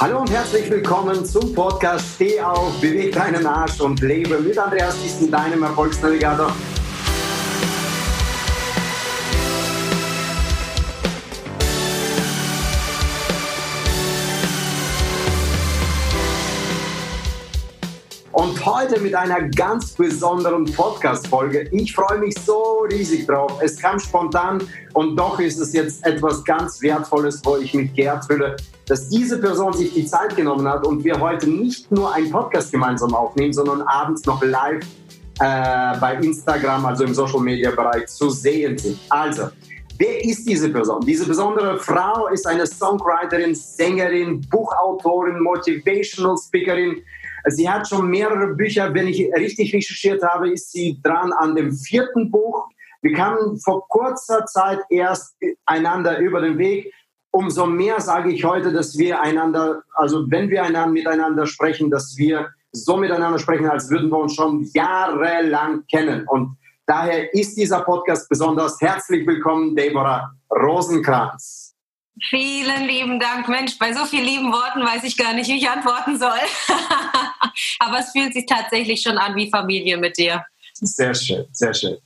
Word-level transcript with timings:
Hallo 0.00 0.20
und 0.20 0.30
herzlich 0.30 0.70
willkommen 0.70 1.26
zum 1.26 1.54
Podcast 1.54 2.14
Steh 2.14 2.40
auf, 2.40 2.80
beweg 2.80 3.12
deinen 3.12 3.44
Arsch 3.44 3.82
und 3.82 4.00
lebe 4.00 4.40
mit 4.40 4.56
Andreas 4.56 4.94
Thyssen, 5.02 5.30
deinem 5.30 5.62
Erfolgsnavigator. 5.62 6.50
Heute 18.90 19.00
mit 19.02 19.14
einer 19.14 19.42
ganz 19.50 19.92
besonderen 19.92 20.64
Podcast-Folge. 20.64 21.68
Ich 21.70 21.94
freue 21.94 22.18
mich 22.18 22.34
so 22.44 22.86
riesig 22.90 23.26
drauf. 23.26 23.60
Es 23.62 23.78
kam 23.78 24.00
spontan 24.00 24.62
und 24.94 25.16
doch 25.16 25.38
ist 25.38 25.60
es 25.60 25.72
jetzt 25.72 26.04
etwas 26.04 26.42
ganz 26.44 26.82
Wertvolles, 26.82 27.40
wo 27.44 27.56
ich 27.56 27.72
mich 27.72 27.94
geehrt 27.94 28.24
fühle, 28.24 28.56
dass 28.86 29.08
diese 29.08 29.38
Person 29.38 29.74
sich 29.74 29.94
die 29.94 30.06
Zeit 30.06 30.34
genommen 30.34 30.66
hat 30.66 30.84
und 30.84 31.04
wir 31.04 31.20
heute 31.20 31.48
nicht 31.48 31.92
nur 31.92 32.12
einen 32.12 32.30
Podcast 32.30 32.72
gemeinsam 32.72 33.14
aufnehmen, 33.14 33.52
sondern 33.52 33.82
abends 33.82 34.24
noch 34.26 34.42
live 34.42 34.82
äh, 35.38 35.98
bei 36.00 36.18
Instagram, 36.20 36.84
also 36.86 37.04
im 37.04 37.14
Social 37.14 37.40
Media 37.40 37.70
Bereich, 37.70 38.06
zu 38.08 38.30
sehen 38.30 38.76
sind. 38.76 38.98
Also, 39.08 39.50
Wer 39.98 40.24
ist 40.24 40.48
diese 40.48 40.70
Person? 40.70 41.02
Diese 41.02 41.26
besondere 41.26 41.78
Frau 41.78 42.28
ist 42.28 42.46
eine 42.46 42.66
Songwriterin, 42.66 43.54
Sängerin, 43.54 44.40
Buchautorin, 44.48 45.38
Motivational 45.40 46.38
Speakerin, 46.38 47.02
Sie 47.48 47.68
hat 47.68 47.88
schon 47.88 48.08
mehrere 48.08 48.54
Bücher, 48.54 48.92
wenn 48.94 49.06
ich 49.06 49.30
richtig 49.34 49.72
recherchiert 49.74 50.22
habe, 50.22 50.52
ist 50.52 50.72
sie 50.72 51.00
dran 51.02 51.32
an 51.32 51.54
dem 51.54 51.72
vierten 51.72 52.30
Buch. 52.30 52.68
Wir 53.02 53.14
kamen 53.14 53.58
vor 53.60 53.86
kurzer 53.88 54.44
Zeit 54.46 54.80
erst 54.90 55.36
einander 55.64 56.18
über 56.18 56.40
den 56.40 56.58
Weg. 56.58 56.92
Umso 57.32 57.66
mehr 57.66 58.00
sage 58.00 58.32
ich 58.32 58.44
heute, 58.44 58.72
dass 58.72 58.98
wir 58.98 59.20
einander, 59.20 59.82
also 59.94 60.30
wenn 60.30 60.50
wir 60.50 60.64
einander 60.64 60.90
miteinander 60.90 61.46
sprechen, 61.46 61.90
dass 61.90 62.16
wir 62.16 62.50
so 62.72 62.96
miteinander 62.96 63.38
sprechen, 63.38 63.68
als 63.68 63.90
würden 63.90 64.10
wir 64.10 64.18
uns 64.18 64.34
schon 64.34 64.64
jahrelang 64.74 65.84
kennen. 65.86 66.26
Und 66.28 66.56
daher 66.86 67.32
ist 67.32 67.56
dieser 67.56 67.80
Podcast 67.80 68.28
besonders 68.28 68.80
herzlich 68.80 69.26
willkommen, 69.26 69.74
Deborah 69.74 70.32
Rosenkranz. 70.50 71.69
Vielen 72.28 72.86
lieben 72.86 73.18
Dank. 73.18 73.48
Mensch, 73.48 73.78
bei 73.78 73.92
so 73.92 74.04
vielen 74.04 74.24
lieben 74.24 74.52
Worten 74.52 74.84
weiß 74.84 75.04
ich 75.04 75.16
gar 75.16 75.32
nicht, 75.32 75.48
wie 75.48 75.58
ich 75.58 75.68
antworten 75.68 76.18
soll. 76.18 76.38
Aber 77.78 78.00
es 78.00 78.10
fühlt 78.10 78.34
sich 78.34 78.46
tatsächlich 78.46 79.02
schon 79.02 79.16
an 79.16 79.34
wie 79.36 79.50
Familie 79.50 79.96
mit 79.96 80.18
dir. 80.18 80.44
Sehr 80.74 81.14
schön, 81.14 81.46
sehr 81.52 81.72
schön. 81.72 81.96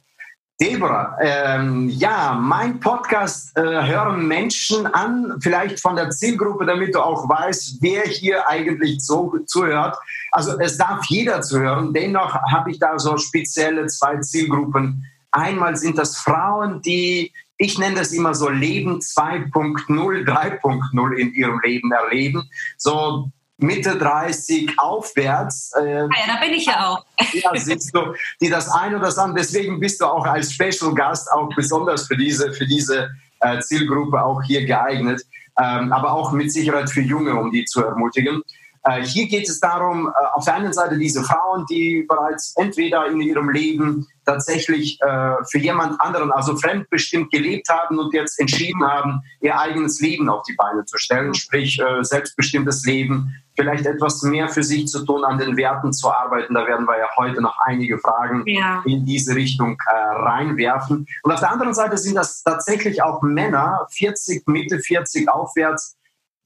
Deborah, 0.61 1.17
ähm, 1.21 1.89
ja, 1.89 2.39
mein 2.41 2.79
Podcast 2.79 3.57
äh, 3.57 3.61
hören 3.61 4.29
Menschen 4.29 4.87
an, 4.87 5.35
vielleicht 5.41 5.81
von 5.81 5.97
der 5.97 6.11
Zielgruppe, 6.11 6.65
damit 6.65 6.95
du 6.95 7.01
auch 7.01 7.29
weißt, 7.29 7.79
wer 7.81 8.03
hier 8.03 8.49
eigentlich 8.49 9.05
so 9.05 9.37
zuhört. 9.47 9.97
Also 10.31 10.57
es 10.61 10.79
darf 10.79 11.05
jeder 11.07 11.43
zuhören. 11.43 11.93
Dennoch 11.93 12.35
habe 12.53 12.71
ich 12.71 12.79
da 12.79 12.97
so 13.01 13.17
spezielle 13.17 13.87
zwei 13.89 14.19
Zielgruppen. 14.21 15.05
Einmal 15.33 15.77
sind 15.77 15.99
das 15.99 16.19
Frauen, 16.19 16.81
die 16.83 17.33
ich 17.57 17.79
nenne 17.79 17.97
das 17.97 18.13
immer 18.13 18.35
so 18.35 18.49
Leben 18.49 18.99
2.0, 18.99 19.87
3.0 19.89 21.17
in 21.17 21.35
ihrem 21.35 21.61
Leben 21.61 21.93
erleben. 21.93 22.49
So 22.77 23.31
Mitte 23.59 23.97
30 23.97 24.79
aufwärts. 24.79 25.73
Äh, 25.77 25.81
ah 25.81 26.09
ja, 26.09 26.35
da 26.35 26.41
bin 26.41 26.55
ich 26.55 26.67
ja 26.67 26.89
auch. 26.89 27.05
ja, 27.33 27.51
siehst 27.55 27.95
du, 27.95 28.15
die 28.41 28.49
das 28.49 28.69
eine 28.69 28.97
oder 28.97 29.07
das 29.07 29.19
andere, 29.19 29.41
deswegen 29.41 29.79
bist 29.79 30.01
du 30.01 30.07
auch 30.07 30.27
als 30.27 30.53
Special 30.53 30.95
Gast 30.95 31.31
auch 31.31 31.49
besonders 31.55 32.07
für 32.07 32.17
diese, 32.17 32.53
für 32.53 32.67
diese 32.67 33.11
äh, 33.41 33.61
Zielgruppe 33.61 34.23
auch 34.23 34.43
hier 34.43 34.65
geeignet, 34.67 35.23
ähm, 35.63 35.93
aber 35.93 36.13
auch 36.13 36.33
mit 36.33 36.53
Sicherheit 36.53 36.91
für 36.91 37.03
Junge, 37.03 37.35
um 37.35 37.53
die 37.53 37.65
zu 37.65 37.85
ermutigen. 37.85 38.43
Äh, 38.85 39.03
hier 39.03 39.27
geht 39.27 39.49
es 39.49 39.61
darum, 39.61 40.09
äh, 40.09 40.27
auf 40.35 40.45
der 40.45 40.55
einen 40.55 40.73
Seite 40.73 40.99
diese 40.99 41.23
Frauen, 41.23 41.65
die 41.71 42.05
bereits 42.09 42.55
entweder 42.57 43.07
in 43.07 43.21
ihrem 43.21 43.49
Leben 43.49 44.07
tatsächlich 44.27 45.01
äh, 45.01 45.35
für 45.51 45.59
jemand 45.59 46.01
anderen, 46.01 46.31
also 46.31 46.57
fremdbestimmt 46.57 47.31
gelebt 47.31 47.69
haben 47.69 47.99
und 47.99 48.13
jetzt 48.13 48.39
entschieden 48.39 48.85
haben, 48.85 49.23
ihr 49.41 49.59
eigenes 49.59 50.01
Leben 50.01 50.29
auf 50.29 50.43
die 50.43 50.55
Beine 50.55 50.85
zu 50.85 50.99
stellen, 50.99 51.35
sprich 51.35 51.81
selbstbestimmtes 52.03 52.85
Leben, 52.87 53.35
vielleicht 53.57 53.87
etwas 53.87 54.23
mehr 54.23 54.49
für 54.49 54.63
sich 54.63 54.87
zu 54.87 55.05
tun, 55.05 55.25
an 55.25 55.39
den 55.39 55.57
Werten 55.57 55.93
zu 55.93 56.11
arbeiten. 56.11 56.55
Da 56.55 56.67
werden 56.67 56.87
wir 56.87 56.99
ja 56.99 57.09
heute 57.17 57.41
noch 57.41 57.59
einige 57.59 57.99
Fragen 57.99 58.45
ja. 58.47 58.83
in 58.87 59.05
diese 59.05 59.35
Richtung 59.35 59.77
äh, 59.87 59.95
reinwerfen. 59.95 61.07
Und 61.23 61.33
auf 61.33 61.41
der 61.41 61.53
anderen 61.53 61.75
Seite 61.75 61.97
sind 61.99 62.17
das 62.17 62.43
tatsächlich 62.43 63.03
auch 63.03 63.23
Männer, 63.23 63.87
40, 63.91 64.47
Mitte 64.49 64.79
40 64.79 65.29
aufwärts, 65.29 65.97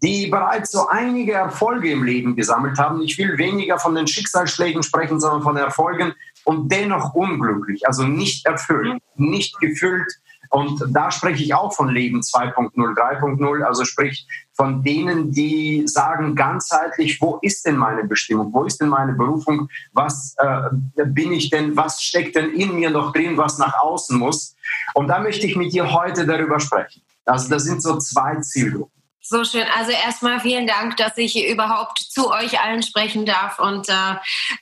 die 0.03 0.29
bereits 0.29 0.71
so 0.71 0.87
einige 0.89 1.33
Erfolge 1.33 1.91
im 1.91 2.05
Leben 2.05 2.37
gesammelt 2.37 2.79
haben. 2.79 3.03
Ich 3.03 3.19
will 3.19 3.37
weniger 3.39 3.79
von 3.79 3.95
den 3.95 4.07
Schicksalsschlägen 4.07 4.83
sprechen, 4.83 5.21
sondern 5.21 5.43
von 5.43 5.57
Erfolgen 5.57 6.13
und 6.45 6.71
dennoch 6.71 7.15
unglücklich, 7.15 7.87
also 7.87 8.05
nicht 8.05 8.47
erfüllt, 8.47 9.03
nicht 9.17 9.59
gefüllt. 9.61 10.13
Und 10.51 10.83
da 10.89 11.11
spreche 11.11 11.43
ich 11.43 11.53
auch 11.53 11.75
von 11.75 11.91
Leben 11.91 12.21
2.0, 12.21 12.73
3.0, 12.75 13.63
also 13.63 13.85
sprich 13.85 14.27
von 14.55 14.83
denen, 14.83 15.31
die 15.31 15.83
sagen 15.87 16.35
ganzheitlich, 16.35 17.21
wo 17.21 17.39
ist 17.43 17.67
denn 17.67 17.77
meine 17.77 18.05
Bestimmung, 18.05 18.53
wo 18.55 18.65
ist 18.65 18.81
denn 18.81 18.89
meine 18.89 19.13
Berufung, 19.13 19.69
was 19.93 20.35
äh, 20.39 21.05
bin 21.05 21.33
ich 21.33 21.51
denn, 21.51 21.77
was 21.77 22.03
steckt 22.03 22.35
denn 22.35 22.53
in 22.53 22.77
mir 22.77 22.89
noch 22.89 23.13
drin, 23.13 23.37
was 23.37 23.59
nach 23.59 23.79
außen 23.79 24.19
muss. 24.19 24.57
Und 24.95 25.09
da 25.09 25.21
möchte 25.21 25.47
ich 25.47 25.55
mit 25.55 25.73
dir 25.75 25.93
heute 25.93 26.25
darüber 26.25 26.61
sprechen. 26.61 27.03
Also 27.27 27.51
das 27.51 27.65
sind 27.65 27.83
so 27.83 27.99
zwei 27.99 28.37
Zielgruppen. 28.37 28.98
So 29.31 29.45
schön. 29.45 29.67
Also 29.77 29.93
erstmal 29.93 30.41
vielen 30.41 30.67
Dank, 30.67 30.97
dass 30.97 31.19
ich 31.19 31.47
überhaupt 31.51 31.99
zu 31.99 32.31
euch 32.31 32.61
allen 32.63 32.83
sprechen 32.83 33.27
darf. 33.27 33.59
Und 33.59 33.87
äh, 33.91 34.15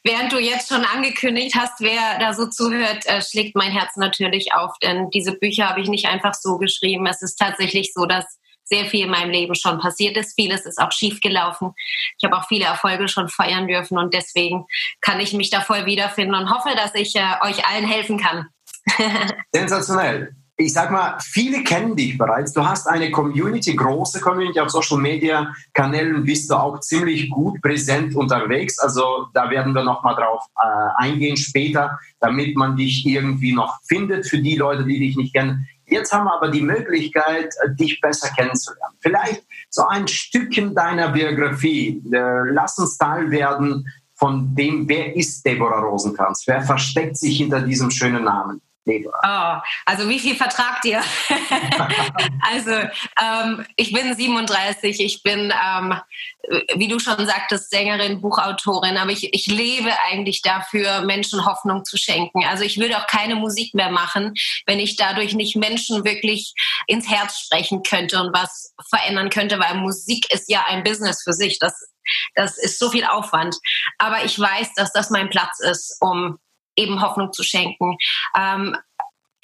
während 0.02 0.32
du 0.32 0.40
jetzt 0.40 0.70
schon 0.70 0.84
angekündigt 0.84 1.54
hast, 1.56 1.80
wer 1.80 2.18
da 2.18 2.34
so 2.34 2.46
zuhört, 2.46 3.06
äh, 3.06 3.22
schlägt 3.22 3.54
mein 3.54 3.70
Herz 3.70 3.94
natürlich 3.94 4.54
auf. 4.54 4.76
Denn 4.82 5.08
diese 5.10 5.38
Bücher 5.38 5.68
habe 5.68 5.82
ich 5.82 5.88
nicht 5.88 6.06
einfach 6.06 6.34
so 6.34 6.58
geschrieben. 6.58 7.06
Es 7.06 7.22
ist 7.22 7.36
tatsächlich 7.36 7.92
so, 7.94 8.06
dass 8.06 8.24
sehr 8.64 8.86
viel 8.86 9.04
in 9.04 9.10
meinem 9.12 9.30
Leben 9.30 9.54
schon 9.54 9.78
passiert 9.78 10.16
ist. 10.16 10.34
Vieles 10.34 10.66
ist 10.66 10.80
auch 10.80 10.90
schief 10.90 11.20
gelaufen. 11.20 11.72
Ich 12.18 12.24
habe 12.24 12.36
auch 12.36 12.48
viele 12.48 12.64
Erfolge 12.64 13.06
schon 13.06 13.28
feiern 13.28 13.68
dürfen 13.68 13.96
und 13.98 14.14
deswegen 14.14 14.66
kann 15.00 15.20
ich 15.20 15.32
mich 15.32 15.50
da 15.50 15.60
voll 15.60 15.86
wiederfinden 15.86 16.34
und 16.34 16.50
hoffe, 16.50 16.74
dass 16.74 16.92
ich 16.96 17.14
äh, 17.14 17.36
euch 17.42 17.64
allen 17.64 17.86
helfen 17.86 18.18
kann. 18.18 18.48
Sensationell 19.52 20.35
ich 20.58 20.72
sag 20.72 20.90
mal, 20.90 21.18
viele 21.20 21.62
kennen 21.62 21.96
dich 21.96 22.16
bereits. 22.16 22.52
Du 22.52 22.66
hast 22.66 22.86
eine 22.86 23.10
Community, 23.10 23.74
große 23.74 24.20
Community 24.20 24.58
auf 24.58 24.70
Social 24.70 24.96
Media 24.98 25.52
Kanälen, 25.74 26.24
bist 26.24 26.50
du 26.50 26.54
auch 26.54 26.80
ziemlich 26.80 27.28
gut 27.28 27.60
präsent 27.60 28.16
unterwegs. 28.16 28.78
Also 28.78 29.26
da 29.34 29.50
werden 29.50 29.74
wir 29.74 29.84
noch 29.84 30.02
mal 30.02 30.14
drauf 30.14 30.42
äh, 30.56 31.02
eingehen 31.04 31.36
später, 31.36 31.98
damit 32.20 32.56
man 32.56 32.74
dich 32.76 33.04
irgendwie 33.04 33.52
noch 33.52 33.78
findet 33.86 34.26
für 34.26 34.38
die 34.38 34.56
Leute, 34.56 34.84
die 34.84 34.98
dich 34.98 35.16
nicht 35.16 35.34
kennen. 35.34 35.68
Jetzt 35.84 36.12
haben 36.12 36.24
wir 36.24 36.34
aber 36.34 36.48
die 36.48 36.62
Möglichkeit, 36.62 37.54
dich 37.78 38.00
besser 38.00 38.30
kennenzulernen. 38.30 38.96
Vielleicht 39.00 39.44
so 39.68 39.86
ein 39.86 40.08
Stückchen 40.08 40.74
deiner 40.74 41.10
Biografie. 41.10 42.02
Äh, 42.10 42.50
lass 42.50 42.78
uns 42.78 42.96
Teil 42.96 43.30
werden 43.30 43.86
von 44.14 44.54
dem, 44.54 44.88
wer 44.88 45.14
ist 45.14 45.44
Deborah 45.44 45.80
Rosenkranz? 45.80 46.44
Wer 46.46 46.62
versteckt 46.62 47.18
sich 47.18 47.36
hinter 47.36 47.60
diesem 47.60 47.90
schönen 47.90 48.24
Namen? 48.24 48.62
Oh, 48.88 49.56
also 49.84 50.08
wie 50.08 50.20
viel 50.20 50.36
vertragt 50.36 50.84
ihr? 50.84 51.02
also 52.40 52.70
ähm, 53.20 53.66
ich 53.74 53.92
bin 53.92 54.14
37, 54.14 55.00
ich 55.00 55.22
bin, 55.24 55.52
ähm, 55.52 55.94
wie 56.76 56.86
du 56.86 57.00
schon 57.00 57.26
sagtest, 57.26 57.70
Sängerin, 57.70 58.20
Buchautorin, 58.20 58.96
aber 58.96 59.10
ich, 59.10 59.34
ich 59.34 59.46
lebe 59.46 59.90
eigentlich 60.08 60.40
dafür, 60.42 61.00
Menschen 61.00 61.44
Hoffnung 61.44 61.84
zu 61.84 61.96
schenken. 61.96 62.44
Also 62.44 62.62
ich 62.62 62.78
würde 62.78 62.96
auch 62.98 63.08
keine 63.08 63.34
Musik 63.34 63.74
mehr 63.74 63.90
machen, 63.90 64.34
wenn 64.66 64.78
ich 64.78 64.94
dadurch 64.94 65.34
nicht 65.34 65.56
Menschen 65.56 66.04
wirklich 66.04 66.54
ins 66.86 67.10
Herz 67.10 67.40
sprechen 67.40 67.82
könnte 67.82 68.20
und 68.20 68.32
was 68.32 68.72
verändern 68.88 69.30
könnte, 69.30 69.58
weil 69.58 69.74
Musik 69.74 70.32
ist 70.32 70.48
ja 70.48 70.64
ein 70.68 70.84
Business 70.84 71.24
für 71.24 71.32
sich. 71.32 71.58
Das, 71.58 71.92
das 72.36 72.56
ist 72.56 72.78
so 72.78 72.90
viel 72.90 73.04
Aufwand. 73.04 73.56
Aber 73.98 74.24
ich 74.24 74.38
weiß, 74.38 74.74
dass 74.74 74.92
das 74.92 75.10
mein 75.10 75.28
Platz 75.28 75.58
ist, 75.58 75.96
um 76.00 76.38
eben 76.76 77.00
Hoffnung 77.00 77.32
zu 77.32 77.42
schenken. 77.42 77.96
Ähm, 78.38 78.76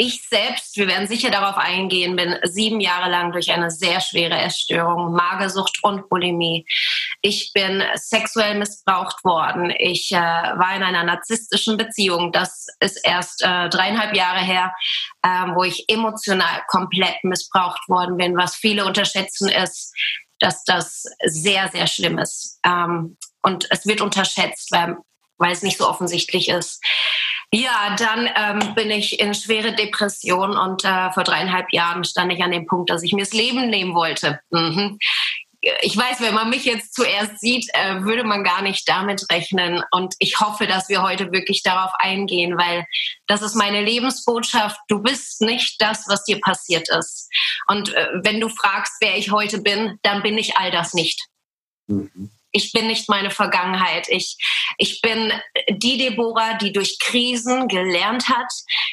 ich 0.02 0.26
selbst, 0.28 0.76
wir 0.76 0.88
werden 0.88 1.06
sicher 1.06 1.30
darauf 1.30 1.56
eingehen, 1.56 2.16
bin 2.16 2.36
sieben 2.42 2.80
Jahre 2.80 3.08
lang 3.08 3.30
durch 3.30 3.52
eine 3.52 3.70
sehr 3.70 4.00
schwere 4.00 4.34
Essstörung, 4.34 5.12
Magersucht 5.12 5.78
und 5.82 6.08
Bulimie. 6.08 6.66
Ich 7.20 7.52
bin 7.54 7.84
sexuell 7.94 8.58
missbraucht 8.58 9.24
worden. 9.24 9.72
Ich 9.78 10.10
äh, 10.10 10.16
war 10.16 10.74
in 10.74 10.82
einer 10.82 11.04
narzisstischen 11.04 11.76
Beziehung. 11.76 12.32
Das 12.32 12.66
ist 12.80 12.98
erst 13.04 13.42
äh, 13.42 13.68
dreieinhalb 13.68 14.16
Jahre 14.16 14.40
her, 14.40 14.74
äh, 15.22 15.28
wo 15.54 15.62
ich 15.62 15.88
emotional 15.88 16.64
komplett 16.66 17.22
missbraucht 17.22 17.88
worden 17.88 18.16
bin. 18.16 18.36
Was 18.36 18.56
viele 18.56 18.84
unterschätzen 18.84 19.48
ist, 19.48 19.94
dass 20.40 20.64
das 20.64 21.04
sehr, 21.24 21.68
sehr 21.68 21.86
schlimm 21.86 22.18
ist. 22.18 22.58
Ähm, 22.64 23.16
und 23.42 23.68
es 23.70 23.86
wird 23.86 24.00
unterschätzt, 24.00 24.72
weil 24.72 24.96
weil 25.42 25.52
es 25.52 25.62
nicht 25.62 25.76
so 25.76 25.86
offensichtlich 25.86 26.48
ist. 26.48 26.80
Ja, 27.54 27.94
dann 27.98 28.30
ähm, 28.34 28.74
bin 28.74 28.90
ich 28.90 29.20
in 29.20 29.34
schwere 29.34 29.74
Depression 29.74 30.56
und 30.56 30.86
äh, 30.86 31.12
vor 31.12 31.22
dreieinhalb 31.22 31.70
Jahren 31.70 32.02
stand 32.02 32.32
ich 32.32 32.42
an 32.42 32.50
dem 32.50 32.66
Punkt, 32.66 32.88
dass 32.88 33.02
ich 33.02 33.12
mir 33.12 33.24
das 33.24 33.34
Leben 33.34 33.68
nehmen 33.68 33.94
wollte. 33.94 34.40
Mhm. 34.50 34.98
ich 35.82 35.96
weiß, 35.96 36.22
wenn 36.22 36.34
man 36.34 36.48
mich 36.48 36.64
jetzt 36.64 36.94
zuerst 36.94 37.38
sieht, 37.40 37.68
äh, 37.74 38.02
würde 38.02 38.24
man 38.24 38.42
gar 38.42 38.62
nicht 38.62 38.88
damit 38.88 39.26
rechnen. 39.30 39.82
Und 39.90 40.14
ich 40.18 40.40
hoffe, 40.40 40.66
dass 40.66 40.88
wir 40.88 41.02
heute 41.02 41.30
wirklich 41.30 41.62
darauf 41.62 41.92
eingehen, 41.98 42.56
weil 42.56 42.86
das 43.26 43.42
ist 43.42 43.54
meine 43.54 43.82
Lebensbotschaft. 43.82 44.78
Du 44.88 45.02
bist 45.02 45.42
nicht 45.42 45.76
das, 45.78 46.08
was 46.08 46.24
dir 46.24 46.40
passiert 46.40 46.88
ist. 46.88 47.28
Und 47.66 47.92
äh, 47.92 48.08
wenn 48.22 48.40
du 48.40 48.48
fragst, 48.48 48.94
wer 49.00 49.18
ich 49.18 49.30
heute 49.30 49.60
bin, 49.60 49.98
dann 50.02 50.22
bin 50.22 50.38
ich 50.38 50.56
all 50.56 50.70
das 50.70 50.94
nicht. 50.94 51.20
Mhm 51.86 52.30
ich 52.52 52.72
bin 52.72 52.86
nicht 52.86 53.08
meine 53.08 53.30
Vergangenheit. 53.30 54.06
Ich, 54.08 54.36
ich 54.76 55.00
bin 55.00 55.32
die 55.70 55.96
Deborah, 55.96 56.54
die 56.54 56.72
durch 56.72 56.98
Krisen 57.00 57.66
gelernt 57.66 58.28
hat, 58.28 58.52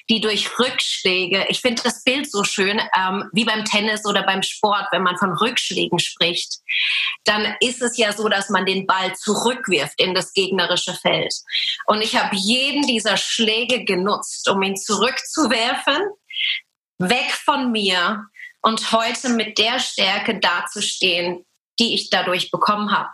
die 0.09 0.21
durch 0.21 0.57
Rückschläge, 0.57 1.45
ich 1.49 1.59
finde 1.59 1.83
das 1.83 2.03
Bild 2.03 2.31
so 2.31 2.43
schön, 2.43 2.81
ähm, 2.97 3.29
wie 3.33 3.43
beim 3.43 3.65
Tennis 3.65 4.05
oder 4.05 4.23
beim 4.23 4.41
Sport, 4.41 4.87
wenn 4.91 5.03
man 5.03 5.17
von 5.17 5.33
Rückschlägen 5.33 5.99
spricht, 5.99 6.55
dann 7.25 7.55
ist 7.59 7.81
es 7.81 7.97
ja 7.97 8.13
so, 8.13 8.29
dass 8.29 8.49
man 8.49 8.65
den 8.65 8.87
Ball 8.87 9.13
zurückwirft 9.15 9.99
in 10.01 10.13
das 10.13 10.33
gegnerische 10.33 10.93
Feld. 10.93 11.33
Und 11.85 12.01
ich 12.01 12.15
habe 12.15 12.35
jeden 12.35 12.87
dieser 12.87 13.17
Schläge 13.17 13.83
genutzt, 13.83 14.49
um 14.49 14.61
ihn 14.63 14.77
zurückzuwerfen, 14.77 15.97
weg 16.97 17.31
von 17.31 17.71
mir 17.71 18.23
und 18.61 18.91
heute 18.93 19.29
mit 19.29 19.57
der 19.57 19.79
Stärke 19.79 20.39
dazustehen, 20.39 21.45
die 21.79 21.93
ich 21.93 22.09
dadurch 22.09 22.51
bekommen 22.51 22.91
habe 22.91 23.09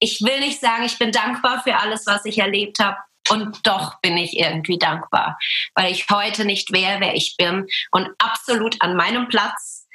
ich 0.00 0.20
will 0.22 0.40
nicht 0.40 0.60
sagen, 0.60 0.84
ich 0.84 0.98
bin 0.98 1.12
dankbar 1.12 1.62
für 1.62 1.76
alles, 1.76 2.06
was 2.06 2.24
ich 2.24 2.38
erlebt 2.38 2.78
habe. 2.80 2.96
Und 3.28 3.64
doch 3.64 4.00
bin 4.00 4.16
ich 4.16 4.36
irgendwie 4.36 4.78
dankbar, 4.78 5.38
weil 5.74 5.92
ich 5.92 6.08
heute 6.10 6.44
nicht 6.44 6.72
wäre, 6.72 7.00
wer 7.00 7.14
ich 7.14 7.36
bin 7.36 7.66
und 7.92 8.08
absolut 8.18 8.80
an 8.80 8.96
meinem 8.96 9.28
Platz, 9.28 9.86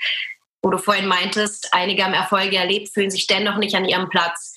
wo 0.61 0.69
du 0.69 0.77
vorhin 0.77 1.07
meintest, 1.07 1.73
einige 1.73 2.05
haben 2.05 2.13
Erfolge 2.13 2.55
erlebt, 2.55 2.93
fühlen 2.93 3.11
sich 3.11 3.27
dennoch 3.27 3.57
nicht 3.57 3.75
an 3.75 3.83
ihrem 3.83 4.09
Platz. 4.09 4.53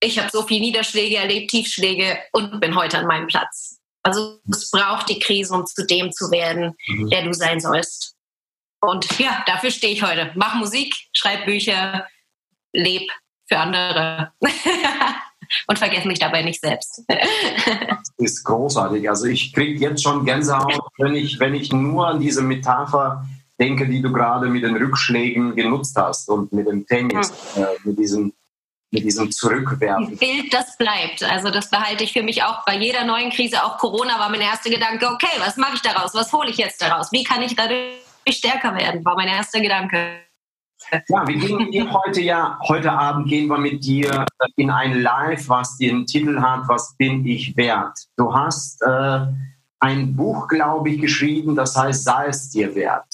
Ich 0.00 0.18
habe 0.18 0.30
so 0.30 0.42
viele 0.42 0.60
Niederschläge 0.60 1.16
erlebt, 1.16 1.50
Tiefschläge 1.50 2.18
und 2.32 2.60
bin 2.60 2.74
heute 2.74 2.98
an 2.98 3.06
meinem 3.06 3.28
Platz. 3.28 3.78
Also 4.02 4.40
es 4.50 4.70
braucht 4.70 5.08
die 5.08 5.20
Krise, 5.20 5.54
um 5.54 5.64
zu 5.64 5.86
dem 5.86 6.12
zu 6.12 6.30
werden, 6.30 6.76
mhm. 6.86 7.10
der 7.10 7.22
du 7.22 7.32
sein 7.32 7.60
sollst. 7.60 8.14
Und 8.80 9.18
ja, 9.18 9.42
dafür 9.46 9.70
stehe 9.70 9.92
ich 9.92 10.02
heute. 10.02 10.32
Mach 10.34 10.54
Musik, 10.54 10.94
schreib 11.12 11.46
Bücher, 11.46 12.06
leb 12.72 13.10
für 13.48 13.58
andere. 13.58 14.32
und 15.66 15.78
vergesse 15.78 16.06
mich 16.06 16.18
dabei 16.18 16.42
nicht 16.42 16.60
selbst. 16.60 17.02
das 17.08 18.12
ist 18.18 18.44
großartig. 18.44 19.08
Also 19.08 19.26
ich 19.26 19.52
kriege 19.52 19.80
jetzt 19.80 20.02
schon 20.02 20.24
Gänsehaut, 20.24 20.80
wenn 20.98 21.14
ich, 21.14 21.40
wenn 21.40 21.54
ich 21.54 21.72
nur 21.72 22.06
an 22.06 22.20
diese 22.20 22.42
Metapher 22.42 23.26
denke, 23.58 23.88
die 23.88 24.02
du 24.02 24.12
gerade 24.12 24.48
mit 24.48 24.62
den 24.62 24.76
Rückschlägen 24.76 25.56
genutzt 25.56 25.96
hast 25.96 26.28
und 26.28 26.52
mit 26.52 26.68
dem 26.68 26.86
Tennis, 26.86 27.32
mhm. 27.56 27.62
äh, 27.62 27.66
mit 27.84 27.98
diesem 27.98 28.32
mit 28.90 29.04
diesem 29.04 29.30
Zurückwerfen. 29.30 30.16
Bild, 30.16 30.50
das 30.50 30.78
bleibt. 30.78 31.22
Also 31.22 31.50
das 31.50 31.68
behalte 31.68 32.04
ich 32.04 32.14
für 32.14 32.22
mich 32.22 32.42
auch 32.42 32.64
bei 32.64 32.74
jeder 32.74 33.04
neuen 33.04 33.30
Krise. 33.30 33.62
Auch 33.62 33.76
Corona 33.76 34.18
war 34.18 34.30
mein 34.30 34.40
erster 34.40 34.70
Gedanke, 34.70 35.06
okay, 35.08 35.38
was 35.40 35.58
mache 35.58 35.74
ich 35.74 35.82
daraus? 35.82 36.14
Was 36.14 36.32
hole 36.32 36.48
ich 36.48 36.56
jetzt 36.56 36.80
daraus? 36.80 37.12
Wie 37.12 37.22
kann 37.22 37.42
ich 37.42 37.54
dadurch 37.54 38.00
stärker 38.30 38.74
werden? 38.74 39.04
War 39.04 39.14
mein 39.14 39.28
erster 39.28 39.60
Gedanke. 39.60 40.22
Ja, 41.08 41.26
wir 41.26 41.36
gehen 41.36 41.58
mit 41.58 41.74
dir 41.74 41.92
heute 41.92 42.20
ja, 42.20 42.58
heute 42.66 42.92
Abend 42.92 43.28
gehen 43.28 43.48
wir 43.48 43.58
mit 43.58 43.84
dir 43.84 44.24
in 44.56 44.70
ein 44.70 45.00
Live, 45.02 45.48
was 45.48 45.76
den 45.76 46.06
Titel 46.06 46.40
hat, 46.40 46.68
Was 46.68 46.96
bin 46.96 47.26
ich 47.26 47.56
wert? 47.56 47.98
Du 48.16 48.34
hast 48.34 48.82
äh, 48.82 49.26
ein 49.80 50.16
Buch, 50.16 50.48
glaube 50.48 50.90
ich, 50.90 51.00
geschrieben, 51.00 51.54
das 51.54 51.76
heißt, 51.76 52.04
sei 52.04 52.26
es 52.26 52.50
dir 52.50 52.74
wert. 52.74 53.06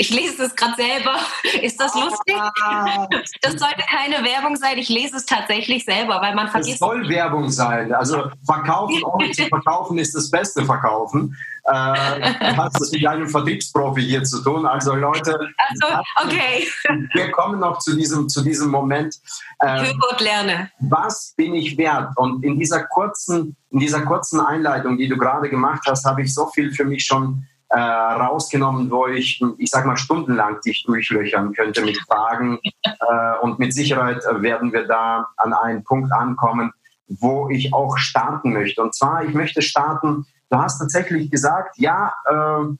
Ich 0.00 0.10
lese 0.10 0.44
es 0.44 0.54
gerade 0.54 0.76
selber. 0.76 1.18
Ist 1.60 1.80
das 1.80 1.92
lustig? 1.94 2.36
Ah. 2.62 3.08
Das 3.42 3.54
sollte 3.54 3.82
keine 3.90 4.24
Werbung 4.24 4.54
sein. 4.54 4.78
Ich 4.78 4.88
lese 4.88 5.16
es 5.16 5.26
tatsächlich 5.26 5.84
selber, 5.84 6.20
weil 6.20 6.36
man 6.36 6.48
vergisst. 6.48 6.74
Es 6.74 6.78
soll 6.78 7.08
Werbung 7.08 7.50
sein. 7.50 7.92
Also 7.92 8.30
verkaufen, 8.46 9.02
ohne 9.12 9.32
zu 9.32 9.46
verkaufen, 9.46 9.98
ist 9.98 10.14
das 10.14 10.30
beste 10.30 10.64
Verkaufen. 10.64 11.36
Äh, 11.68 12.32
du 12.50 12.56
hast 12.56 12.80
es 12.80 12.92
mit 12.92 13.06
einem 13.06 13.28
Vertriebsprofi 13.28 14.02
hier 14.02 14.24
zu 14.24 14.42
tun. 14.42 14.64
Also 14.64 14.94
Leute, 14.94 15.38
also, 15.58 16.02
okay. 16.24 16.66
wir 17.12 17.30
kommen 17.30 17.60
noch 17.60 17.78
zu 17.80 17.94
diesem, 17.94 18.28
zu 18.28 18.42
diesem 18.42 18.70
Moment. 18.70 19.16
Und 19.60 20.20
lerne. 20.20 20.70
Was 20.80 21.34
bin 21.36 21.54
ich 21.54 21.76
wert? 21.76 22.12
Und 22.16 22.42
in 22.44 22.58
dieser 22.58 22.84
kurzen, 22.84 23.56
in 23.70 23.80
dieser 23.80 24.02
kurzen 24.02 24.40
Einleitung, 24.40 24.96
die 24.96 25.08
du 25.08 25.18
gerade 25.18 25.50
gemacht 25.50 25.82
hast, 25.86 26.06
habe 26.06 26.22
ich 26.22 26.32
so 26.32 26.46
viel 26.46 26.72
für 26.72 26.84
mich 26.84 27.04
schon 27.04 27.44
äh, 27.68 27.78
rausgenommen, 27.78 28.90
wo 28.90 29.06
ich, 29.08 29.42
ich 29.58 29.70
sag 29.70 29.84
mal, 29.84 29.96
stundenlang 29.96 30.60
dich 30.62 30.84
durchlöchern 30.84 31.52
könnte 31.52 31.82
mit 31.82 31.98
Fragen. 31.98 32.60
äh, 32.82 33.38
und 33.42 33.58
mit 33.58 33.74
Sicherheit 33.74 34.22
werden 34.40 34.72
wir 34.72 34.86
da 34.86 35.28
an 35.36 35.52
einen 35.52 35.84
Punkt 35.84 36.12
ankommen, 36.12 36.72
wo 37.08 37.50
ich 37.50 37.74
auch 37.74 37.98
starten 37.98 38.54
möchte. 38.54 38.82
Und 38.82 38.94
zwar, 38.94 39.24
ich 39.24 39.34
möchte 39.34 39.60
starten 39.60 40.24
Du 40.50 40.58
hast 40.58 40.78
tatsächlich 40.78 41.30
gesagt, 41.30 41.76
ja, 41.78 42.12
äh, 42.26 42.74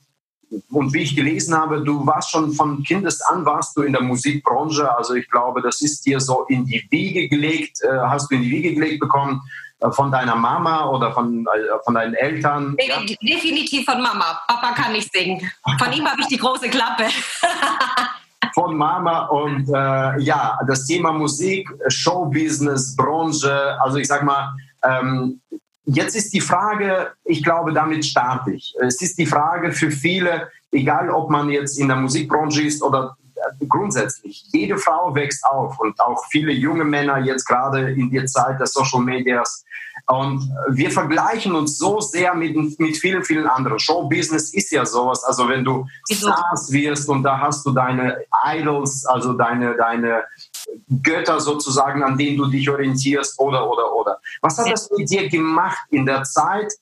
und 0.71 0.93
wie 0.93 1.03
ich 1.03 1.15
gelesen 1.15 1.55
habe, 1.55 1.83
du 1.83 2.05
warst 2.05 2.31
schon 2.31 2.51
von 2.53 2.83
Kindesan 2.83 3.45
warst 3.45 3.77
du 3.77 3.83
in 3.83 3.93
der 3.93 4.01
Musikbranche. 4.01 4.95
Also 4.97 5.13
ich 5.13 5.29
glaube, 5.29 5.61
das 5.61 5.81
ist 5.81 6.05
dir 6.05 6.19
so 6.19 6.45
in 6.47 6.65
die 6.65 6.85
Wiege 6.89 7.29
gelegt, 7.29 7.81
äh, 7.83 7.99
hast 7.99 8.31
du 8.31 8.35
in 8.35 8.41
die 8.41 8.49
Wiege 8.49 8.73
gelegt 8.73 8.99
bekommen 8.99 9.41
äh, 9.79 9.91
von 9.91 10.11
deiner 10.11 10.35
Mama 10.35 10.89
oder 10.89 11.13
von, 11.13 11.45
äh, 11.45 11.83
von 11.85 11.93
deinen 11.93 12.15
Eltern? 12.15 12.75
De 12.77 12.87
ja? 12.87 12.99
Definitiv 13.21 13.85
von 13.85 14.01
Mama. 14.01 14.41
Papa 14.47 14.73
kann 14.73 14.93
nicht 14.93 15.11
singen. 15.13 15.39
Von 15.77 15.93
ihm 15.93 16.05
habe 16.05 16.21
ich 16.21 16.27
die 16.27 16.37
große 16.37 16.69
Klappe. 16.69 17.05
von 18.55 18.75
Mama 18.75 19.25
und 19.27 19.69
äh, 19.69 20.19
ja, 20.21 20.57
das 20.67 20.85
Thema 20.85 21.11
Musik, 21.11 21.69
Showbusiness, 21.87 22.95
Branche, 22.95 23.77
also 23.81 23.97
ich 23.97 24.07
sag 24.07 24.23
mal, 24.23 24.55
ähm, 24.83 25.39
Jetzt 25.85 26.15
ist 26.15 26.33
die 26.33 26.41
Frage, 26.41 27.13
ich 27.23 27.43
glaube, 27.43 27.73
damit 27.73 28.05
starte 28.05 28.51
ich. 28.51 28.75
Es 28.79 29.01
ist 29.01 29.17
die 29.17 29.25
Frage 29.25 29.71
für 29.71 29.91
viele, 29.91 30.49
egal 30.71 31.09
ob 31.09 31.29
man 31.29 31.49
jetzt 31.49 31.79
in 31.79 31.87
der 31.87 31.97
Musikbranche 31.97 32.61
ist 32.63 32.83
oder 32.83 33.17
äh, 33.35 33.65
grundsätzlich, 33.65 34.45
jede 34.51 34.77
Frau 34.77 35.15
wächst 35.15 35.43
auf 35.45 35.79
und 35.79 35.99
auch 35.99 36.23
viele 36.29 36.51
junge 36.51 36.83
Männer 36.83 37.17
jetzt 37.19 37.45
gerade 37.45 37.91
in 37.91 38.11
der 38.11 38.25
Zeit 38.25 38.59
der 38.59 38.67
Social 38.67 39.01
Medias. 39.01 39.65
Und 40.07 40.49
wir 40.69 40.91
vergleichen 40.91 41.53
uns 41.53 41.77
so 41.77 41.99
sehr 41.99 42.33
mit, 42.33 42.79
mit 42.79 42.97
vielen, 42.97 43.23
vielen 43.23 43.47
anderen. 43.47 43.79
Showbusiness 43.79 44.53
ist 44.53 44.71
ja 44.71 44.85
sowas. 44.85 45.23
Also 45.23 45.47
wenn 45.49 45.63
du 45.63 45.85
Stars 46.11 46.71
wirst 46.71 47.09
und 47.09 47.23
da 47.23 47.39
hast 47.39 47.65
du 47.65 47.71
deine 47.71 48.17
Idols, 48.45 49.05
also 49.05 49.33
deine, 49.33 49.75
deine 49.75 50.23
Götter 51.03 51.39
sozusagen, 51.39 52.03
an 52.03 52.17
denen 52.17 52.37
du 52.37 52.47
dich 52.47 52.69
orientierst 52.69 53.39
oder, 53.39 53.69
oder, 53.69 53.93
oder. 53.93 54.19
Was 54.41 54.57
hat 54.57 54.71
das 54.71 54.89
mit 54.91 55.09
dir 55.09 55.29
gemacht 55.29 55.87
in 55.89 56.05
der 56.05 56.23
Zeit? 56.23 56.73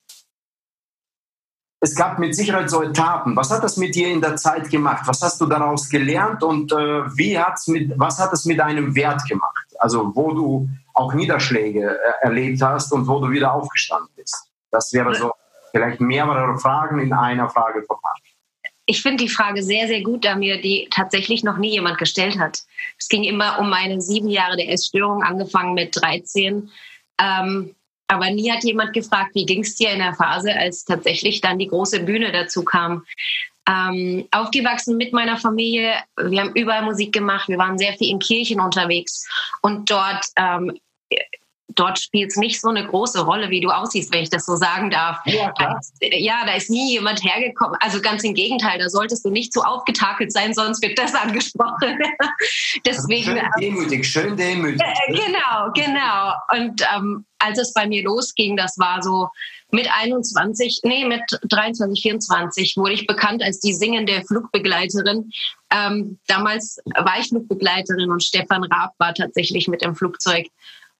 Es 1.80 1.94
gab 1.94 2.18
mit 2.18 2.34
Sicherheit 2.34 2.68
so 2.70 2.82
Etappen. 2.82 3.36
Was 3.36 3.50
hat 3.50 3.62
das 3.62 3.76
mit 3.76 3.94
dir 3.94 4.08
in 4.08 4.20
der 4.20 4.36
Zeit 4.36 4.68
gemacht? 4.68 5.06
Was 5.06 5.22
hast 5.22 5.40
du 5.40 5.46
daraus 5.46 5.88
gelernt 5.88 6.42
und 6.42 6.72
äh, 6.72 7.16
wie 7.16 7.38
hat's 7.38 7.68
mit, 7.68 7.92
was 7.96 8.18
hat 8.18 8.32
es 8.32 8.44
mit 8.46 8.58
deinem 8.58 8.94
Wert 8.96 9.22
gemacht? 9.28 9.66
Also 9.78 10.10
wo 10.14 10.32
du 10.32 10.68
auch 10.94 11.14
Niederschläge 11.14 11.98
äh, 11.98 12.24
erlebt 12.24 12.60
hast 12.62 12.92
und 12.92 13.06
wo 13.06 13.20
du 13.20 13.30
wieder 13.30 13.52
aufgestanden 13.52 14.10
bist. 14.16 14.48
Das 14.70 14.92
wäre 14.92 15.14
so 15.14 15.32
vielleicht 15.70 16.00
mehrere 16.00 16.58
Fragen 16.58 16.98
in 16.98 17.12
einer 17.12 17.48
Frage 17.48 17.82
verpackt. 17.82 18.22
Ich 18.90 19.02
finde 19.02 19.22
die 19.22 19.28
Frage 19.28 19.62
sehr, 19.62 19.86
sehr 19.86 20.00
gut, 20.00 20.24
da 20.24 20.34
mir 20.34 20.62
die 20.62 20.88
tatsächlich 20.90 21.44
noch 21.44 21.58
nie 21.58 21.72
jemand 21.72 21.98
gestellt 21.98 22.38
hat. 22.38 22.62
Es 22.98 23.10
ging 23.10 23.22
immer 23.22 23.58
um 23.58 23.68
meine 23.68 24.00
sieben 24.00 24.30
Jahre 24.30 24.56
der 24.56 24.70
Essstörung, 24.70 25.22
angefangen 25.22 25.74
mit 25.74 25.94
13. 25.94 26.70
Ähm, 27.20 27.74
aber 28.06 28.30
nie 28.30 28.50
hat 28.50 28.64
jemand 28.64 28.94
gefragt, 28.94 29.34
wie 29.34 29.44
ging 29.44 29.60
es 29.60 29.76
dir 29.76 29.90
in 29.90 29.98
der 29.98 30.14
Phase, 30.14 30.54
als 30.54 30.86
tatsächlich 30.86 31.42
dann 31.42 31.58
die 31.58 31.68
große 31.68 32.00
Bühne 32.00 32.32
dazu 32.32 32.64
kam. 32.64 33.04
Ähm, 33.68 34.26
aufgewachsen 34.30 34.96
mit 34.96 35.12
meiner 35.12 35.36
Familie, 35.36 35.92
wir 36.16 36.40
haben 36.40 36.54
überall 36.54 36.82
Musik 36.82 37.12
gemacht, 37.12 37.50
wir 37.50 37.58
waren 37.58 37.76
sehr 37.76 37.92
viel 37.92 38.08
in 38.08 38.18
Kirchen 38.18 38.58
unterwegs 38.58 39.28
und 39.60 39.90
dort 39.90 40.24
ähm, 40.36 40.78
dort 41.74 41.98
spielt 41.98 42.30
es 42.30 42.36
nicht 42.36 42.60
so 42.60 42.68
eine 42.68 42.86
große 42.86 43.20
Rolle, 43.20 43.50
wie 43.50 43.60
du 43.60 43.68
aussiehst, 43.68 44.12
wenn 44.12 44.22
ich 44.22 44.30
das 44.30 44.46
so 44.46 44.56
sagen 44.56 44.90
darf. 44.90 45.18
Ja, 45.26 45.52
klar. 45.52 45.80
ja, 46.00 46.44
da 46.46 46.54
ist 46.54 46.70
nie 46.70 46.92
jemand 46.92 47.22
hergekommen. 47.22 47.76
Also 47.80 48.00
ganz 48.00 48.24
im 48.24 48.34
Gegenteil, 48.34 48.78
da 48.78 48.88
solltest 48.88 49.24
du 49.24 49.30
nicht 49.30 49.52
so 49.52 49.62
aufgetakelt 49.62 50.32
sein, 50.32 50.54
sonst 50.54 50.82
wird 50.82 50.98
das 50.98 51.14
angesprochen. 51.14 51.98
Deswegen, 52.84 53.24
schön 53.24 53.50
demütig, 53.60 54.08
schön 54.08 54.36
demütig. 54.36 54.80
Äh, 54.80 55.12
genau, 55.12 55.70
genau. 55.74 56.32
Und 56.52 56.82
ähm, 56.94 57.24
als 57.38 57.58
es 57.58 57.72
bei 57.72 57.86
mir 57.86 58.02
losging, 58.02 58.56
das 58.56 58.78
war 58.78 59.02
so 59.02 59.28
mit 59.70 59.88
21, 59.92 60.80
nee, 60.84 61.04
mit 61.04 61.22
23, 61.42 62.00
24 62.00 62.76
wurde 62.76 62.94
ich 62.94 63.06
bekannt 63.06 63.42
als 63.42 63.60
die 63.60 63.74
singende 63.74 64.22
Flugbegleiterin. 64.26 65.30
Ähm, 65.70 66.18
damals 66.26 66.78
war 66.86 67.20
ich 67.20 67.28
Flugbegleiterin 67.28 68.10
und 68.10 68.22
Stefan 68.22 68.64
Raab 68.64 68.94
war 68.98 69.12
tatsächlich 69.12 69.68
mit 69.68 69.82
dem 69.82 69.94
Flugzeug 69.94 70.46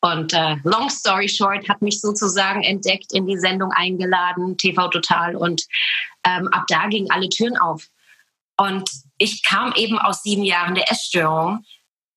und 0.00 0.32
äh, 0.32 0.56
long 0.62 0.88
story 0.90 1.28
short, 1.28 1.68
hat 1.68 1.82
mich 1.82 2.00
sozusagen 2.00 2.62
entdeckt, 2.62 3.12
in 3.12 3.26
die 3.26 3.38
Sendung 3.38 3.72
eingeladen, 3.72 4.56
TV 4.56 4.88
Total. 4.88 5.34
Und 5.34 5.64
ähm, 6.24 6.48
ab 6.48 6.64
da 6.68 6.86
gingen 6.86 7.10
alle 7.10 7.28
Türen 7.28 7.56
auf. 7.56 7.84
Und 8.56 8.88
ich 9.18 9.42
kam 9.42 9.72
eben 9.74 9.98
aus 9.98 10.22
sieben 10.22 10.44
Jahren 10.44 10.74
der 10.74 10.90
Essstörung. 10.90 11.64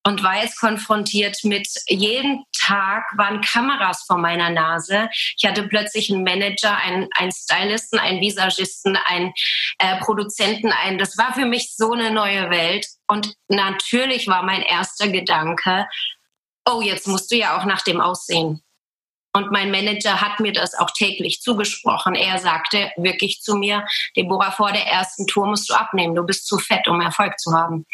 und 0.04 0.22
war 0.24 0.42
jetzt 0.42 0.58
konfrontiert 0.58 1.38
mit 1.44 1.68
jeden 1.88 2.44
Tag 2.58 3.04
waren 3.16 3.40
Kameras 3.40 4.04
vor 4.04 4.18
meiner 4.18 4.50
Nase. 4.50 5.08
Ich 5.36 5.44
hatte 5.44 5.62
plötzlich 5.68 6.10
einen 6.10 6.24
Manager, 6.24 6.76
einen, 6.76 7.08
einen 7.14 7.30
Stylisten, 7.30 8.00
einen 8.00 8.20
Visagisten, 8.20 8.98
einen 9.06 9.32
äh, 9.78 9.98
Produzenten, 9.98 10.72
einen. 10.72 10.98
Das 10.98 11.16
war 11.18 11.34
für 11.34 11.46
mich 11.46 11.74
so 11.76 11.92
eine 11.92 12.10
neue 12.10 12.50
Welt. 12.50 12.86
Und 13.06 13.34
natürlich 13.48 14.26
war 14.26 14.42
mein 14.42 14.62
erster 14.62 15.08
Gedanke, 15.08 15.86
oh, 16.68 16.80
jetzt 16.80 17.06
musst 17.06 17.30
du 17.30 17.36
ja 17.36 17.58
auch 17.58 17.64
nach 17.64 17.82
dem 17.82 18.00
Aussehen. 18.00 18.62
Und 19.34 19.50
mein 19.50 19.70
Manager 19.70 20.20
hat 20.20 20.40
mir 20.40 20.52
das 20.52 20.74
auch 20.74 20.90
täglich 20.90 21.40
zugesprochen. 21.40 22.14
Er 22.14 22.38
sagte 22.38 22.92
wirklich 22.96 23.40
zu 23.40 23.56
mir, 23.56 23.86
Deborah, 24.14 24.50
vor 24.50 24.72
der 24.72 24.86
ersten 24.86 25.26
Tour 25.26 25.46
musst 25.46 25.70
du 25.70 25.74
abnehmen. 25.74 26.14
Du 26.14 26.22
bist 26.22 26.46
zu 26.46 26.58
fett, 26.58 26.86
um 26.86 27.00
Erfolg 27.00 27.38
zu 27.40 27.52
haben. 27.52 27.86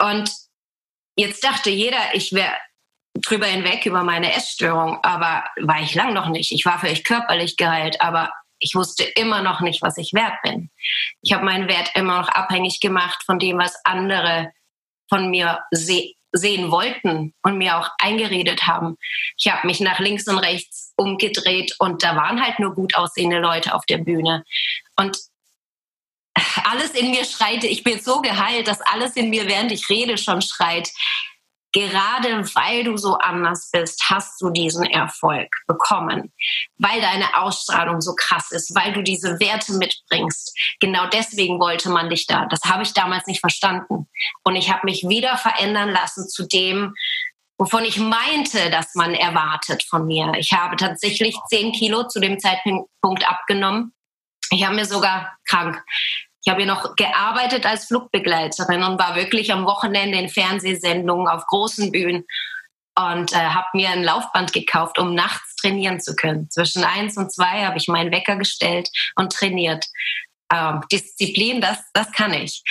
Und 0.00 0.30
jetzt 1.16 1.42
dachte 1.42 1.70
jeder, 1.70 2.14
ich 2.14 2.32
wäre 2.32 2.54
drüber 3.14 3.46
hinweg 3.46 3.84
über 3.86 4.04
meine 4.04 4.32
Essstörung, 4.32 5.02
aber 5.02 5.44
war 5.60 5.82
ich 5.82 5.94
lang 5.94 6.14
noch 6.14 6.28
nicht. 6.28 6.52
Ich 6.52 6.64
war 6.64 6.78
vielleicht 6.78 7.06
körperlich 7.06 7.56
geheilt, 7.56 8.00
aber 8.00 8.32
ich 8.58 8.76
wusste 8.76 9.02
immer 9.02 9.42
noch 9.42 9.60
nicht, 9.60 9.82
was 9.82 9.98
ich 9.98 10.12
wert 10.14 10.40
bin. 10.44 10.70
Ich 11.22 11.32
habe 11.32 11.44
meinen 11.44 11.68
Wert 11.68 11.90
immer 11.94 12.20
noch 12.20 12.28
abhängig 12.28 12.80
gemacht 12.80 13.22
von 13.26 13.40
dem, 13.40 13.58
was 13.58 13.84
andere 13.84 14.52
von 15.08 15.28
mir 15.28 15.60
sehen 16.32 16.70
wollten 16.70 17.34
und 17.42 17.58
mir 17.58 17.78
auch 17.78 17.90
eingeredet 17.98 18.66
haben. 18.66 18.96
Ich 19.36 19.52
habe 19.52 19.66
mich 19.66 19.80
nach 19.80 19.98
links 19.98 20.26
und 20.28 20.38
rechts 20.38 20.92
umgedreht 20.96 21.74
und 21.78 22.02
da 22.02 22.16
waren 22.16 22.42
halt 22.42 22.58
nur 22.58 22.74
gut 22.74 22.94
aussehende 22.94 23.38
Leute 23.38 23.74
auf 23.74 23.84
der 23.86 23.98
Bühne. 23.98 24.44
Und 24.96 25.18
alles 26.64 26.90
in 26.92 27.10
mir 27.10 27.24
schreit, 27.24 27.64
ich 27.64 27.84
bin 27.84 28.00
so 28.00 28.20
geheilt, 28.22 28.66
dass 28.66 28.80
alles 28.80 29.16
in 29.16 29.30
mir, 29.30 29.46
während 29.46 29.70
ich 29.72 29.88
rede, 29.88 30.16
schon 30.16 30.40
schreit, 30.40 30.90
gerade 31.72 32.44
weil 32.54 32.84
du 32.84 32.96
so 32.96 33.14
anders 33.18 33.70
bist, 33.72 34.02
hast 34.08 34.40
du 34.40 34.50
diesen 34.50 34.84
Erfolg 34.84 35.48
bekommen, 35.66 36.32
weil 36.78 37.00
deine 37.00 37.36
Ausstrahlung 37.36 38.00
so 38.00 38.14
krass 38.14 38.52
ist, 38.52 38.74
weil 38.74 38.92
du 38.92 39.02
diese 39.02 39.40
Werte 39.40 39.72
mitbringst. 39.72 40.56
Genau 40.80 41.06
deswegen 41.06 41.58
wollte 41.58 41.90
man 41.90 42.10
dich 42.10 42.26
da. 42.26 42.46
Das 42.46 42.60
habe 42.64 42.82
ich 42.82 42.92
damals 42.92 43.26
nicht 43.26 43.40
verstanden. 43.40 44.08
Und 44.44 44.56
ich 44.56 44.70
habe 44.70 44.82
mich 44.84 45.08
wieder 45.08 45.36
verändern 45.36 45.90
lassen 45.90 46.28
zu 46.28 46.46
dem, 46.46 46.94
wovon 47.58 47.84
ich 47.84 47.98
meinte, 47.98 48.70
dass 48.70 48.94
man 48.94 49.14
erwartet 49.14 49.84
von 49.84 50.06
mir. 50.06 50.32
Ich 50.36 50.52
habe 50.52 50.76
tatsächlich 50.76 51.36
zehn 51.48 51.72
Kilo 51.72 52.06
zu 52.06 52.20
dem 52.20 52.38
Zeitpunkt 52.38 53.28
abgenommen. 53.28 53.94
Ich 54.50 54.64
habe 54.64 54.74
mir 54.74 54.84
sogar 54.84 55.38
krank 55.46 55.82
ich 56.44 56.50
habe 56.50 56.62
ja 56.62 56.66
noch 56.66 56.96
gearbeitet 56.96 57.66
als 57.66 57.86
Flugbegleiterin 57.86 58.82
und 58.82 58.98
war 58.98 59.14
wirklich 59.14 59.52
am 59.52 59.64
Wochenende 59.64 60.18
in 60.18 60.28
Fernsehsendungen 60.28 61.28
auf 61.28 61.46
großen 61.46 61.92
Bühnen 61.92 62.24
und 62.98 63.32
äh, 63.32 63.36
habe 63.36 63.68
mir 63.74 63.90
ein 63.90 64.02
Laufband 64.02 64.52
gekauft, 64.52 64.98
um 64.98 65.14
nachts 65.14 65.56
trainieren 65.56 66.00
zu 66.00 66.16
können. 66.16 66.50
Zwischen 66.50 66.84
eins 66.84 67.16
und 67.16 67.32
zwei 67.32 67.64
habe 67.64 67.78
ich 67.78 67.88
meinen 67.88 68.12
Wecker 68.12 68.36
gestellt 68.36 68.90
und 69.14 69.32
trainiert. 69.32 69.86
Ähm, 70.52 70.82
Disziplin, 70.90 71.60
das, 71.60 71.78
das 71.94 72.10
kann 72.12 72.34
ich. 72.34 72.62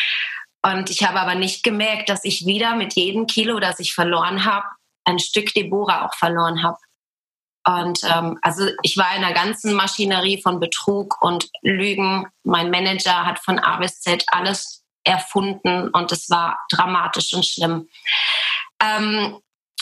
Und 0.63 0.89
ich 0.89 1.03
habe 1.03 1.19
aber 1.19 1.35
nicht 1.35 1.63
gemerkt, 1.63 2.09
dass 2.09 2.23
ich 2.23 2.45
wieder 2.45 2.75
mit 2.75 2.93
jedem 2.93 3.25
Kilo, 3.25 3.59
das 3.59 3.79
ich 3.79 3.93
verloren 3.93 4.45
habe, 4.45 4.65
ein 5.05 5.17
Stück 5.17 5.53
Deborah 5.53 6.05
auch 6.05 6.13
verloren 6.15 6.61
habe. 6.61 6.77
Und 7.65 7.99
ähm, 8.03 8.39
also 8.41 8.67
ich 8.81 8.97
war 8.97 9.15
in 9.15 9.23
einer 9.23 9.33
ganzen 9.33 9.73
Maschinerie 9.73 10.41
von 10.41 10.59
Betrug 10.59 11.21
und 11.21 11.49
Lügen. 11.61 12.27
Mein 12.43 12.71
Manager 12.71 13.25
hat 13.25 13.39
von 13.39 13.59
A 13.59 13.77
bis 13.77 14.01
Z 14.01 14.23
alles 14.27 14.83
erfunden 15.03 15.89
und 15.89 16.11
es 16.11 16.29
war 16.29 16.59
dramatisch 16.71 17.33
und 17.33 17.45
schlimm. 17.45 17.87
Ähm, 18.83 19.39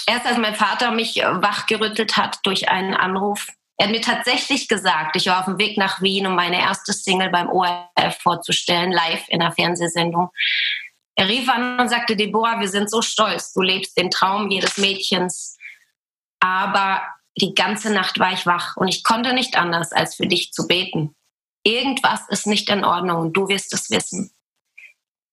erst 0.07 0.25
als 0.25 0.37
mein 0.37 0.55
Vater 0.55 0.91
mich 0.91 1.15
wachgerüttelt 1.15 2.17
hat 2.17 2.39
durch 2.43 2.69
einen 2.69 2.93
Anruf, 2.93 3.47
er 3.79 3.85
hat 3.85 3.93
mir 3.93 4.01
tatsächlich 4.01 4.67
gesagt, 4.67 5.15
ich 5.15 5.27
war 5.27 5.39
auf 5.39 5.45
dem 5.45 5.57
Weg 5.57 5.77
nach 5.77 6.01
Wien, 6.01 6.27
um 6.27 6.35
meine 6.35 6.59
erste 6.59 6.91
Single 6.91 7.29
beim 7.29 7.47
ORF 7.47 8.17
vorzustellen, 8.21 8.91
live 8.91 9.23
in 9.29 9.41
einer 9.41 9.53
Fernsehsendung. 9.53 10.31
Er 11.15 11.29
rief 11.29 11.47
an 11.47 11.79
und 11.79 11.87
sagte, 11.87 12.17
Deborah, 12.17 12.59
wir 12.59 12.67
sind 12.67 12.91
so 12.91 13.01
stolz, 13.01 13.53
du 13.53 13.61
lebst 13.61 13.97
den 13.97 14.11
Traum 14.11 14.49
jedes 14.49 14.77
Mädchens, 14.77 15.57
aber 16.41 17.01
die 17.37 17.53
ganze 17.53 17.91
Nacht 17.91 18.19
war 18.19 18.33
ich 18.33 18.45
wach 18.45 18.75
und 18.77 18.87
ich 18.87 19.03
konnte 19.03 19.33
nicht 19.33 19.57
anders, 19.57 19.91
als 19.91 20.15
für 20.15 20.27
dich 20.27 20.51
zu 20.51 20.67
beten. 20.67 21.15
Irgendwas 21.63 22.27
ist 22.29 22.47
nicht 22.47 22.69
in 22.69 22.83
Ordnung 22.83 23.21
und 23.21 23.33
du 23.33 23.47
wirst 23.47 23.73
es 23.73 23.89
wissen. 23.89 24.31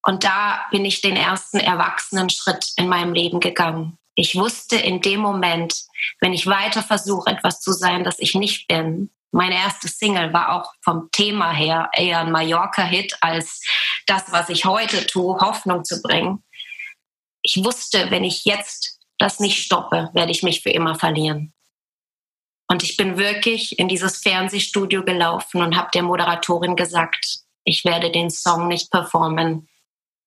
Und 0.03 0.25
da 0.25 0.67
bin 0.71 0.85
ich 0.85 1.01
den 1.01 1.17
ersten 1.17 1.59
erwachsenen 1.59 2.31
Schritt 2.31 2.73
in 2.77 2.89
meinem 2.89 3.13
Leben 3.13 3.41
gegangen. 3.41 3.99
Ich 4.15 4.37
wusste 4.37 4.77
in 4.77 5.01
dem 5.01 5.21
Moment, 5.21 5.85
wenn 6.21 6.33
ich 6.33 6.47
weiter 6.47 6.83
versuche, 6.83 7.31
etwas 7.31 7.61
zu 7.61 7.73
sein, 7.73 8.05
das 8.05 8.19
ich 8.19 8.35
nicht 8.35 8.69
bin, 8.69 9.11
meine 9.33 9.57
erste 9.57 9.89
Single 9.89 10.33
war 10.33 10.53
auch 10.53 10.73
vom 10.83 11.11
Thema 11.13 11.53
her 11.53 11.91
eher 11.93 12.21
ein 12.21 12.33
Mallorca-Hit 12.33 13.19
als 13.21 13.61
das, 14.07 14.33
was 14.33 14.49
ich 14.49 14.65
heute 14.65 15.07
tue, 15.07 15.39
Hoffnung 15.39 15.85
zu 15.85 16.01
bringen. 16.01 16.43
Ich 17.43 17.63
wusste, 17.63 18.11
wenn 18.11 18.25
ich 18.25 18.47
jetzt 18.47 18.99
das 19.19 19.39
nicht 19.39 19.63
stoppe, 19.63 20.11
werde 20.15 20.33
ich 20.33 20.43
mich 20.43 20.63
für 20.63 20.71
immer 20.71 20.95
verlieren. 20.95 21.53
Und 22.69 22.83
ich 22.83 22.97
bin 22.97 23.17
wirklich 23.17 23.79
in 23.79 23.89
dieses 23.89 24.19
Fernsehstudio 24.19 25.05
gelaufen 25.05 25.63
und 25.63 25.77
habe 25.77 25.91
der 25.95 26.03
Moderatorin 26.03 26.77
gesagt, 26.77 27.41
ich 27.65 27.85
werde 27.85 28.11
den 28.11 28.31
Song 28.31 28.69
nicht 28.69 28.91
performen. 28.91 29.69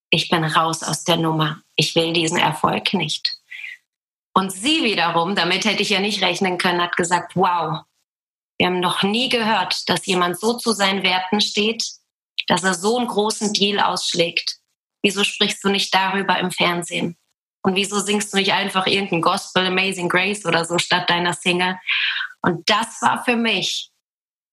Ich 0.10 0.30
bin 0.30 0.44
raus 0.44 0.84
aus 0.84 1.04
der 1.04 1.18
Nummer. 1.18 1.62
Ich 1.76 1.96
will 1.96 2.14
diesen 2.14 2.38
Erfolg 2.38 2.94
nicht. 2.94 3.40
Und 4.34 4.52
sie 4.52 4.84
wiederum, 4.84 5.36
damit 5.36 5.66
hätte 5.66 5.82
ich 5.82 5.90
ja 5.90 6.00
nicht 6.00 6.22
rechnen 6.22 6.58
können, 6.58 6.82
hat 6.82 6.96
gesagt, 6.96 7.36
wow, 7.36 7.82
wir 8.58 8.68
haben 8.68 8.80
noch 8.80 9.04
nie 9.04 9.30
gehört, 9.30 9.90
dass 9.90 10.06
jemand 10.06 10.40
so 10.40 10.58
zu 10.58 10.72
seinen 10.72 11.04
Werten 11.04 11.42
steht, 11.42 11.84
dass 12.48 12.64
er 12.64 12.74
so 12.74 12.98
einen 12.98 13.08
großen 13.08 13.54
Deal 13.54 13.80
ausschlägt. 13.80 14.58
Wieso 15.02 15.24
sprichst 15.24 15.64
du 15.64 15.70
nicht 15.70 15.94
darüber 15.94 16.38
im 16.40 16.52
Fernsehen? 16.52 17.18
Und 17.70 17.76
wieso 17.76 18.00
singst 18.00 18.34
du 18.34 18.38
nicht 18.38 18.52
einfach 18.52 18.88
irgendein 18.88 19.22
Gospel 19.22 19.68
Amazing 19.68 20.10
Grace 20.10 20.44
oder 20.48 20.66
so 20.66 20.80
statt 20.80 21.08
deiner 21.08 21.34
Single? 21.34 21.78
Und 22.42 22.68
das 22.68 23.00
war 23.02 23.24
für 23.24 23.36
mich 23.36 23.92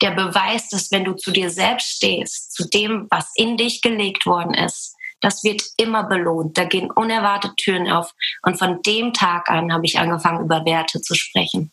der 0.03 0.11
Beweis, 0.11 0.69
dass 0.69 0.91
wenn 0.91 1.07
du 1.07 1.15
zu 1.15 1.31
dir 1.31 1.49
selbst 1.49 1.97
stehst, 1.97 2.53
zu 2.53 2.69
dem, 2.69 3.07
was 3.09 3.33
in 3.35 3.57
dich 3.57 3.81
gelegt 3.81 4.27
worden 4.27 4.53
ist, 4.53 4.95
das 5.23 5.43
wird 5.45 5.63
immer 5.79 6.05
belohnt. 6.05 6.59
Da 6.59 6.65
gehen 6.65 6.91
unerwartete 6.91 7.55
Türen 7.57 7.91
auf. 7.91 8.13
Und 8.43 8.59
von 8.59 8.83
dem 8.83 9.15
Tag 9.15 9.49
an 9.49 9.73
habe 9.73 9.87
ich 9.87 9.99
angefangen, 9.99 10.45
über 10.45 10.67
Werte 10.67 11.01
zu 11.01 11.15
sprechen. 11.15 11.73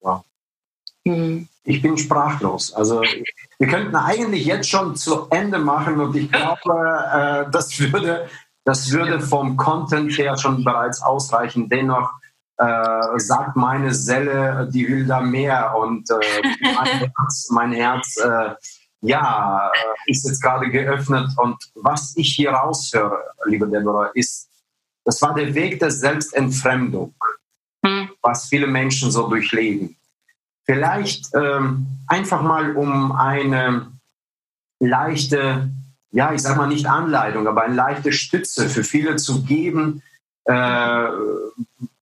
Wow. 0.00 0.24
Hm. 1.06 1.46
Ich 1.62 1.80
bin 1.80 1.96
sprachlos. 1.96 2.72
Also 2.72 3.02
wir 3.60 3.68
könnten 3.68 3.94
eigentlich 3.94 4.46
jetzt 4.46 4.68
schon 4.68 4.96
zu 4.96 5.28
Ende 5.30 5.60
machen 5.60 6.00
und 6.00 6.16
ich 6.16 6.32
glaube, 6.32 7.46
äh, 7.46 7.50
das, 7.52 7.78
würde, 7.78 8.28
das 8.64 8.90
würde 8.90 9.20
vom 9.20 9.56
Content 9.56 10.16
her 10.18 10.36
schon 10.36 10.64
bereits 10.64 11.02
ausreichen. 11.02 11.68
Dennoch 11.68 12.10
äh, 12.58 13.18
sagt 13.18 13.56
meine 13.56 13.94
Selle, 13.94 14.68
die 14.72 14.86
will 14.86 15.06
da 15.06 15.20
mehr 15.20 15.74
und 15.76 16.08
äh, 16.10 16.42
mein 16.74 16.98
Herz, 16.98 17.48
mein 17.50 17.72
Herz 17.72 18.16
äh, 18.18 18.54
ja, 19.02 19.70
äh, 19.72 20.10
ist 20.10 20.26
jetzt 20.26 20.42
gerade 20.42 20.70
geöffnet 20.70 21.30
und 21.36 21.56
was 21.74 22.14
ich 22.16 22.34
hier 22.34 22.50
raushöre, 22.50 23.18
liebe 23.46 23.66
Deborah, 23.66 24.10
ist, 24.14 24.48
das 25.04 25.22
war 25.22 25.34
der 25.34 25.54
Weg 25.54 25.80
der 25.80 25.90
Selbstentfremdung, 25.90 27.14
hm. 27.84 28.10
was 28.20 28.48
viele 28.48 28.66
Menschen 28.66 29.10
so 29.10 29.28
durchleben. 29.28 29.96
Vielleicht 30.66 31.34
ähm, 31.34 31.86
einfach 32.06 32.42
mal 32.42 32.76
um 32.76 33.12
eine 33.12 33.90
leichte, 34.78 35.70
ja, 36.12 36.32
ich 36.32 36.42
sag 36.42 36.56
mal 36.56 36.66
nicht 36.66 36.86
Anleitung, 36.86 37.46
aber 37.46 37.62
eine 37.62 37.74
leichte 37.74 38.12
Stütze 38.12 38.68
für 38.68 38.84
viele 38.84 39.16
zu 39.16 39.44
geben, 39.44 40.02
äh, 40.44 41.08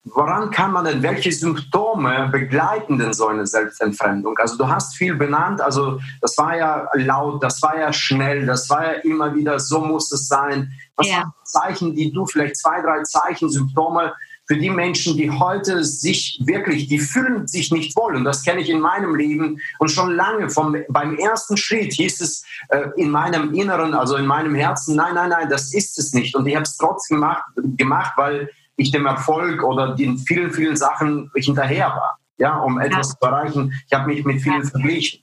woran 0.04 0.50
kann 0.50 0.72
man 0.72 0.84
denn, 0.84 1.02
welche 1.02 1.30
Symptome 1.32 2.28
begleiten 2.32 2.98
denn 2.98 3.12
so 3.12 3.26
eine 3.26 3.46
Selbstentfremdung? 3.46 4.36
Also 4.38 4.56
du 4.56 4.68
hast 4.68 4.96
viel 4.96 5.14
benannt, 5.14 5.60
also 5.60 6.00
das 6.20 6.36
war 6.38 6.56
ja 6.56 6.88
laut, 6.94 7.42
das 7.42 7.60
war 7.62 7.78
ja 7.78 7.92
schnell, 7.92 8.46
das 8.46 8.70
war 8.70 8.84
ja 8.84 8.92
immer 9.00 9.34
wieder, 9.34 9.60
so 9.60 9.80
muss 9.80 10.10
es 10.12 10.28
sein. 10.28 10.72
Was 10.96 11.08
ja. 11.08 11.32
Zeichen, 11.44 11.94
die 11.94 12.12
du 12.12 12.26
vielleicht 12.26 12.56
zwei, 12.56 12.80
drei 12.80 13.02
Zeichen, 13.02 13.50
Symptome 13.50 14.14
für 14.48 14.56
die 14.56 14.70
Menschen, 14.70 15.16
die 15.16 15.30
heute 15.30 15.84
sich 15.84 16.40
wirklich, 16.42 16.88
die 16.88 16.98
fühlen 16.98 17.46
sich 17.46 17.70
nicht 17.70 17.94
wohl. 17.96 18.16
Und 18.16 18.24
das 18.24 18.42
kenne 18.42 18.62
ich 18.62 18.70
in 18.70 18.80
meinem 18.80 19.14
Leben. 19.14 19.60
Und 19.78 19.90
schon 19.90 20.14
lange 20.16 20.48
vom, 20.48 20.74
beim 20.88 21.18
ersten 21.18 21.58
Schritt 21.58 21.92
hieß 21.92 22.20
es 22.22 22.44
äh, 22.70 22.86
in 22.96 23.10
meinem 23.10 23.52
Inneren, 23.52 23.92
also 23.92 24.16
in 24.16 24.26
meinem 24.26 24.54
Herzen, 24.54 24.96
nein, 24.96 25.14
nein, 25.14 25.28
nein, 25.28 25.50
das 25.50 25.74
ist 25.74 25.98
es 25.98 26.14
nicht. 26.14 26.34
Und 26.34 26.46
ich 26.46 26.54
habe 26.54 26.62
es 26.62 26.78
trotzdem 26.78 27.18
gemacht, 27.18 27.44
gemacht, 27.76 28.12
weil 28.16 28.50
ich 28.76 28.90
dem 28.90 29.04
Erfolg 29.04 29.62
oder 29.62 29.94
den 29.94 30.16
vielen, 30.16 30.50
vielen 30.50 30.76
Sachen 30.76 31.30
hinterher 31.34 31.88
war, 31.88 32.18
ja, 32.38 32.58
um 32.58 32.80
etwas 32.80 33.08
ja. 33.08 33.18
zu 33.18 33.26
erreichen. 33.26 33.74
Ich 33.86 33.92
habe 33.92 34.06
mich 34.06 34.24
mit 34.24 34.40
vielen 34.40 34.62
ja. 34.62 34.70
verglichen. 34.70 35.20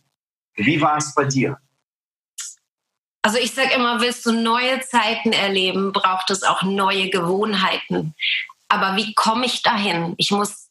Wie 0.56 0.80
war 0.80 0.98
es 0.98 1.16
bei 1.16 1.26
dir? 1.26 1.58
Also 3.24 3.40
ich 3.40 3.56
sage 3.56 3.74
immer, 3.74 4.02
willst 4.02 4.24
du 4.28 4.32
neue 4.32 4.82
Zeiten 4.82 5.32
erleben, 5.32 5.94
braucht 5.94 6.30
es 6.30 6.44
auch 6.44 6.62
neue 6.62 7.10
Gewohnheiten. 7.10 8.14
Aber 8.76 8.98
wie 8.98 9.14
komme 9.14 9.46
ich 9.46 9.62
dahin? 9.62 10.16
Ich 10.18 10.32
muss 10.32 10.68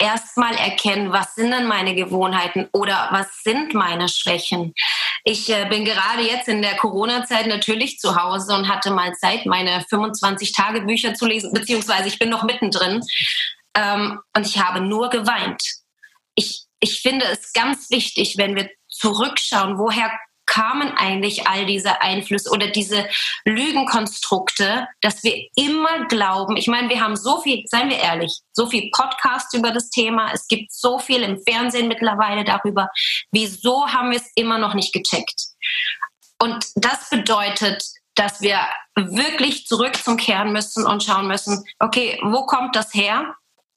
erstmal 0.00 0.54
erkennen, 0.54 1.12
was 1.12 1.34
sind 1.34 1.50
denn 1.50 1.66
meine 1.66 1.96
Gewohnheiten 1.96 2.68
oder 2.72 3.08
was 3.10 3.42
sind 3.42 3.74
meine 3.74 4.08
Schwächen. 4.08 4.74
Ich 5.24 5.50
äh, 5.50 5.66
bin 5.68 5.84
gerade 5.84 6.22
jetzt 6.22 6.46
in 6.46 6.62
der 6.62 6.76
Corona-Zeit 6.76 7.48
natürlich 7.48 7.98
zu 7.98 8.14
Hause 8.14 8.54
und 8.54 8.68
hatte 8.68 8.92
mal 8.92 9.12
Zeit, 9.14 9.44
meine 9.44 9.84
25 9.90 10.52
Tagebücher 10.52 11.14
zu 11.14 11.26
lesen, 11.26 11.52
beziehungsweise 11.52 12.06
ich 12.06 12.20
bin 12.20 12.30
noch 12.30 12.44
mittendrin 12.44 13.02
ähm, 13.74 14.20
und 14.36 14.46
ich 14.46 14.60
habe 14.62 14.80
nur 14.80 15.10
geweint. 15.10 15.60
Ich, 16.36 16.62
ich 16.78 17.00
finde 17.00 17.26
es 17.26 17.52
ganz 17.52 17.90
wichtig, 17.90 18.36
wenn 18.36 18.54
wir 18.54 18.70
zurückschauen, 18.88 19.78
woher 19.78 20.12
kamen 20.48 20.90
eigentlich 20.96 21.46
all 21.46 21.66
diese 21.66 22.00
Einflüsse 22.00 22.50
oder 22.50 22.66
diese 22.68 23.08
Lügenkonstrukte, 23.44 24.88
dass 25.00 25.22
wir 25.22 25.46
immer 25.54 26.06
glauben, 26.08 26.56
ich 26.56 26.66
meine, 26.66 26.88
wir 26.88 27.00
haben 27.00 27.16
so 27.16 27.40
viel, 27.40 27.62
seien 27.66 27.90
wir 27.90 27.98
ehrlich, 27.98 28.40
so 28.52 28.66
viel 28.66 28.90
Podcasts 28.90 29.54
über 29.54 29.70
das 29.70 29.90
Thema, 29.90 30.32
es 30.32 30.48
gibt 30.48 30.72
so 30.72 30.98
viel 30.98 31.22
im 31.22 31.38
Fernsehen 31.46 31.86
mittlerweile 31.86 32.44
darüber. 32.44 32.88
Wieso 33.30 33.86
haben 33.86 34.10
wir 34.10 34.18
es 34.18 34.32
immer 34.34 34.58
noch 34.58 34.74
nicht 34.74 34.92
gecheckt? 34.92 35.40
Und 36.40 36.66
das 36.74 37.10
bedeutet, 37.10 37.84
dass 38.14 38.40
wir 38.40 38.58
wirklich 38.96 39.66
zurück 39.66 39.96
zum 39.96 40.16
Kern 40.16 40.52
müssen 40.52 40.84
und 40.86 41.04
schauen 41.04 41.28
müssen, 41.28 41.64
okay, 41.78 42.18
wo 42.22 42.46
kommt 42.46 42.74
das 42.74 42.92
her? 42.94 43.34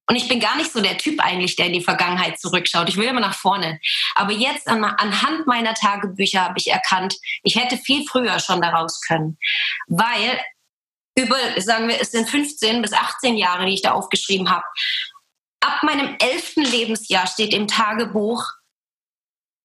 Und 0.07 0.15
ich 0.15 0.27
bin 0.27 0.39
gar 0.39 0.57
nicht 0.57 0.73
so 0.73 0.81
der 0.81 0.97
Typ 0.97 1.23
eigentlich, 1.23 1.55
der 1.55 1.67
in 1.67 1.73
die 1.73 1.83
Vergangenheit 1.83 2.39
zurückschaut. 2.39 2.89
Ich 2.89 2.97
will 2.97 3.07
immer 3.07 3.21
nach 3.21 3.35
vorne. 3.35 3.79
Aber 4.15 4.31
jetzt 4.31 4.67
an, 4.67 4.83
anhand 4.83 5.47
meiner 5.47 5.73
Tagebücher 5.73 6.41
habe 6.41 6.55
ich 6.57 6.67
erkannt, 6.67 7.17
ich 7.43 7.55
hätte 7.55 7.77
viel 7.77 8.05
früher 8.07 8.39
schon 8.39 8.61
daraus 8.61 9.01
können. 9.01 9.37
Weil 9.87 10.39
über, 11.17 11.37
sagen 11.57 11.87
wir, 11.87 11.99
es 11.99 12.11
sind 12.11 12.29
15 12.29 12.81
bis 12.81 12.93
18 12.93 13.37
Jahre, 13.37 13.65
die 13.65 13.73
ich 13.73 13.81
da 13.81 13.91
aufgeschrieben 13.91 14.49
habe. 14.49 14.65
Ab 15.59 15.83
meinem 15.83 16.15
elften 16.19 16.63
Lebensjahr 16.63 17.27
steht 17.27 17.53
im 17.53 17.67
Tagebuch, 17.67 18.45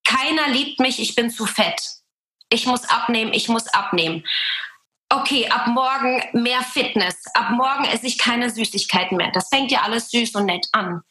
keiner 0.06 0.48
liebt 0.48 0.80
mich, 0.80 1.00
ich 1.00 1.14
bin 1.14 1.30
zu 1.30 1.46
fett. 1.46 1.80
Ich 2.48 2.66
muss 2.66 2.84
abnehmen, 2.84 3.32
ich 3.32 3.48
muss 3.48 3.66
abnehmen 3.68 4.24
okay, 5.08 5.48
ab 5.48 5.68
morgen 5.68 6.22
mehr 6.32 6.62
Fitness, 6.62 7.16
ab 7.34 7.50
morgen 7.50 7.84
esse 7.84 8.06
ich 8.06 8.18
keine 8.18 8.50
Süßigkeiten 8.50 9.16
mehr. 9.16 9.30
Das 9.32 9.48
fängt 9.48 9.70
ja 9.70 9.82
alles 9.82 10.10
süß 10.10 10.34
und 10.34 10.46
nett 10.46 10.66
an. 10.72 11.02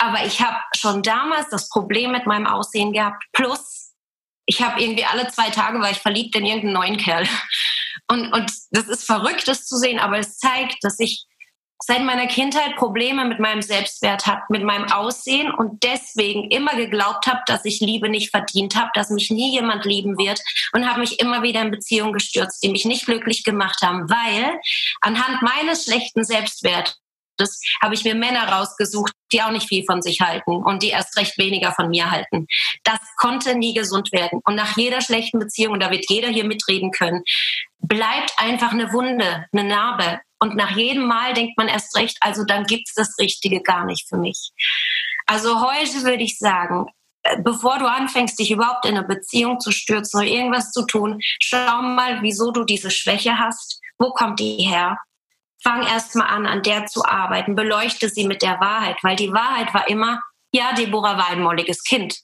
Aber 0.00 0.24
ich 0.24 0.40
habe 0.40 0.56
schon 0.74 1.02
damals 1.02 1.50
das 1.50 1.68
Problem 1.68 2.12
mit 2.12 2.26
meinem 2.26 2.46
Aussehen 2.46 2.92
gehabt. 2.92 3.22
Plus, 3.32 3.92
ich 4.46 4.62
habe 4.62 4.80
irgendwie 4.80 5.04
alle 5.04 5.28
zwei 5.28 5.50
Tage 5.50 5.78
war 5.78 5.90
ich 5.90 5.98
verliebt 5.98 6.34
in 6.34 6.46
irgendeinen 6.46 6.72
neuen 6.72 6.96
Kerl. 6.96 7.28
Und, 8.08 8.32
und 8.32 8.50
das 8.70 8.88
ist 8.88 9.04
verrückt, 9.04 9.46
das 9.46 9.66
zu 9.66 9.76
sehen, 9.76 9.98
aber 9.98 10.18
es 10.18 10.38
zeigt, 10.38 10.82
dass 10.82 10.98
ich 10.98 11.26
seit 11.82 12.02
meiner 12.02 12.26
Kindheit 12.26 12.76
Probleme 12.76 13.24
mit 13.24 13.40
meinem 13.40 13.62
Selbstwert 13.62 14.26
hat, 14.26 14.48
mit 14.48 14.62
meinem 14.62 14.90
Aussehen 14.90 15.52
und 15.52 15.82
deswegen 15.82 16.50
immer 16.50 16.74
geglaubt 16.76 17.26
habe, 17.26 17.40
dass 17.46 17.64
ich 17.64 17.80
Liebe 17.80 18.08
nicht 18.08 18.30
verdient 18.30 18.76
habe, 18.76 18.90
dass 18.94 19.10
mich 19.10 19.30
nie 19.30 19.52
jemand 19.52 19.84
lieben 19.84 20.18
wird 20.18 20.40
und 20.72 20.88
habe 20.88 21.00
mich 21.00 21.20
immer 21.20 21.42
wieder 21.42 21.62
in 21.62 21.70
Beziehungen 21.70 22.12
gestürzt, 22.12 22.62
die 22.62 22.68
mich 22.70 22.84
nicht 22.84 23.06
glücklich 23.06 23.44
gemacht 23.44 23.80
haben, 23.82 24.08
weil 24.08 24.58
anhand 25.00 25.42
meines 25.42 25.84
schlechten 25.84 26.24
Selbstwerts 27.40 27.60
habe 27.82 27.94
ich 27.94 28.04
mir 28.04 28.14
Männer 28.14 28.48
rausgesucht, 28.48 29.12
die 29.32 29.42
auch 29.42 29.50
nicht 29.50 29.68
viel 29.68 29.84
von 29.84 30.02
sich 30.02 30.20
halten 30.20 30.62
und 30.62 30.82
die 30.82 30.88
erst 30.88 31.16
recht 31.16 31.38
weniger 31.38 31.72
von 31.72 31.88
mir 31.90 32.10
halten. 32.10 32.46
Das 32.84 32.98
konnte 33.16 33.54
nie 33.54 33.74
gesund 33.74 34.12
werden. 34.12 34.40
Und 34.44 34.54
nach 34.54 34.76
jeder 34.76 35.00
schlechten 35.00 35.38
Beziehung, 35.38 35.74
und 35.74 35.80
da 35.80 35.90
wird 35.90 36.08
jeder 36.08 36.28
hier 36.28 36.44
mitreden 36.44 36.90
können, 36.90 37.22
bleibt 37.78 38.32
einfach 38.36 38.72
eine 38.72 38.92
Wunde, 38.92 39.46
eine 39.52 39.64
Narbe. 39.64 40.20
Und 40.38 40.56
nach 40.56 40.76
jedem 40.76 41.06
Mal 41.06 41.34
denkt 41.34 41.56
man 41.58 41.68
erst 41.68 41.96
recht, 41.96 42.16
also 42.20 42.44
dann 42.44 42.64
gibt 42.64 42.88
es 42.88 42.94
das 42.94 43.18
Richtige 43.18 43.60
gar 43.62 43.84
nicht 43.84 44.08
für 44.08 44.16
mich. 44.16 44.50
Also 45.26 45.60
heute 45.60 46.02
würde 46.02 46.22
ich 46.22 46.38
sagen, 46.38 46.86
äh, 47.22 47.40
bevor 47.42 47.78
du 47.78 47.86
anfängst, 47.86 48.38
dich 48.38 48.50
überhaupt 48.50 48.86
in 48.86 48.96
eine 48.96 49.06
Beziehung 49.06 49.60
zu 49.60 49.70
stürzen 49.70 50.20
oder 50.20 50.28
irgendwas 50.28 50.72
zu 50.72 50.86
tun, 50.86 51.20
schau 51.42 51.82
mal, 51.82 52.22
wieso 52.22 52.52
du 52.52 52.64
diese 52.64 52.90
Schwäche 52.90 53.38
hast. 53.38 53.80
Wo 53.98 54.12
kommt 54.12 54.40
die 54.40 54.66
her? 54.66 54.96
Fang 55.62 55.82
erst 55.82 56.14
mal 56.14 56.26
an, 56.26 56.46
an 56.46 56.62
der 56.62 56.86
zu 56.86 57.04
arbeiten. 57.04 57.54
Beleuchte 57.54 58.08
sie 58.08 58.26
mit 58.26 58.42
der 58.42 58.60
Wahrheit, 58.60 58.96
weil 59.02 59.16
die 59.16 59.32
Wahrheit 59.32 59.72
war 59.74 59.88
immer, 59.88 60.22
ja, 60.52 60.72
Deborah 60.72 61.18
war 61.18 61.28
ein 61.28 61.42
molliges 61.42 61.84
Kind 61.84 62.14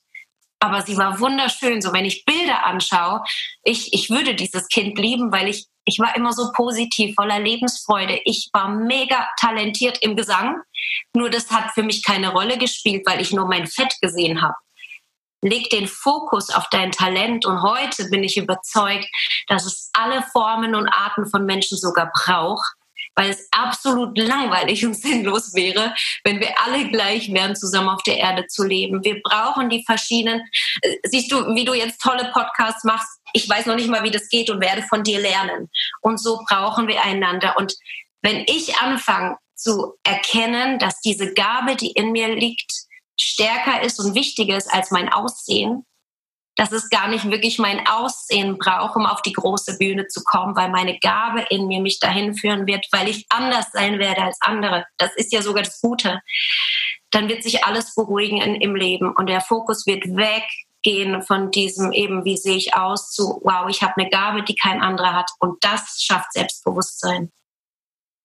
aber 0.60 0.82
sie 0.82 0.96
war 0.96 1.20
wunderschön. 1.20 1.80
So, 1.80 1.92
wenn 1.92 2.04
ich 2.04 2.24
Bilder 2.24 2.64
anschaue, 2.64 3.22
ich, 3.62 3.92
ich 3.92 4.10
würde 4.10 4.34
dieses 4.34 4.68
Kind 4.68 4.98
lieben, 4.98 5.32
weil 5.32 5.48
ich, 5.48 5.66
ich 5.84 5.98
war 5.98 6.16
immer 6.16 6.32
so 6.32 6.50
positiv, 6.52 7.14
voller 7.14 7.38
Lebensfreude. 7.38 8.20
Ich 8.24 8.48
war 8.52 8.68
mega 8.68 9.28
talentiert 9.38 9.98
im 10.02 10.16
Gesang. 10.16 10.60
Nur 11.14 11.30
das 11.30 11.50
hat 11.50 11.72
für 11.72 11.82
mich 11.82 12.04
keine 12.04 12.32
Rolle 12.32 12.58
gespielt, 12.58 13.06
weil 13.06 13.20
ich 13.20 13.32
nur 13.32 13.46
mein 13.46 13.66
Fett 13.66 13.94
gesehen 14.00 14.42
habe. 14.42 14.54
Leg 15.42 15.68
den 15.70 15.86
Fokus 15.86 16.50
auf 16.50 16.66
dein 16.70 16.90
Talent 16.90 17.44
und 17.46 17.62
heute 17.62 18.08
bin 18.08 18.24
ich 18.24 18.36
überzeugt, 18.36 19.06
dass 19.48 19.66
es 19.66 19.90
alle 19.92 20.22
Formen 20.32 20.74
und 20.74 20.88
Arten 20.88 21.26
von 21.26 21.44
Menschen 21.44 21.76
sogar 21.76 22.10
braucht, 22.12 22.66
weil 23.16 23.30
es 23.30 23.48
absolut 23.50 24.16
langweilig 24.16 24.86
und 24.86 24.94
sinnlos 25.02 25.54
wäre, 25.54 25.94
wenn 26.22 26.38
wir 26.38 26.54
alle 26.64 26.88
gleich 26.88 27.32
wären, 27.32 27.56
zusammen 27.56 27.88
auf 27.88 28.02
der 28.02 28.18
Erde 28.18 28.46
zu 28.46 28.64
leben. 28.64 29.02
Wir 29.02 29.20
brauchen 29.22 29.68
die 29.68 29.84
verschiedenen, 29.84 30.42
äh, 30.82 30.96
siehst 31.04 31.32
du, 31.32 31.54
wie 31.54 31.64
du 31.64 31.74
jetzt 31.74 32.00
tolle 32.00 32.30
Podcasts 32.32 32.84
machst, 32.84 33.08
ich 33.32 33.48
weiß 33.48 33.66
noch 33.66 33.74
nicht 33.74 33.88
mal, 33.88 34.04
wie 34.04 34.10
das 34.10 34.28
geht 34.28 34.50
und 34.50 34.60
werde 34.60 34.82
von 34.82 35.02
dir 35.02 35.18
lernen. 35.18 35.68
Und 36.00 36.20
so 36.20 36.40
brauchen 36.48 36.88
wir 36.88 37.02
einander. 37.02 37.56
Und 37.58 37.74
wenn 38.22 38.44
ich 38.46 38.76
anfange 38.78 39.36
zu 39.54 39.94
erkennen, 40.04 40.78
dass 40.78 41.00
diese 41.00 41.34
Gabe, 41.34 41.76
die 41.76 41.90
in 41.90 42.12
mir 42.12 42.34
liegt, 42.34 42.72
stärker 43.18 43.82
ist 43.82 43.98
und 43.98 44.14
wichtiger 44.14 44.56
ist 44.56 44.72
als 44.72 44.90
mein 44.90 45.10
Aussehen, 45.12 45.84
dass 46.56 46.72
es 46.72 46.88
gar 46.88 47.08
nicht 47.08 47.30
wirklich 47.30 47.58
mein 47.58 47.86
Aussehen 47.86 48.56
braucht, 48.58 48.96
um 48.96 49.06
auf 49.06 49.20
die 49.22 49.34
große 49.34 49.76
Bühne 49.78 50.08
zu 50.08 50.24
kommen, 50.24 50.56
weil 50.56 50.70
meine 50.70 50.98
Gabe 50.98 51.44
in 51.50 51.66
mir 51.66 51.80
mich 51.80 52.00
dahin 52.00 52.34
führen 52.34 52.66
wird, 52.66 52.86
weil 52.92 53.08
ich 53.08 53.26
anders 53.28 53.70
sein 53.72 53.98
werde 53.98 54.22
als 54.22 54.38
andere. 54.40 54.86
Das 54.96 55.14
ist 55.16 55.32
ja 55.32 55.42
sogar 55.42 55.62
das 55.62 55.80
Gute. 55.80 56.20
Dann 57.10 57.28
wird 57.28 57.42
sich 57.42 57.64
alles 57.64 57.94
beruhigen 57.94 58.40
in, 58.40 58.54
im 58.56 58.74
Leben 58.74 59.14
und 59.14 59.28
der 59.28 59.42
Fokus 59.42 59.86
wird 59.86 60.04
weggehen 60.06 61.22
von 61.22 61.50
diesem 61.50 61.92
eben, 61.92 62.24
wie 62.24 62.38
sehe 62.38 62.56
ich 62.56 62.74
aus, 62.74 63.12
zu, 63.12 63.40
wow, 63.44 63.68
ich 63.68 63.82
habe 63.82 63.94
eine 63.98 64.08
Gabe, 64.08 64.42
die 64.42 64.56
kein 64.56 64.80
anderer 64.80 65.14
hat. 65.14 65.30
Und 65.38 65.62
das 65.62 66.02
schafft 66.02 66.32
Selbstbewusstsein. 66.32 67.30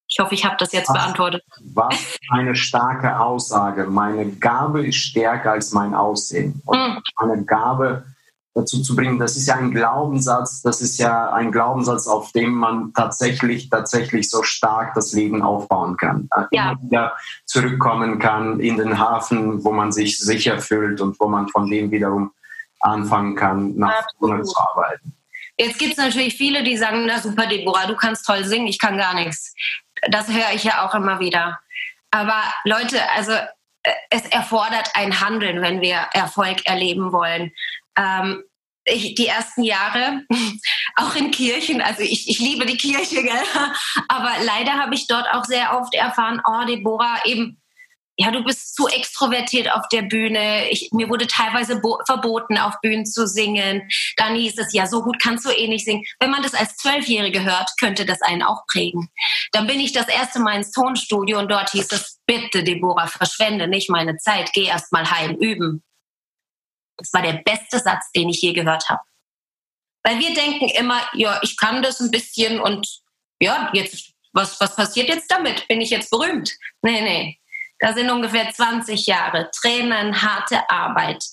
Ich 0.08 0.20
hoffe, 0.20 0.36
ich 0.36 0.44
habe 0.46 0.58
das 0.58 0.74
jetzt 0.74 0.89
was, 0.89 0.98
beantwortet. 0.98 1.44
Was 1.74 2.17
eine 2.32 2.56
starke 2.56 3.17
Aussage. 3.20 3.86
Meine 3.86 4.30
Gabe 4.30 4.86
ist 4.86 4.98
stärker 4.98 5.52
als 5.52 5.72
mein 5.72 5.94
Aussehen. 5.94 6.62
Und 6.65 6.78
mm. 6.78 7.02
meine 7.17 7.46
Gabe 7.46 8.06
dazu 8.54 8.82
zu 8.82 8.96
bringen. 8.96 9.20
Das 9.20 9.38
ist 9.38 9.48
ja 9.48 9.56
ein 9.56 9.72
Glaubenssatz, 9.72 10.62
das 10.62 10.82
ist 10.82 10.98
ja 10.98 11.32
ein 11.32 11.52
Glaubenssatz, 11.52 12.08
auf 12.08 12.32
dem 12.32 12.52
man 12.52 12.94
tatsächlich, 12.94 13.70
tatsächlich 13.70 14.30
so 14.30 14.44
stark 14.44 14.94
das 14.94 15.14
Leben 15.14 15.42
aufbauen 15.42 15.98
kann. 15.98 16.30
Äh, 16.36 16.44
ja. 16.52 16.72
Immer 16.72 16.82
wieder 16.82 17.18
zurückkommen 17.46 18.20
kann 18.20 18.60
in 18.60 18.78
den 18.78 19.00
Hafen, 19.00 19.64
wo 19.64 19.72
man 19.72 19.92
sich 19.92 20.20
sicher 20.20 20.60
fühlt 20.60 21.00
und 21.02 21.20
wo 21.20 21.28
man 21.28 21.48
von 21.48 21.70
dem 21.70 21.92
wiederum 21.92 22.32
anfangen 22.82 23.36
kann, 23.36 23.76
nach 23.76 24.06
vorne 24.18 24.44
zu 24.44 24.58
arbeiten. 24.58 25.16
Jetzt 25.58 25.78
gibt 25.78 25.92
es 25.92 25.98
natürlich 25.98 26.36
viele, 26.36 26.64
die 26.64 26.76
sagen, 26.76 27.06
na 27.06 27.20
super, 27.20 27.46
Deborah, 27.46 27.86
du 27.86 27.96
kannst 27.96 28.26
toll 28.26 28.44
singen, 28.44 28.68
ich 28.68 28.80
kann 28.80 28.98
gar 28.98 29.14
nichts. 29.14 29.54
Das 30.10 30.28
höre 30.28 30.54
ich 30.56 30.64
ja 30.64 30.86
auch 30.86 30.96
immer 30.96 31.20
wieder. 31.20 31.60
Aber 32.10 32.42
Leute, 32.66 32.98
also 33.16 33.34
äh, 33.84 33.92
es 34.10 34.26
erfordert 34.26 34.90
ein 34.96 35.22
Handeln, 35.22 35.62
wenn 35.62 35.80
wir 35.82 35.98
Erfolg 36.14 36.66
erleben 36.66 37.12
wollen 37.12 37.52
ähm, 37.97 38.43
ich, 38.86 39.15
die 39.15 39.27
ersten 39.27 39.63
Jahre, 39.63 40.23
auch 40.95 41.15
in 41.15 41.32
Kirchen, 41.32 41.82
also 41.82 42.01
ich, 42.01 42.30
ich 42.30 42.39
liebe 42.39 42.65
die 42.65 42.77
Kirche, 42.77 43.23
gell? 43.23 43.43
aber 44.08 44.32
leider 44.43 44.73
habe 44.73 44.95
ich 44.95 45.08
dort 45.08 45.27
auch 45.32 45.45
sehr 45.45 45.77
oft 45.77 45.93
erfahren, 45.93 46.41
oh 46.45 46.65
Deborah, 46.65 47.25
eben, 47.25 47.62
ja, 48.17 48.30
du 48.30 48.43
bist 48.43 48.75
zu 48.75 48.88
extrovertiert 48.88 49.71
auf 49.71 49.88
der 49.88 50.04
Bühne. 50.04 50.69
Ich, 50.69 50.89
mir 50.91 51.10
wurde 51.10 51.25
teilweise 51.25 51.82
verboten, 52.06 52.58
auf 52.58 52.80
Bühnen 52.82 53.06
zu 53.06 53.25
singen. 53.25 53.89
Dann 54.17 54.36
hieß 54.36 54.60
es, 54.60 54.73
ja, 54.73 54.86
so 54.86 55.01
gut 55.01 55.17
kannst 55.19 55.45
du 55.45 55.49
eh 55.49 55.67
nicht 55.67 55.86
singen. 55.86 56.04
Wenn 56.19 56.30
man 56.30 56.43
das 56.43 56.54
als 56.54 56.75
Zwölfjährige 56.75 57.43
hört, 57.43 57.71
könnte 57.80 58.06
das 58.06 58.21
einen 58.21 58.43
auch 58.43 58.67
prägen. 58.67 59.10
Dann 59.54 59.65
bin 59.65 59.80
ich 59.80 59.91
das 59.91 60.08
erste 60.08 60.39
Mal 60.39 60.58
ins 60.58 60.71
Tonstudio 60.71 61.39
und 61.39 61.49
dort 61.49 61.71
hieß 61.71 61.91
es, 61.93 62.19
bitte, 62.27 62.63
Deborah, 62.63 63.08
verschwende 63.08 63.67
nicht 63.67 63.89
meine 63.89 64.17
Zeit, 64.17 64.51
geh 64.54 64.65
erst 64.65 64.91
mal 64.91 65.10
heim 65.10 65.38
üben. 65.38 65.82
Das 67.02 67.14
war 67.14 67.22
der 67.22 67.42
beste 67.44 67.80
Satz, 67.80 68.12
den 68.16 68.30
ich 68.30 68.42
je 68.42 68.54
gehört 68.54 68.90
habe. 68.90 69.02
Weil 70.04 70.20
wir 70.20 70.34
denken 70.34 70.70
immer, 70.70 71.02
ja, 71.14 71.40
ich 71.44 71.58
kann 71.58 71.82
das 71.82 72.00
ein 72.00 72.12
bisschen 72.12 72.60
und 72.60 72.88
ja, 73.40 73.70
jetzt, 73.74 74.14
was, 74.34 74.60
was 74.60 74.76
passiert 74.76 75.10
jetzt 75.10 75.30
damit? 75.32 75.68
Bin 75.68 75.82
ich 75.82 75.90
jetzt 75.90 76.10
berühmt? 76.10 76.52
Nee, 76.82 77.02
nee. 77.02 77.40
Da 77.80 77.94
sind 77.94 78.10
ungefähr 78.12 78.50
20 78.52 79.08
Jahre 79.08 79.50
Tränen, 79.60 80.22
harte 80.22 80.70
Arbeit, 80.70 81.24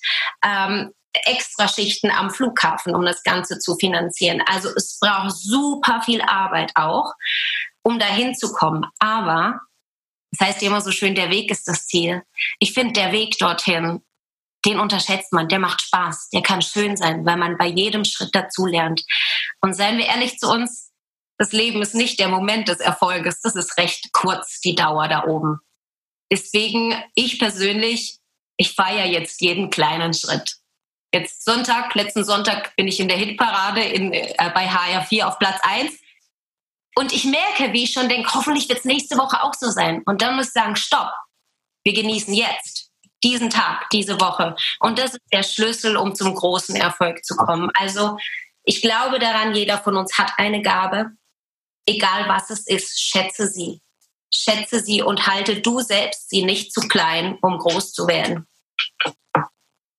ähm, 0.44 0.92
Extraschichten 1.12 2.10
am 2.10 2.30
Flughafen, 2.30 2.94
um 2.94 3.04
das 3.04 3.22
Ganze 3.22 3.58
zu 3.58 3.76
finanzieren. 3.76 4.42
Also 4.46 4.70
es 4.74 4.98
braucht 5.00 5.32
super 5.32 6.02
viel 6.02 6.22
Arbeit 6.22 6.72
auch, 6.74 7.12
um 7.82 7.98
dahin 7.98 8.34
zu 8.34 8.52
kommen. 8.52 8.86
Aber 8.98 9.60
Das 10.30 10.46
heißt 10.48 10.62
immer 10.62 10.80
so 10.80 10.90
schön, 10.90 11.14
der 11.14 11.30
Weg 11.30 11.50
ist 11.50 11.66
das 11.68 11.86
Ziel. 11.86 12.22
Ich 12.58 12.74
finde, 12.74 12.92
der 12.92 13.12
Weg 13.12 13.38
dorthin, 13.38 14.02
den 14.68 14.80
unterschätzt 14.80 15.32
man, 15.32 15.48
der 15.48 15.58
macht 15.58 15.80
Spaß, 15.80 16.28
der 16.28 16.42
kann 16.42 16.60
schön 16.60 16.96
sein, 16.96 17.24
weil 17.24 17.38
man 17.38 17.56
bei 17.56 17.66
jedem 17.66 18.04
Schritt 18.04 18.34
dazulernt. 18.34 19.02
Und 19.62 19.72
seien 19.74 19.96
wir 19.96 20.06
ehrlich 20.06 20.38
zu 20.38 20.50
uns, 20.50 20.92
das 21.38 21.52
Leben 21.52 21.80
ist 21.80 21.94
nicht 21.94 22.20
der 22.20 22.28
Moment 22.28 22.68
des 22.68 22.80
Erfolges, 22.80 23.40
das 23.40 23.56
ist 23.56 23.78
recht 23.78 24.12
kurz, 24.12 24.60
die 24.60 24.74
Dauer 24.74 25.08
da 25.08 25.24
oben. 25.24 25.60
Deswegen, 26.30 26.94
ich 27.14 27.38
persönlich, 27.38 28.18
ich 28.58 28.74
feiere 28.74 29.06
jetzt 29.06 29.40
jeden 29.40 29.70
kleinen 29.70 30.12
Schritt. 30.12 30.56
Jetzt 31.14 31.46
Sonntag, 31.46 31.94
letzten 31.94 32.24
Sonntag 32.24 32.76
bin 32.76 32.86
ich 32.86 33.00
in 33.00 33.08
der 33.08 33.16
Hitparade 33.16 33.80
in, 33.80 34.12
äh, 34.12 34.34
bei 34.52 34.68
HR4 34.68 35.24
auf 35.24 35.38
Platz 35.38 35.58
1. 35.62 35.98
Und 36.96 37.14
ich 37.14 37.24
merke, 37.24 37.72
wie 37.72 37.84
ich 37.84 37.92
schon 37.92 38.10
denke, 38.10 38.34
hoffentlich 38.34 38.68
wird 38.68 38.80
es 38.80 38.84
nächste 38.84 39.16
Woche 39.16 39.42
auch 39.42 39.54
so 39.54 39.70
sein. 39.70 40.02
Und 40.04 40.20
dann 40.20 40.36
muss 40.36 40.48
ich 40.48 40.52
sagen, 40.52 40.76
stopp, 40.76 41.10
wir 41.84 41.94
genießen 41.94 42.34
jetzt 42.34 42.87
diesen 43.22 43.50
Tag, 43.50 43.88
diese 43.90 44.20
Woche. 44.20 44.56
Und 44.80 44.98
das 44.98 45.12
ist 45.12 45.22
der 45.32 45.42
Schlüssel, 45.42 45.96
um 45.96 46.14
zum 46.14 46.34
großen 46.34 46.76
Erfolg 46.76 47.24
zu 47.24 47.36
kommen. 47.36 47.70
Also 47.74 48.16
ich 48.64 48.82
glaube 48.82 49.18
daran, 49.18 49.54
jeder 49.54 49.78
von 49.78 49.96
uns 49.96 50.18
hat 50.18 50.32
eine 50.36 50.62
Gabe. 50.62 51.12
Egal 51.86 52.28
was 52.28 52.50
es 52.50 52.66
ist, 52.66 53.00
schätze 53.00 53.48
sie. 53.48 53.80
Schätze 54.32 54.80
sie 54.80 55.02
und 55.02 55.26
halte 55.26 55.60
du 55.60 55.80
selbst 55.80 56.28
sie 56.28 56.44
nicht 56.44 56.72
zu 56.72 56.82
klein, 56.82 57.38
um 57.40 57.58
groß 57.58 57.92
zu 57.92 58.06
werden 58.06 58.46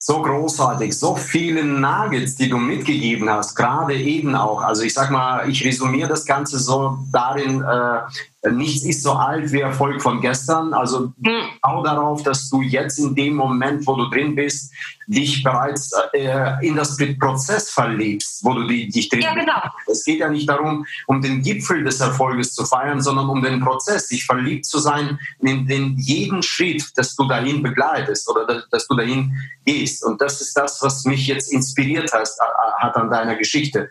so 0.10 0.22
großartig, 0.22 0.98
so 0.98 1.16
viele 1.16 1.64
Nuggets, 1.64 2.36
die 2.36 2.50
du 2.50 2.58
mitgegeben 2.58 3.30
hast, 3.30 3.54
gerade 3.54 3.94
eben 3.96 4.34
auch. 4.34 4.64
Also 4.64 4.82
ich 4.84 4.94
sag 4.94 5.12
mal, 5.12 5.48
ich 5.50 5.64
resümiere 5.64 6.08
das 6.08 6.26
Ganze 6.26 6.58
so 6.58 6.98
darin, 7.12 7.62
äh, 7.62 8.00
nichts 8.52 8.86
ist 8.86 9.04
so 9.04 9.14
alt 9.14 9.52
wie 9.52 9.60
Erfolg 9.60 10.02
von 10.02 10.22
gestern. 10.22 10.74
Also 10.74 11.12
mhm. 11.18 11.42
auch 11.62 11.84
darauf, 11.84 12.24
dass 12.24 12.50
du 12.50 12.62
jetzt 12.62 12.98
in 12.98 13.16
dem 13.16 13.36
Moment, 13.36 13.86
wo 13.86 13.96
du 13.96 14.10
drin 14.10 14.36
bist, 14.36 14.72
dich 15.08 15.44
bereits 15.44 15.92
äh, 16.14 16.66
in 16.66 16.76
das 16.76 16.98
Prozess 17.20 17.72
verlebst, 17.72 18.44
wo 18.44 18.54
du 18.54 18.68
dich 18.68 19.10
drin 19.10 19.22
Ja, 19.22 19.34
genau. 19.34 19.60
Es 19.88 20.06
geht 20.06 20.20
ja 20.20 20.30
nicht 20.30 20.48
darum, 20.48 20.86
um 21.08 21.22
den 21.22 21.42
Gipfel 21.42 21.84
des 21.84 22.00
Erfolges 22.00 22.54
zu 22.54 22.64
feiern, 22.64 23.02
sondern 23.02 23.28
um 23.28 23.42
den 23.42 23.60
Prozess, 23.60 24.08
dich 24.08 24.26
verliebt 24.26 24.66
zu 24.66 24.78
sein 24.78 25.20
in 25.40 25.66
den 25.66 25.98
jeden 25.98 26.44
Schritt, 26.44 26.92
dass 26.96 27.16
du 27.16 27.28
dahin 27.28 27.64
begleitest 27.64 28.30
oder 28.30 28.64
dass 28.70 28.88
du 28.88 28.96
dahin 28.96 29.34
gehst. 29.66 30.04
Und 30.04 30.22
das 30.22 30.42
ist 30.42 30.56
das, 30.56 30.82
was 30.82 31.06
mich 31.06 31.28
jetzt 31.28 31.52
inspiriert 31.52 32.14
hat, 32.14 32.28
äh, 32.28 32.84
hat 32.84 32.96
an 32.96 33.10
deiner 33.10 33.36
Geschichte. 33.36 33.90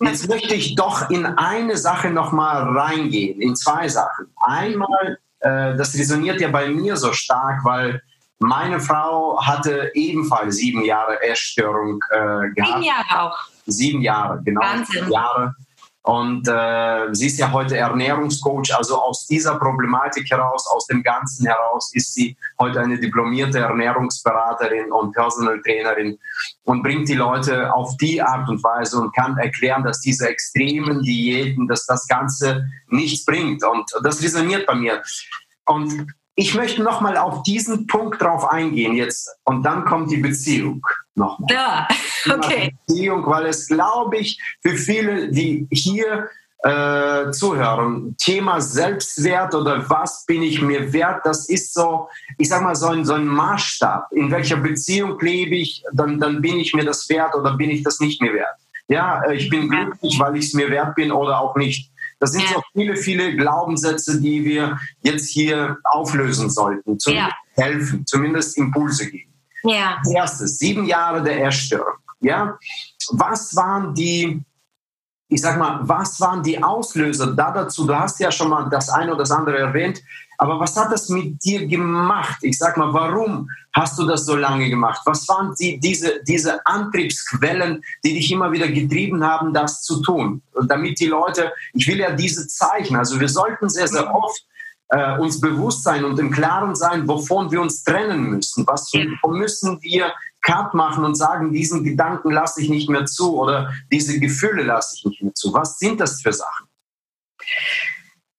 Jetzt 0.00 0.28
möchte 0.28 0.54
ich 0.54 0.76
doch 0.76 1.10
in 1.10 1.26
eine 1.26 1.76
Sache 1.76 2.10
nochmal 2.10 2.62
reingehen, 2.76 3.40
in 3.40 3.56
zwei 3.56 3.81
Sachen. 3.88 4.26
Einmal, 4.40 5.18
äh, 5.40 5.76
das 5.76 5.94
resoniert 5.94 6.40
ja 6.40 6.48
bei 6.48 6.68
mir 6.68 6.96
so 6.96 7.12
stark, 7.12 7.64
weil 7.64 8.02
meine 8.38 8.80
Frau 8.80 9.40
hatte 9.40 9.90
ebenfalls 9.94 10.56
sieben 10.56 10.84
Jahre 10.84 11.22
Essstörung 11.22 12.00
äh, 12.10 12.50
gehabt. 12.50 12.56
Sieben 12.56 12.82
Jahre 12.82 13.22
auch. 13.22 13.38
Sieben 13.66 14.02
Jahre, 14.02 14.42
genau. 14.42 14.60
Wahnsinn. 14.60 15.10
Jahre. 15.10 15.54
Und 16.04 16.48
äh, 16.48 17.14
sie 17.14 17.26
ist 17.26 17.38
ja 17.38 17.52
heute 17.52 17.76
Ernährungscoach. 17.76 18.74
Also 18.76 19.00
aus 19.00 19.26
dieser 19.26 19.56
Problematik 19.58 20.28
heraus, 20.30 20.66
aus 20.66 20.86
dem 20.88 21.02
Ganzen 21.02 21.46
heraus, 21.46 21.92
ist 21.94 22.12
sie 22.12 22.36
heute 22.58 22.80
eine 22.80 22.98
diplomierte 22.98 23.60
Ernährungsberaterin 23.60 24.90
und 24.90 25.12
Personal 25.12 25.60
Trainerin 25.62 26.18
und 26.64 26.82
bringt 26.82 27.08
die 27.08 27.14
Leute 27.14 27.72
auf 27.72 27.96
die 27.98 28.20
Art 28.20 28.48
und 28.48 28.62
Weise 28.64 29.00
und 29.00 29.14
kann 29.14 29.38
erklären, 29.38 29.84
dass 29.84 30.00
diese 30.00 30.28
extremen 30.28 31.02
Diäten, 31.02 31.68
dass 31.68 31.86
das 31.86 32.08
Ganze 32.08 32.66
nichts 32.88 33.24
bringt. 33.24 33.64
Und 33.64 33.88
das 34.02 34.20
resoniert 34.22 34.66
bei 34.66 34.74
mir. 34.74 35.02
Und 35.66 36.12
ich 36.34 36.54
möchte 36.54 36.82
nochmal 36.82 37.16
auf 37.16 37.42
diesen 37.42 37.86
Punkt 37.86 38.22
drauf 38.22 38.50
eingehen 38.50 38.94
jetzt. 38.94 39.30
Und 39.44 39.62
dann 39.64 39.84
kommt 39.84 40.10
die 40.10 40.16
Beziehung 40.16 40.84
nochmal. 41.14 41.48
Ja, 41.50 41.88
okay. 42.32 42.74
Beziehung, 42.86 43.26
weil 43.26 43.46
es, 43.46 43.68
glaube 43.68 44.16
ich, 44.18 44.40
für 44.62 44.76
viele, 44.76 45.30
die 45.30 45.66
hier 45.70 46.28
äh, 46.62 47.30
zuhören, 47.32 48.16
Thema 48.18 48.60
Selbstwert 48.60 49.54
oder 49.54 49.88
was 49.90 50.24
bin 50.26 50.42
ich 50.42 50.62
mir 50.62 50.92
wert, 50.92 51.20
das 51.24 51.48
ist 51.48 51.74
so, 51.74 52.08
ich 52.38 52.48
sag 52.48 52.62
mal, 52.62 52.76
so 52.76 52.86
ein, 52.86 53.04
so 53.04 53.14
ein 53.14 53.26
Maßstab. 53.26 54.12
In 54.12 54.30
welcher 54.30 54.56
Beziehung 54.56 55.18
lebe 55.20 55.56
ich, 55.56 55.84
dann, 55.92 56.18
dann 56.18 56.40
bin 56.40 56.58
ich 56.58 56.72
mir 56.72 56.84
das 56.84 57.08
wert 57.08 57.34
oder 57.34 57.56
bin 57.56 57.70
ich 57.70 57.82
das 57.82 58.00
nicht 58.00 58.22
mehr 58.22 58.32
wert. 58.32 58.56
Ja, 58.88 59.22
äh, 59.24 59.34
ich 59.34 59.50
bin 59.50 59.68
glücklich, 59.68 60.18
weil 60.18 60.36
ich 60.36 60.46
es 60.46 60.54
mir 60.54 60.70
wert 60.70 60.94
bin 60.94 61.12
oder 61.12 61.40
auch 61.40 61.56
nicht. 61.56 61.91
Das 62.22 62.30
sind 62.30 62.44
ja. 62.44 62.54
so 62.54 62.62
viele, 62.72 62.96
viele 62.96 63.34
Glaubenssätze, 63.34 64.20
die 64.20 64.44
wir 64.44 64.78
jetzt 65.00 65.28
hier 65.28 65.78
auflösen 65.82 66.50
sollten, 66.50 66.96
zumindest 66.96 67.34
ja. 67.56 67.64
helfen, 67.64 68.06
zumindest 68.06 68.56
Impulse 68.56 69.10
geben. 69.10 69.34
Ja. 69.64 70.00
Erstes, 70.08 70.56
sieben 70.56 70.84
Jahre 70.84 71.20
der 71.20 71.44
Essstörung. 71.44 71.96
Ja, 72.20 72.56
was 73.10 73.56
waren 73.56 73.92
die, 73.96 74.40
ich 75.26 75.40
sag 75.40 75.58
mal, 75.58 75.80
was 75.82 76.20
waren 76.20 76.44
die 76.44 76.62
Auslöser 76.62 77.34
da 77.34 77.50
dazu? 77.50 77.88
Du 77.88 77.98
hast 77.98 78.20
ja 78.20 78.30
schon 78.30 78.50
mal 78.50 78.68
das 78.70 78.88
eine 78.88 79.10
oder 79.10 79.22
das 79.22 79.32
andere 79.32 79.58
erwähnt, 79.58 80.00
aber 80.42 80.58
was 80.58 80.74
hat 80.76 80.90
das 80.90 81.08
mit 81.08 81.44
dir 81.44 81.68
gemacht? 81.68 82.38
Ich 82.42 82.58
sag 82.58 82.76
mal, 82.76 82.92
warum 82.92 83.48
hast 83.72 83.96
du 83.96 84.04
das 84.04 84.26
so 84.26 84.34
lange 84.34 84.68
gemacht? 84.68 85.00
Was 85.04 85.28
waren 85.28 85.54
die, 85.54 85.78
diese, 85.78 86.20
diese 86.26 86.66
Antriebsquellen, 86.66 87.84
die 88.04 88.14
dich 88.14 88.32
immer 88.32 88.50
wieder 88.50 88.66
getrieben 88.66 89.22
haben, 89.22 89.54
das 89.54 89.82
zu 89.82 90.02
tun? 90.02 90.42
Und 90.50 90.68
damit 90.68 90.98
die 90.98 91.06
Leute, 91.06 91.52
ich 91.74 91.86
will 91.86 91.98
ja 91.98 92.10
diese 92.10 92.48
Zeichen, 92.48 92.96
also 92.96 93.20
wir 93.20 93.28
sollten 93.28 93.68
sehr, 93.68 93.86
sehr 93.86 94.12
oft 94.12 94.44
äh, 94.88 95.16
uns 95.16 95.40
bewusst 95.40 95.84
sein 95.84 96.04
und 96.04 96.18
im 96.18 96.32
Klaren 96.32 96.74
sein, 96.74 97.06
wovon 97.06 97.52
wir 97.52 97.60
uns 97.60 97.84
trennen 97.84 98.30
müssen. 98.30 98.66
Was 98.66 98.90
müssen 99.24 99.80
wir 99.80 100.12
Cut 100.40 100.74
machen 100.74 101.04
und 101.04 101.14
sagen, 101.14 101.52
diesen 101.52 101.84
Gedanken 101.84 102.32
lasse 102.32 102.60
ich 102.62 102.68
nicht 102.68 102.90
mehr 102.90 103.06
zu 103.06 103.38
oder 103.38 103.72
diese 103.92 104.18
Gefühle 104.18 104.64
lasse 104.64 104.96
ich 104.96 105.04
nicht 105.04 105.22
mehr 105.22 105.34
zu. 105.34 105.54
Was 105.54 105.78
sind 105.78 106.00
das 106.00 106.20
für 106.20 106.32
Sachen? 106.32 106.66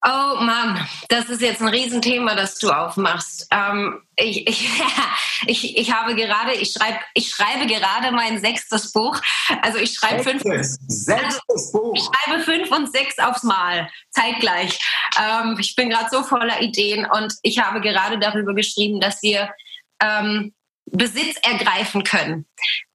Oh 0.06 0.36
Mann, 0.42 0.86
das 1.08 1.30
ist 1.30 1.42
jetzt 1.42 1.62
ein 1.62 1.70
Riesenthema, 1.70 2.36
das 2.36 2.56
du 2.56 2.72
aufmachst. 2.72 3.48
Ähm, 3.52 4.02
ich, 4.18 4.46
ich, 4.48 4.70
ich, 5.48 5.78
ich 5.78 5.94
habe 5.94 6.13
gerade, 6.16 6.54
ich 6.56 6.74
schreibe, 6.74 7.00
ich 7.13 7.30
schreibe 7.30 7.68
gerade 7.68 8.12
mein 8.12 8.38
sechstes 8.42 8.92
Buch. 8.92 9.22
Also 9.62 9.78
ich 9.78 9.94
schreibe 9.94 10.22
fünf, 10.22 10.44
sechstes 10.44 11.39
also 11.48 11.72
Buch. 11.72 11.96
Ich 11.96 12.04
schreibe 12.04 12.42
fünf 12.44 12.70
und 12.72 12.92
sechs 12.92 13.18
aufs 13.18 13.44
Mal, 13.44 13.89
zeitgleich. 14.10 14.78
Ähm, 15.18 15.56
ich 15.58 15.74
bin 15.76 15.89
gerade 15.89 16.10
so 16.12 16.24
voller 16.24 16.62
Ideen 16.62 17.08
und 17.10 17.34
ich 17.42 17.60
habe 17.60 17.80
gerade 17.80 18.20
darüber 18.20 18.54
geschrieben, 18.54 19.00
dass 19.00 19.24
wir 19.24 19.54
ähm, 20.02 20.54
Besitz 20.86 21.38
ergreifen 21.44 22.04
können. 22.04 22.46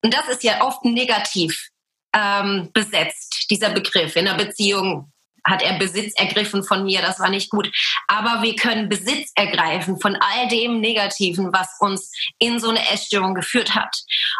Und 0.02 0.12
das 0.12 0.28
ist 0.28 0.42
ja 0.42 0.62
oft 0.62 0.84
negativ 0.84 1.70
ähm, 2.14 2.68
besetzt, 2.74 3.46
dieser 3.50 3.70
Begriff 3.70 4.14
in 4.16 4.28
einer 4.28 4.36
Beziehung 4.36 5.10
hat 5.48 5.62
er 5.62 5.78
Besitz 5.78 6.14
ergriffen 6.16 6.64
von 6.64 6.84
mir, 6.84 7.00
das 7.00 7.20
war 7.20 7.30
nicht 7.30 7.50
gut. 7.50 7.70
Aber 8.06 8.42
wir 8.42 8.56
können 8.56 8.88
Besitz 8.88 9.32
ergreifen 9.34 10.00
von 10.00 10.16
all 10.16 10.48
dem 10.48 10.80
Negativen, 10.80 11.52
was 11.52 11.68
uns 11.80 12.12
in 12.38 12.58
so 12.58 12.70
eine 12.70 12.86
Essstörung 12.90 13.34
geführt 13.34 13.74
hat. 13.74 13.96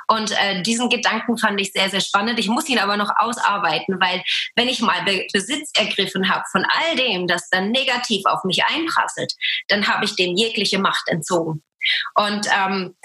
Und 0.08 0.30
äh, 0.32 0.62
diesen 0.62 0.88
Gedanken 0.88 1.38
fand 1.38 1.60
ich 1.60 1.72
sehr, 1.72 1.90
sehr 1.90 2.00
spannend. 2.00 2.38
Ich 2.38 2.48
muss 2.48 2.68
ihn 2.68 2.78
aber 2.78 2.96
noch 2.96 3.10
ausarbeiten, 3.16 4.00
weil 4.00 4.22
wenn 4.56 4.68
ich 4.68 4.80
mal 4.80 5.02
Be 5.04 5.26
Besitz 5.32 5.70
ergriffen 5.76 6.28
habe 6.28 6.44
von 6.50 6.64
all 6.64 6.96
dem, 6.96 7.26
das 7.26 7.48
dann 7.50 7.70
negativ 7.70 8.24
auf 8.26 8.44
mich 8.44 8.64
einprasselt, 8.64 9.34
dann 9.68 9.86
habe 9.86 10.04
ich 10.04 10.16
dem 10.16 10.36
jegliche 10.36 10.78
Macht 10.78 11.08
entzogen. 11.08 11.62
Und 12.14 12.46
ähm, 12.52 12.96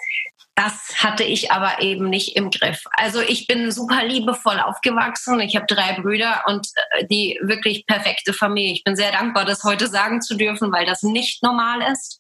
das 0.56 1.04
hatte 1.04 1.24
ich 1.24 1.52
aber 1.52 1.82
eben 1.82 2.10
nicht 2.10 2.36
im 2.36 2.52
Griff. 2.52 2.84
Also 2.92 3.22
ich 3.22 3.48
bin 3.48 3.72
super 3.72 4.04
liebevoll 4.06 4.60
aufgewachsen. 4.60 5.40
Ich 5.40 5.56
habe 5.56 5.66
drei 5.66 5.94
Brüder 6.00 6.44
und 6.46 6.68
äh, 6.92 7.08
die 7.08 7.40
wirklich 7.42 7.88
perfekte 7.88 8.34
Familie. 8.34 8.74
Ich 8.74 8.84
bin 8.84 8.96
sehr 8.96 9.12
dankbar, 9.12 9.46
das 9.46 9.64
heute 9.64 9.88
sagen 9.88 10.22
zu 10.22 10.36
dürfen, 10.36 10.72
weil 10.72 10.86
das 10.86 11.02
nicht 11.02 11.42
normal 11.42 11.82
ist. 11.92 12.20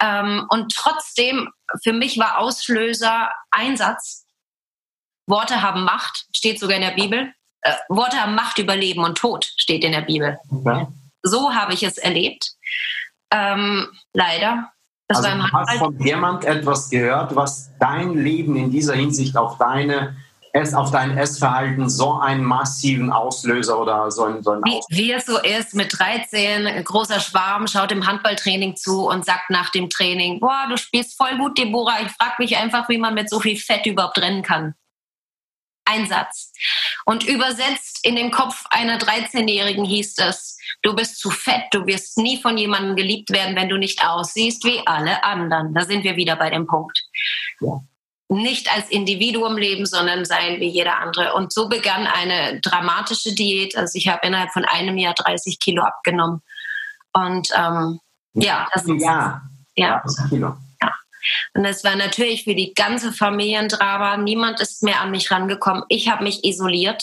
Ähm, 0.00 0.46
und 0.48 0.74
trotzdem, 0.74 1.50
für 1.82 1.92
mich 1.92 2.18
war 2.18 2.38
Auslöser 2.38 3.30
Einsatz. 3.50 4.24
Worte 5.26 5.60
haben 5.60 5.84
Macht, 5.84 6.26
steht 6.34 6.58
sogar 6.58 6.76
in 6.76 6.82
der 6.82 6.92
Bibel. 6.92 7.34
Äh, 7.60 7.74
Worte 7.90 8.18
haben 8.18 8.34
Macht 8.34 8.58
über 8.58 8.76
Leben 8.76 9.04
und 9.04 9.18
Tod, 9.18 9.52
steht 9.58 9.84
in 9.84 9.92
der 9.92 10.00
Bibel. 10.00 10.38
Ja. 10.64 10.90
So 11.22 11.54
habe 11.54 11.74
ich 11.74 11.82
es 11.82 11.98
erlebt. 11.98 12.52
Ähm, 13.30 13.88
leider. 14.14 14.72
Das 15.08 15.24
also, 15.24 15.38
du 15.38 15.52
hast 15.52 15.78
von 15.78 15.98
jemand 16.00 16.44
etwas 16.44 16.90
gehört, 16.90 17.34
was 17.34 17.70
dein 17.80 18.14
Leben 18.14 18.56
in 18.56 18.70
dieser 18.70 18.94
Hinsicht 18.94 19.36
auf 19.36 19.56
deine 19.58 20.16
auf 20.74 20.90
dein 20.90 21.16
Essverhalten 21.16 21.88
so 21.88 22.14
einen 22.14 22.42
massiven 22.42 23.12
Auslöser 23.12 23.78
oder 23.78 24.10
so 24.10 24.24
ein, 24.24 24.42
so 24.42 24.52
ein 24.52 24.62
wie, 24.64 24.80
wie 24.88 25.12
es 25.12 25.26
so 25.26 25.38
ist, 25.38 25.74
mit 25.74 25.96
13, 25.96 26.82
großer 26.82 27.20
Schwarm, 27.20 27.68
schaut 27.68 27.92
im 27.92 28.04
Handballtraining 28.04 28.74
zu 28.74 29.06
und 29.06 29.24
sagt 29.24 29.50
nach 29.50 29.70
dem 29.70 29.88
Training, 29.88 30.40
boah, 30.40 30.66
du 30.68 30.76
spielst 30.76 31.16
voll 31.16 31.36
gut, 31.38 31.56
Deborah, 31.58 32.00
ich 32.04 32.10
frage 32.10 32.34
mich 32.38 32.56
einfach, 32.56 32.88
wie 32.88 32.98
man 32.98 33.14
mit 33.14 33.30
so 33.30 33.38
viel 33.38 33.56
Fett 33.56 33.86
überhaupt 33.86 34.18
rennen 34.18 34.42
kann. 34.42 34.74
Ein 35.88 36.06
Satz. 36.06 36.52
Und 37.06 37.26
übersetzt 37.26 38.04
in 38.04 38.16
den 38.16 38.30
Kopf 38.30 38.64
einer 38.70 38.98
13-Jährigen 38.98 39.84
hieß 39.84 40.18
es, 40.18 40.58
du 40.82 40.94
bist 40.94 41.18
zu 41.18 41.30
fett, 41.30 41.64
du 41.72 41.86
wirst 41.86 42.18
nie 42.18 42.40
von 42.40 42.58
jemandem 42.58 42.96
geliebt 42.96 43.30
werden, 43.30 43.56
wenn 43.56 43.68
du 43.68 43.78
nicht 43.78 44.04
aussiehst 44.04 44.64
wie 44.64 44.86
alle 44.86 45.24
anderen. 45.24 45.72
Da 45.74 45.84
sind 45.84 46.04
wir 46.04 46.16
wieder 46.16 46.36
bei 46.36 46.50
dem 46.50 46.66
Punkt. 46.66 46.98
Ja. 47.60 47.80
Nicht 48.30 48.70
als 48.70 48.90
Individuum 48.90 49.56
leben, 49.56 49.86
sondern 49.86 50.26
sein 50.26 50.60
wie 50.60 50.68
jeder 50.68 50.98
andere. 50.98 51.32
Und 51.32 51.50
so 51.52 51.68
begann 51.68 52.06
eine 52.06 52.60
dramatische 52.60 53.34
Diät. 53.34 53.74
Also 53.74 53.96
ich 53.96 54.08
habe 54.08 54.26
innerhalb 54.26 54.52
von 54.52 54.66
einem 54.66 54.98
Jahr 54.98 55.14
30 55.14 55.58
Kilo 55.58 55.82
abgenommen. 55.82 56.42
Und 57.14 57.48
ähm, 57.56 58.00
ja, 58.34 58.68
das 58.74 58.84
ist, 58.84 59.02
ja. 59.02 59.40
ja. 59.76 60.02
Kilo. 60.28 60.56
Und 61.54 61.64
das 61.64 61.84
war 61.84 61.96
natürlich 61.96 62.44
für 62.44 62.54
die 62.54 62.74
ganze 62.74 63.12
Familie. 63.12 63.68
Niemand 64.18 64.60
ist 64.60 64.82
mehr 64.82 65.00
an 65.00 65.10
mich 65.10 65.30
rangekommen. 65.30 65.84
Ich 65.88 66.08
habe 66.08 66.24
mich 66.24 66.44
isoliert. 66.44 67.02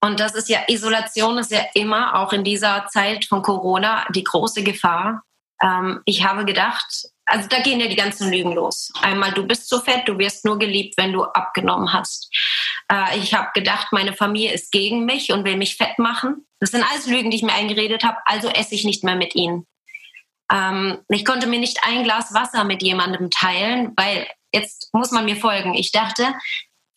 Und 0.00 0.20
das 0.20 0.34
ist 0.34 0.48
ja, 0.48 0.60
Isolation 0.68 1.38
ist 1.38 1.50
ja 1.50 1.62
immer, 1.74 2.20
auch 2.20 2.32
in 2.32 2.44
dieser 2.44 2.86
Zeit 2.86 3.24
von 3.24 3.42
Corona, 3.42 4.06
die 4.14 4.22
große 4.22 4.62
Gefahr. 4.62 5.22
Ähm, 5.60 6.02
ich 6.04 6.24
habe 6.24 6.44
gedacht, 6.44 7.08
also 7.26 7.48
da 7.48 7.60
gehen 7.60 7.80
ja 7.80 7.88
die 7.88 7.96
ganzen 7.96 8.30
Lügen 8.30 8.52
los. 8.52 8.90
Einmal, 9.02 9.32
du 9.32 9.46
bist 9.46 9.68
so 9.68 9.80
fett, 9.80 10.08
du 10.08 10.16
wirst 10.18 10.44
nur 10.44 10.58
geliebt, 10.58 10.94
wenn 10.96 11.12
du 11.12 11.24
abgenommen 11.24 11.92
hast. 11.92 12.32
Äh, 12.90 13.18
ich 13.18 13.34
habe 13.34 13.48
gedacht, 13.54 13.88
meine 13.90 14.12
Familie 14.12 14.52
ist 14.52 14.70
gegen 14.70 15.04
mich 15.04 15.32
und 15.32 15.44
will 15.44 15.56
mich 15.56 15.76
fett 15.76 15.98
machen. 15.98 16.46
Das 16.60 16.70
sind 16.70 16.84
alles 16.88 17.06
Lügen, 17.06 17.30
die 17.30 17.36
ich 17.36 17.42
mir 17.42 17.54
eingeredet 17.54 18.04
habe, 18.04 18.18
also 18.24 18.48
esse 18.48 18.74
ich 18.74 18.84
nicht 18.84 19.04
mehr 19.04 19.16
mit 19.16 19.34
ihnen. 19.34 19.66
Ähm, 20.52 20.98
ich 21.08 21.24
konnte 21.24 21.46
mir 21.46 21.58
nicht 21.58 21.78
ein 21.82 22.04
Glas 22.04 22.32
Wasser 22.34 22.64
mit 22.64 22.82
jemandem 22.82 23.30
teilen, 23.30 23.92
weil 23.96 24.26
jetzt 24.52 24.90
muss 24.92 25.10
man 25.10 25.24
mir 25.24 25.36
folgen. 25.36 25.74
Ich 25.74 25.92
dachte, 25.92 26.34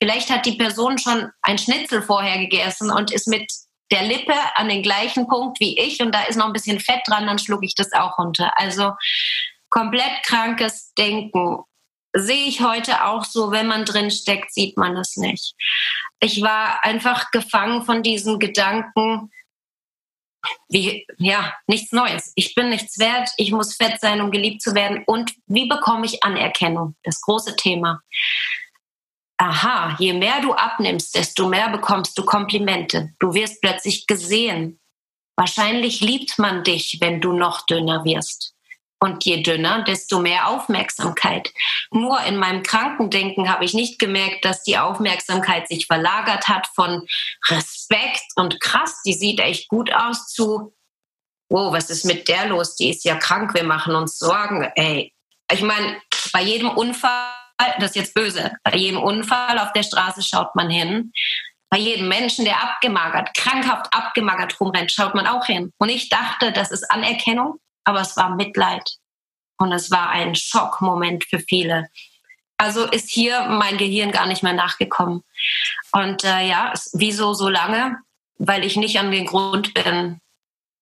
vielleicht 0.01 0.29
hat 0.29 0.45
die 0.45 0.57
Person 0.57 0.97
schon 0.97 1.29
ein 1.41 1.57
Schnitzel 1.57 2.01
vorher 2.01 2.37
gegessen 2.39 2.91
und 2.91 3.11
ist 3.11 3.27
mit 3.27 3.51
der 3.91 4.03
Lippe 4.03 4.33
an 4.55 4.69
den 4.69 4.83
gleichen 4.83 5.27
Punkt 5.27 5.59
wie 5.59 5.77
ich 5.77 6.01
und 6.01 6.13
da 6.15 6.23
ist 6.23 6.37
noch 6.37 6.45
ein 6.45 6.53
bisschen 6.53 6.79
Fett 6.79 7.01
dran, 7.05 7.27
dann 7.27 7.39
schlug 7.39 7.63
ich 7.63 7.75
das 7.75 7.91
auch 7.91 8.17
runter. 8.17 8.51
Also 8.55 8.93
komplett 9.69 10.23
krankes 10.23 10.93
Denken. 10.93 11.63
Sehe 12.13 12.45
ich 12.45 12.61
heute 12.61 13.05
auch 13.05 13.23
so, 13.23 13.51
wenn 13.51 13.67
man 13.67 13.85
drin 13.85 14.11
steckt, 14.11 14.53
sieht 14.53 14.77
man 14.77 14.97
es 14.97 15.17
nicht. 15.17 15.55
Ich 16.19 16.41
war 16.41 16.83
einfach 16.83 17.31
gefangen 17.31 17.83
von 17.83 18.03
diesen 18.03 18.39
Gedanken, 18.39 19.31
wie, 20.69 21.05
ja, 21.17 21.53
nichts 21.67 21.91
Neues. 21.91 22.31
Ich 22.35 22.55
bin 22.55 22.69
nichts 22.69 22.99
wert, 22.99 23.29
ich 23.37 23.51
muss 23.51 23.75
fett 23.75 23.99
sein, 23.99 24.21
um 24.21 24.31
geliebt 24.31 24.61
zu 24.61 24.73
werden. 24.73 25.03
Und 25.05 25.33
wie 25.47 25.67
bekomme 25.67 26.05
ich 26.05 26.23
Anerkennung? 26.23 26.95
Das 27.03 27.21
große 27.21 27.55
Thema. 27.55 28.01
Aha, 29.37 29.95
je 29.99 30.13
mehr 30.13 30.39
du 30.41 30.53
abnimmst, 30.53 31.15
desto 31.15 31.47
mehr 31.47 31.69
bekommst 31.69 32.17
du 32.17 32.23
Komplimente. 32.23 33.13
Du 33.19 33.33
wirst 33.33 33.59
plötzlich 33.61 34.05
gesehen. 34.05 34.79
Wahrscheinlich 35.35 36.01
liebt 36.01 36.37
man 36.37 36.63
dich, 36.63 36.97
wenn 37.01 37.21
du 37.21 37.33
noch 37.33 37.65
dünner 37.65 38.05
wirst. 38.05 38.53
Und 39.03 39.25
je 39.25 39.41
dünner, 39.41 39.83
desto 39.83 40.19
mehr 40.19 40.47
Aufmerksamkeit. 40.47 41.51
Nur 41.89 42.21
in 42.21 42.37
meinem 42.37 42.61
Krankendenken 42.61 43.51
habe 43.51 43.65
ich 43.65 43.73
nicht 43.73 43.97
gemerkt, 43.97 44.45
dass 44.45 44.61
die 44.61 44.77
Aufmerksamkeit 44.77 45.67
sich 45.67 45.87
verlagert 45.87 46.47
hat 46.47 46.67
von 46.75 47.07
Respekt 47.47 48.21
und 48.35 48.61
krass, 48.61 49.01
die 49.03 49.13
sieht 49.13 49.39
echt 49.39 49.69
gut 49.69 49.91
aus 49.91 50.27
zu, 50.27 50.75
wow, 51.49 51.73
was 51.73 51.89
ist 51.89 52.05
mit 52.05 52.27
der 52.27 52.45
los? 52.45 52.75
Die 52.75 52.91
ist 52.91 53.03
ja 53.03 53.15
krank, 53.15 53.55
wir 53.55 53.63
machen 53.63 53.95
uns 53.95 54.19
Sorgen. 54.19 54.71
Ey, 54.75 55.11
ich 55.51 55.61
meine, 55.63 55.99
bei 56.31 56.43
jedem 56.43 56.69
Unfall, 56.69 57.31
das 57.79 57.91
ist 57.91 57.95
jetzt 57.95 58.13
böse, 58.13 58.51
bei 58.63 58.77
jedem 58.77 59.01
Unfall 59.01 59.57
auf 59.57 59.73
der 59.73 59.83
Straße 59.83 60.21
schaut 60.21 60.55
man 60.55 60.69
hin. 60.69 61.11
Bei 61.71 61.79
jedem 61.79 62.07
Menschen, 62.07 62.45
der 62.45 62.61
abgemagert, 62.61 63.33
krankhaft 63.33 63.91
abgemagert 63.95 64.59
rumrennt, 64.59 64.91
schaut 64.91 65.15
man 65.15 65.25
auch 65.25 65.47
hin. 65.47 65.71
Und 65.79 65.89
ich 65.89 66.09
dachte, 66.09 66.51
das 66.51 66.69
ist 66.69 66.91
Anerkennung 66.91 67.57
aber 67.83 68.01
es 68.01 68.15
war 68.17 68.35
Mitleid 68.35 68.97
und 69.57 69.71
es 69.71 69.91
war 69.91 70.09
ein 70.09 70.35
Schockmoment 70.35 71.25
für 71.25 71.39
viele. 71.39 71.89
Also 72.57 72.85
ist 72.85 73.09
hier 73.09 73.41
mein 73.45 73.77
Gehirn 73.77 74.11
gar 74.11 74.27
nicht 74.27 74.43
mehr 74.43 74.53
nachgekommen. 74.53 75.23
Und 75.91 76.23
äh, 76.23 76.47
ja, 76.47 76.73
wieso 76.93 77.33
so 77.33 77.49
lange? 77.49 77.97
Weil 78.37 78.63
ich 78.63 78.75
nicht 78.75 78.99
an 78.99 79.11
den 79.11 79.25
Grund 79.25 79.73
bin. 79.73 80.19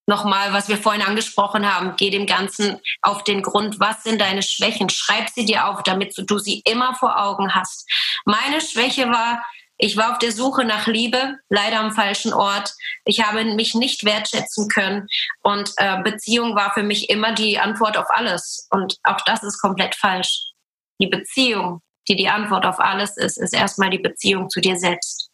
Nochmal, 0.06 0.52
was 0.52 0.68
wir 0.68 0.76
vorhin 0.76 1.02
angesprochen 1.02 1.72
haben, 1.72 1.94
geh 1.96 2.10
dem 2.10 2.26
Ganzen 2.26 2.80
auf 3.00 3.24
den 3.24 3.42
Grund. 3.42 3.80
Was 3.80 4.02
sind 4.02 4.20
deine 4.20 4.42
Schwächen? 4.42 4.90
Schreib 4.90 5.30
sie 5.30 5.44
dir 5.44 5.68
auf, 5.68 5.82
damit 5.82 6.14
du 6.16 6.38
sie 6.38 6.60
immer 6.64 6.94
vor 6.94 7.18
Augen 7.18 7.54
hast. 7.54 7.88
Meine 8.24 8.60
Schwäche 8.60 9.08
war, 9.08 9.42
ich 9.82 9.96
war 9.96 10.12
auf 10.12 10.18
der 10.18 10.32
Suche 10.32 10.64
nach 10.64 10.86
Liebe, 10.86 11.38
leider 11.48 11.80
am 11.80 11.92
falschen 11.92 12.34
Ort. 12.34 12.74
Ich 13.06 13.22
habe 13.22 13.44
mich 13.44 13.74
nicht 13.74 14.04
wertschätzen 14.04 14.68
können 14.68 15.08
und 15.42 15.72
äh, 15.78 16.02
Beziehung 16.02 16.54
war 16.54 16.74
für 16.74 16.82
mich 16.82 17.08
immer 17.08 17.32
die 17.32 17.58
Antwort 17.58 17.96
auf 17.96 18.06
alles. 18.10 18.68
Und 18.70 18.98
auch 19.04 19.20
das 19.22 19.42
ist 19.42 19.60
komplett 19.60 19.94
falsch. 19.94 20.52
Die 21.00 21.06
Beziehung, 21.06 21.80
die 22.08 22.16
die 22.16 22.28
Antwort 22.28 22.66
auf 22.66 22.78
alles 22.78 23.16
ist, 23.16 23.38
ist 23.38 23.54
erstmal 23.54 23.88
die 23.88 23.98
Beziehung 23.98 24.50
zu 24.50 24.60
dir 24.60 24.76
selbst. 24.76 25.30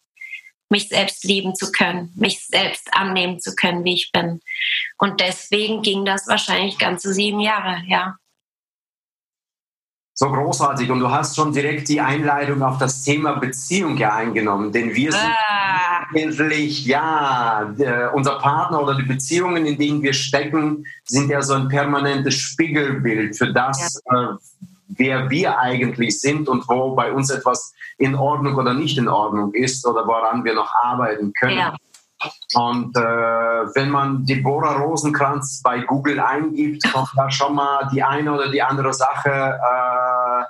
Mich 0.69 0.87
selbst 0.87 1.25
lieben 1.25 1.53
zu 1.53 1.71
können, 1.71 2.13
mich 2.15 2.45
selbst 2.45 2.93
annehmen 2.93 3.39
zu 3.41 3.53
können, 3.53 3.83
wie 3.83 3.95
ich 3.95 4.11
bin. 4.13 4.39
Und 4.97 5.19
deswegen 5.19 5.81
ging 5.81 6.05
das 6.05 6.27
wahrscheinlich 6.27 6.77
ganze 6.77 7.13
sieben 7.13 7.41
Jahre, 7.41 7.83
ja 7.87 8.15
so 10.19 10.31
großartig. 10.31 10.89
Und 10.89 10.99
du 10.99 11.11
hast 11.11 11.35
schon 11.35 11.53
direkt 11.53 11.87
die 11.89 12.01
Einleitung 12.01 12.63
auf 12.63 12.79
das 12.79 13.03
Thema 13.03 13.33
Beziehung 13.33 13.97
ja 13.97 14.15
eingenommen, 14.15 14.71
denn 14.71 14.93
wir 14.95 15.11
sind 15.11 15.21
ah. 15.21 16.07
endlich, 16.11 16.87
ja, 16.87 17.71
der, 17.77 18.15
unser 18.15 18.39
Partner 18.39 18.81
oder 18.81 18.95
die 18.95 19.03
Beziehungen, 19.03 19.67
in 19.67 19.77
denen 19.77 20.01
wir 20.01 20.13
stecken, 20.13 20.85
sind 21.05 21.29
ja 21.29 21.43
so 21.43 21.53
ein 21.53 21.67
permanentes 21.67 22.33
Spiegelbild 22.33 23.37
für 23.37 23.53
das, 23.53 24.01
ja. 24.11 24.31
äh, 24.31 24.35
wer 24.87 25.29
wir 25.29 25.59
eigentlich 25.59 26.19
sind 26.19 26.49
und 26.49 26.67
wo 26.67 26.95
bei 26.95 27.11
uns 27.11 27.29
etwas 27.29 27.75
in 27.99 28.15
Ordnung 28.15 28.55
oder 28.55 28.73
nicht 28.73 28.97
in 28.97 29.07
Ordnung 29.07 29.53
ist 29.53 29.85
oder 29.85 30.07
woran 30.07 30.43
wir 30.43 30.55
noch 30.55 30.73
arbeiten 30.81 31.31
können. 31.39 31.57
Ja. 31.57 31.75
Und 32.55 32.95
äh, 32.95 32.99
wenn 32.99 33.89
man 33.89 34.25
Deborah 34.25 34.77
Rosenkranz 34.77 35.61
bei 35.63 35.81
Google 35.81 36.19
eingibt, 36.19 36.83
kommt 36.91 37.09
da 37.15 37.29
schon 37.29 37.55
mal 37.55 37.87
die 37.91 38.01
eine 38.01 38.33
oder 38.33 38.49
die 38.49 38.61
andere 38.61 38.93
Sache 38.93 39.29
äh, 39.29 40.43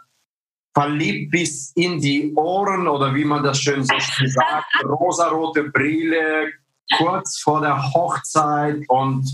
verliebt 0.73 1.31
bis 1.31 1.71
in 1.75 1.99
die 1.99 2.33
Ohren 2.35 2.87
oder 2.87 3.13
wie 3.15 3.25
man 3.25 3.43
das 3.43 3.59
schön 3.59 3.83
so 3.83 3.95
sagt, 4.25 4.85
rosarote 4.85 5.63
Brille, 5.65 6.53
kurz 6.97 7.39
vor 7.39 7.61
der 7.61 7.93
Hochzeit 7.93 8.83
und 8.87 9.27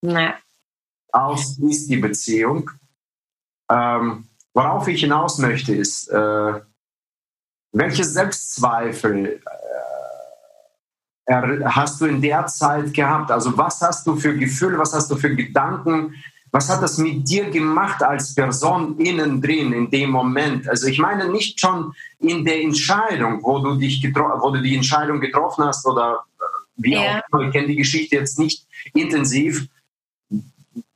nee. 0.00 0.32
aus 1.10 1.58
ist 1.58 1.90
die 1.90 1.96
Beziehung. 1.96 2.70
Ähm, 3.70 4.28
worauf 4.54 4.88
ich 4.88 5.00
hinaus 5.00 5.38
möchte, 5.38 5.74
ist, 5.74 6.08
äh, 6.08 6.60
welche 7.72 8.04
Selbstzweifel 8.04 9.42
hast 11.40 12.00
du 12.00 12.06
in 12.06 12.20
der 12.20 12.46
Zeit 12.46 12.92
gehabt? 12.92 13.30
Also 13.30 13.56
was 13.56 13.80
hast 13.80 14.06
du 14.06 14.16
für 14.16 14.36
Gefühle, 14.36 14.78
was 14.78 14.92
hast 14.92 15.10
du 15.10 15.16
für 15.16 15.34
Gedanken? 15.34 16.14
Was 16.50 16.68
hat 16.68 16.82
das 16.82 16.98
mit 16.98 17.26
dir 17.26 17.48
gemacht 17.48 18.02
als 18.02 18.34
Person 18.34 18.98
innen 18.98 19.40
drin 19.40 19.72
in 19.72 19.90
dem 19.90 20.10
Moment? 20.10 20.68
Also 20.68 20.86
ich 20.86 20.98
meine 20.98 21.30
nicht 21.30 21.58
schon 21.58 21.94
in 22.18 22.44
der 22.44 22.60
Entscheidung, 22.60 23.42
wo 23.42 23.58
du 23.60 23.76
dich 23.76 24.04
wo 24.14 24.50
du 24.50 24.60
die 24.60 24.76
Entscheidung 24.76 25.18
getroffen 25.18 25.64
hast 25.64 25.86
oder 25.86 26.24
äh, 26.38 26.44
wie 26.76 26.92
ja. 26.92 27.00
auch 27.00 27.38
immer. 27.38 27.46
Ich 27.46 27.52
kenne 27.52 27.68
die 27.68 27.76
Geschichte 27.76 28.16
jetzt 28.16 28.38
nicht 28.38 28.66
intensiv. 28.92 29.66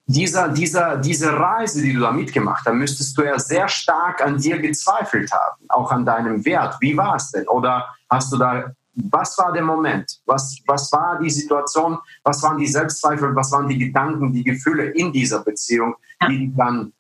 Dieser, 0.09 0.51
dieser, 0.51 0.99
diese 0.99 1.33
Reise, 1.33 1.83
die 1.83 1.95
du 1.95 2.01
da 2.01 2.13
mitgemacht 2.13 2.65
hast, 2.67 2.75
müsstest 2.75 3.17
du 3.17 3.23
ja 3.23 3.39
sehr 3.39 3.67
stark 3.69 4.23
an 4.23 4.39
dir 4.39 4.59
gezweifelt 4.59 5.33
haben, 5.33 5.65
auch 5.69 5.91
an 5.91 6.05
deinem 6.05 6.45
Wert. 6.45 6.77
Wie 6.81 6.97
war 6.97 7.17
es 7.17 7.31
denn? 7.33 7.49
Oder 7.49 7.87
hast 8.09 8.31
du 8.33 8.37
da 8.37 8.73
was 8.97 9.37
war 9.39 9.53
der 9.53 9.63
Moment? 9.63 10.21
Was, 10.25 10.59
was 10.67 10.91
war 10.93 11.19
die 11.21 11.31
Situation? 11.31 11.99
Was 12.25 12.43
waren 12.43 12.59
die 12.59 12.67
Selbstzweifel? 12.67 13.37
Was 13.37 13.53
waren 13.53 13.69
die 13.69 13.79
Gedanken, 13.79 14.33
die 14.33 14.43
Gefühle 14.43 14.91
in 14.91 15.13
dieser 15.13 15.45
Beziehung, 15.45 15.95
die 16.29 16.53
dann 16.57 16.93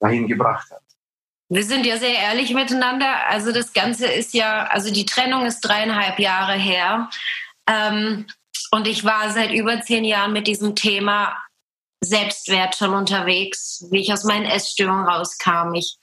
dahin 0.00 0.28
gebracht 0.28 0.70
hat? 0.70 0.82
Wir 1.50 1.64
sind 1.64 1.86
ja 1.86 1.96
sehr 1.96 2.14
ehrlich 2.14 2.54
miteinander. 2.54 3.26
Also 3.28 3.52
das 3.52 3.72
Ganze 3.72 4.06
ist 4.06 4.32
ja, 4.34 4.66
also 4.66 4.92
die 4.92 5.06
Trennung 5.06 5.46
ist 5.46 5.60
dreieinhalb 5.60 6.18
Jahre 6.18 6.54
her. 6.54 7.10
Ähm, 7.66 8.26
und 8.70 8.86
ich 8.86 9.04
war 9.04 9.30
seit 9.30 9.50
über 9.50 9.80
zehn 9.80 10.04
Jahren 10.04 10.32
mit 10.32 10.46
diesem 10.46 10.76
Thema 10.76 11.36
Selbstwert 12.00 12.76
schon 12.76 12.94
unterwegs, 12.94 13.84
wie 13.90 14.00
ich 14.00 14.12
aus 14.12 14.24
meinen 14.24 14.44
Essstörungen 14.44 15.06
rauskam. 15.06 15.74
Ich, 15.74 15.98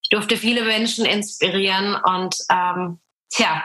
ich 0.00 0.08
durfte 0.10 0.36
viele 0.36 0.62
Menschen 0.62 1.04
inspirieren 1.04 1.96
und 1.96 2.36
ähm, 2.50 3.00
tja, 3.34 3.62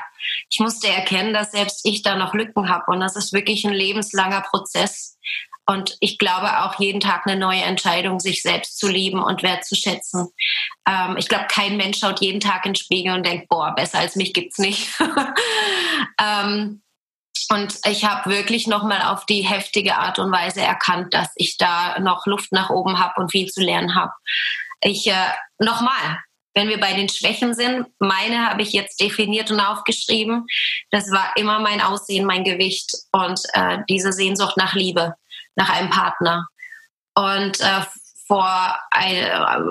ich 0.49 0.59
musste 0.59 0.87
erkennen, 0.87 1.33
dass 1.33 1.51
selbst 1.51 1.81
ich 1.85 2.01
da 2.01 2.15
noch 2.15 2.33
Lücken 2.33 2.69
habe 2.69 2.91
und 2.91 2.99
das 2.99 3.15
ist 3.15 3.33
wirklich 3.33 3.65
ein 3.65 3.73
lebenslanger 3.73 4.41
Prozess. 4.41 5.17
Und 5.65 5.97
ich 5.99 6.17
glaube 6.17 6.63
auch 6.63 6.79
jeden 6.79 6.99
Tag 6.99 7.27
eine 7.27 7.39
neue 7.39 7.61
Entscheidung, 7.61 8.19
sich 8.19 8.41
selbst 8.41 8.79
zu 8.79 8.87
lieben 8.87 9.21
und 9.21 9.43
wertzuschätzen. 9.43 10.29
Ähm, 10.87 11.15
ich 11.17 11.27
glaube, 11.27 11.45
kein 11.47 11.77
Mensch 11.77 11.99
schaut 11.99 12.21
jeden 12.21 12.39
Tag 12.39 12.65
in 12.65 12.71
den 12.71 12.75
Spiegel 12.75 13.13
und 13.13 13.23
denkt, 13.23 13.49
boah, 13.49 13.75
besser 13.75 13.99
als 13.99 14.15
mich 14.15 14.33
gibt's 14.33 14.57
nicht. 14.57 14.89
ähm, 16.19 16.81
und 17.51 17.79
ich 17.85 18.03
habe 18.05 18.31
wirklich 18.31 18.65
nochmal 18.65 19.03
auf 19.03 19.27
die 19.27 19.41
heftige 19.41 19.97
Art 19.97 20.17
und 20.17 20.31
Weise 20.31 20.61
erkannt, 20.61 21.13
dass 21.13 21.29
ich 21.35 21.57
da 21.57 21.99
noch 21.99 22.25
Luft 22.25 22.51
nach 22.51 22.71
oben 22.71 22.97
habe 22.99 23.21
und 23.21 23.31
viel 23.31 23.47
zu 23.47 23.61
lernen 23.61 23.93
habe. 23.93 24.11
Ich 24.81 25.05
äh, 25.05 25.33
nochmal, 25.59 26.19
wenn 26.53 26.69
wir 26.69 26.79
bei 26.79 26.93
den 26.93 27.09
Schwächen 27.09 27.53
sind, 27.53 27.87
meine 27.99 28.49
habe 28.49 28.61
ich 28.61 28.73
jetzt 28.73 28.99
definiert 28.99 29.51
und 29.51 29.59
aufgeschrieben. 29.59 30.45
Das 30.91 31.11
war 31.11 31.31
immer 31.35 31.59
mein 31.59 31.81
Aussehen, 31.81 32.25
mein 32.25 32.43
Gewicht 32.43 32.91
und 33.11 33.39
äh, 33.53 33.79
diese 33.87 34.11
Sehnsucht 34.11 34.57
nach 34.57 34.73
Liebe, 34.73 35.15
nach 35.55 35.69
einem 35.69 35.89
Partner. 35.89 36.47
Und 37.15 37.59
äh, 37.61 37.81
vor, 38.27 38.77
ein, 38.91 39.15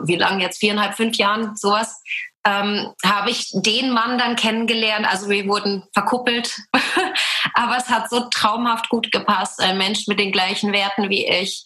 wie 0.05 0.17
lange 0.17 0.43
jetzt, 0.43 0.59
viereinhalb, 0.59 0.95
fünf 0.95 1.17
Jahren, 1.17 1.57
sowas, 1.57 2.03
ähm, 2.45 2.93
habe 3.05 3.31
ich 3.31 3.51
den 3.53 3.91
Mann 3.91 4.19
dann 4.19 4.37
kennengelernt. 4.37 5.07
Also 5.09 5.29
wir 5.29 5.47
wurden 5.47 5.85
verkuppelt, 5.93 6.57
aber 7.55 7.77
es 7.77 7.89
hat 7.89 8.11
so 8.11 8.29
traumhaft 8.31 8.89
gut 8.89 9.13
gepasst. 9.13 9.61
Ein 9.61 9.79
Mensch 9.79 10.07
mit 10.07 10.19
den 10.19 10.33
gleichen 10.33 10.73
Werten 10.73 11.11
wie 11.11 11.27
ich, 11.27 11.65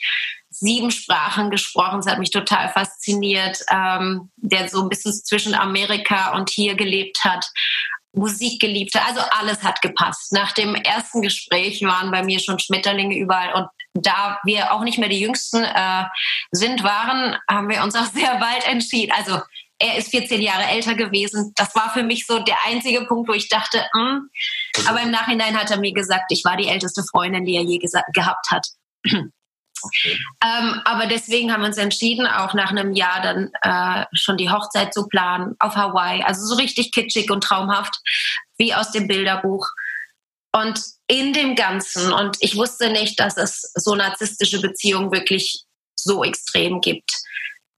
sieben 0.62 0.90
Sprachen 0.90 1.50
gesprochen, 1.50 1.98
es 1.98 2.06
hat 2.06 2.20
mich 2.20 2.30
total 2.30 2.68
fasziniert, 2.70 3.58
ähm, 3.70 4.30
der 4.36 4.68
so 4.68 4.80
ein 4.80 4.88
bisschen 4.88 5.12
zwischen 5.12 5.54
Amerika 5.54 6.34
und 6.34 6.50
hier 6.50 6.74
gelebt 6.76 7.24
hat. 7.24 7.50
Musik 8.14 8.60
geliebt 8.60 8.94
hat. 8.94 9.08
Also 9.08 9.20
alles 9.38 9.62
hat 9.62 9.82
gepasst. 9.82 10.32
Nach 10.32 10.52
dem 10.52 10.74
ersten 10.74 11.22
Gespräch 11.22 11.82
waren 11.82 12.10
bei 12.10 12.22
mir 12.22 12.38
schon 12.40 12.58
Schmetterlinge 12.58 13.16
überall. 13.16 13.54
Und 13.54 13.68
da 13.94 14.38
wir 14.44 14.72
auch 14.72 14.84
nicht 14.84 14.98
mehr 14.98 15.08
die 15.08 15.20
Jüngsten 15.20 15.64
äh, 15.64 16.04
sind, 16.50 16.84
waren, 16.84 17.36
haben 17.50 17.68
wir 17.68 17.82
uns 17.82 17.96
auch 17.96 18.06
sehr 18.12 18.36
bald 18.38 18.66
entschieden. 18.66 19.12
Also 19.16 19.40
er 19.78 19.96
ist 19.96 20.10
14 20.10 20.40
Jahre 20.40 20.64
älter 20.64 20.94
gewesen. 20.94 21.52
Das 21.56 21.74
war 21.74 21.90
für 21.92 22.04
mich 22.04 22.26
so 22.26 22.38
der 22.38 22.56
einzige 22.66 23.04
Punkt, 23.06 23.28
wo 23.28 23.32
ich 23.32 23.48
dachte, 23.48 23.84
mh. 23.94 24.20
Hm. 24.76 24.86
aber 24.86 25.00
im 25.00 25.10
Nachhinein 25.10 25.58
hat 25.58 25.70
er 25.70 25.80
mir 25.80 25.92
gesagt, 25.92 26.26
ich 26.30 26.44
war 26.44 26.56
die 26.56 26.68
älteste 26.68 27.02
Freundin, 27.10 27.44
die 27.44 27.56
er 27.56 27.64
je 27.64 27.78
gehabt 27.78 28.50
hat. 28.50 28.68
Okay. 29.82 30.18
Ähm, 30.44 30.80
aber 30.84 31.06
deswegen 31.06 31.52
haben 31.52 31.62
wir 31.62 31.68
uns 31.68 31.78
entschieden, 31.78 32.26
auch 32.26 32.54
nach 32.54 32.70
einem 32.70 32.92
Jahr 32.92 33.20
dann 33.22 33.50
äh, 33.62 34.06
schon 34.12 34.36
die 34.36 34.50
Hochzeit 34.50 34.92
zu 34.94 35.06
planen 35.08 35.54
auf 35.58 35.76
Hawaii. 35.76 36.22
Also 36.22 36.46
so 36.46 36.54
richtig 36.56 36.92
kitschig 36.92 37.30
und 37.30 37.42
traumhaft, 37.42 37.94
wie 38.58 38.74
aus 38.74 38.92
dem 38.92 39.08
Bilderbuch. 39.08 39.68
Und 40.54 40.80
in 41.06 41.32
dem 41.32 41.56
Ganzen, 41.56 42.12
und 42.12 42.36
ich 42.40 42.56
wusste 42.56 42.90
nicht, 42.90 43.18
dass 43.18 43.36
es 43.36 43.72
so 43.74 43.94
narzisstische 43.94 44.60
Beziehungen 44.60 45.12
wirklich 45.12 45.64
so 45.94 46.24
extrem 46.24 46.80
gibt 46.80 47.22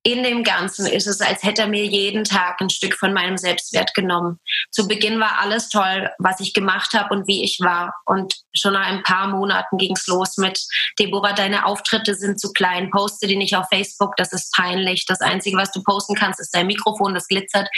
in 0.07 0.23
dem 0.23 0.45
Ganzen 0.45 0.87
ist 0.87 1.07
es, 1.07 1.23
als 1.23 1.43
hätte 1.43 1.62
er 1.62 1.69
mir 1.69 1.87
jeden 1.87 2.25
Tag 2.25 2.61
ein 2.61 2.69
Stück 2.69 2.95
von 2.95 3.14
meinem 3.14 3.38
Selbstwert 3.38 3.95
genommen. 3.95 4.38
Zu 4.71 4.87
Beginn 4.87 5.19
war 5.19 5.38
alles 5.40 5.71
toll, 5.71 6.11
was 6.19 6.40
ich 6.40 6.53
gemacht 6.53 6.93
habe 6.93 7.14
und 7.14 7.27
wie 7.27 7.43
ich 7.43 7.59
war. 7.61 7.95
Und 8.05 8.35
schon 8.55 8.75
nach 8.75 8.87
ein 8.87 9.03
paar 9.03 9.29
Monaten 9.29 9.79
ging 9.79 9.95
es 9.97 10.07
los 10.07 10.37
mit, 10.37 10.61
Deborah, 10.99 11.33
deine 11.33 11.64
Auftritte 11.64 12.14
sind 12.14 12.38
zu 12.38 12.53
klein, 12.53 12.90
poste 12.90 13.27
die 13.27 13.37
nicht 13.37 13.57
auf 13.57 13.67
Facebook, 13.73 14.14
das 14.17 14.33
ist 14.35 14.53
peinlich. 14.55 15.07
Das 15.07 15.23
Einzige, 15.23 15.57
was 15.57 15.73
du 15.73 15.83
posten 15.83 16.14
kannst, 16.14 16.38
ist 16.38 16.55
dein 16.55 16.67
Mikrofon, 16.67 17.14
das 17.14 17.27
glitzert. 17.27 17.69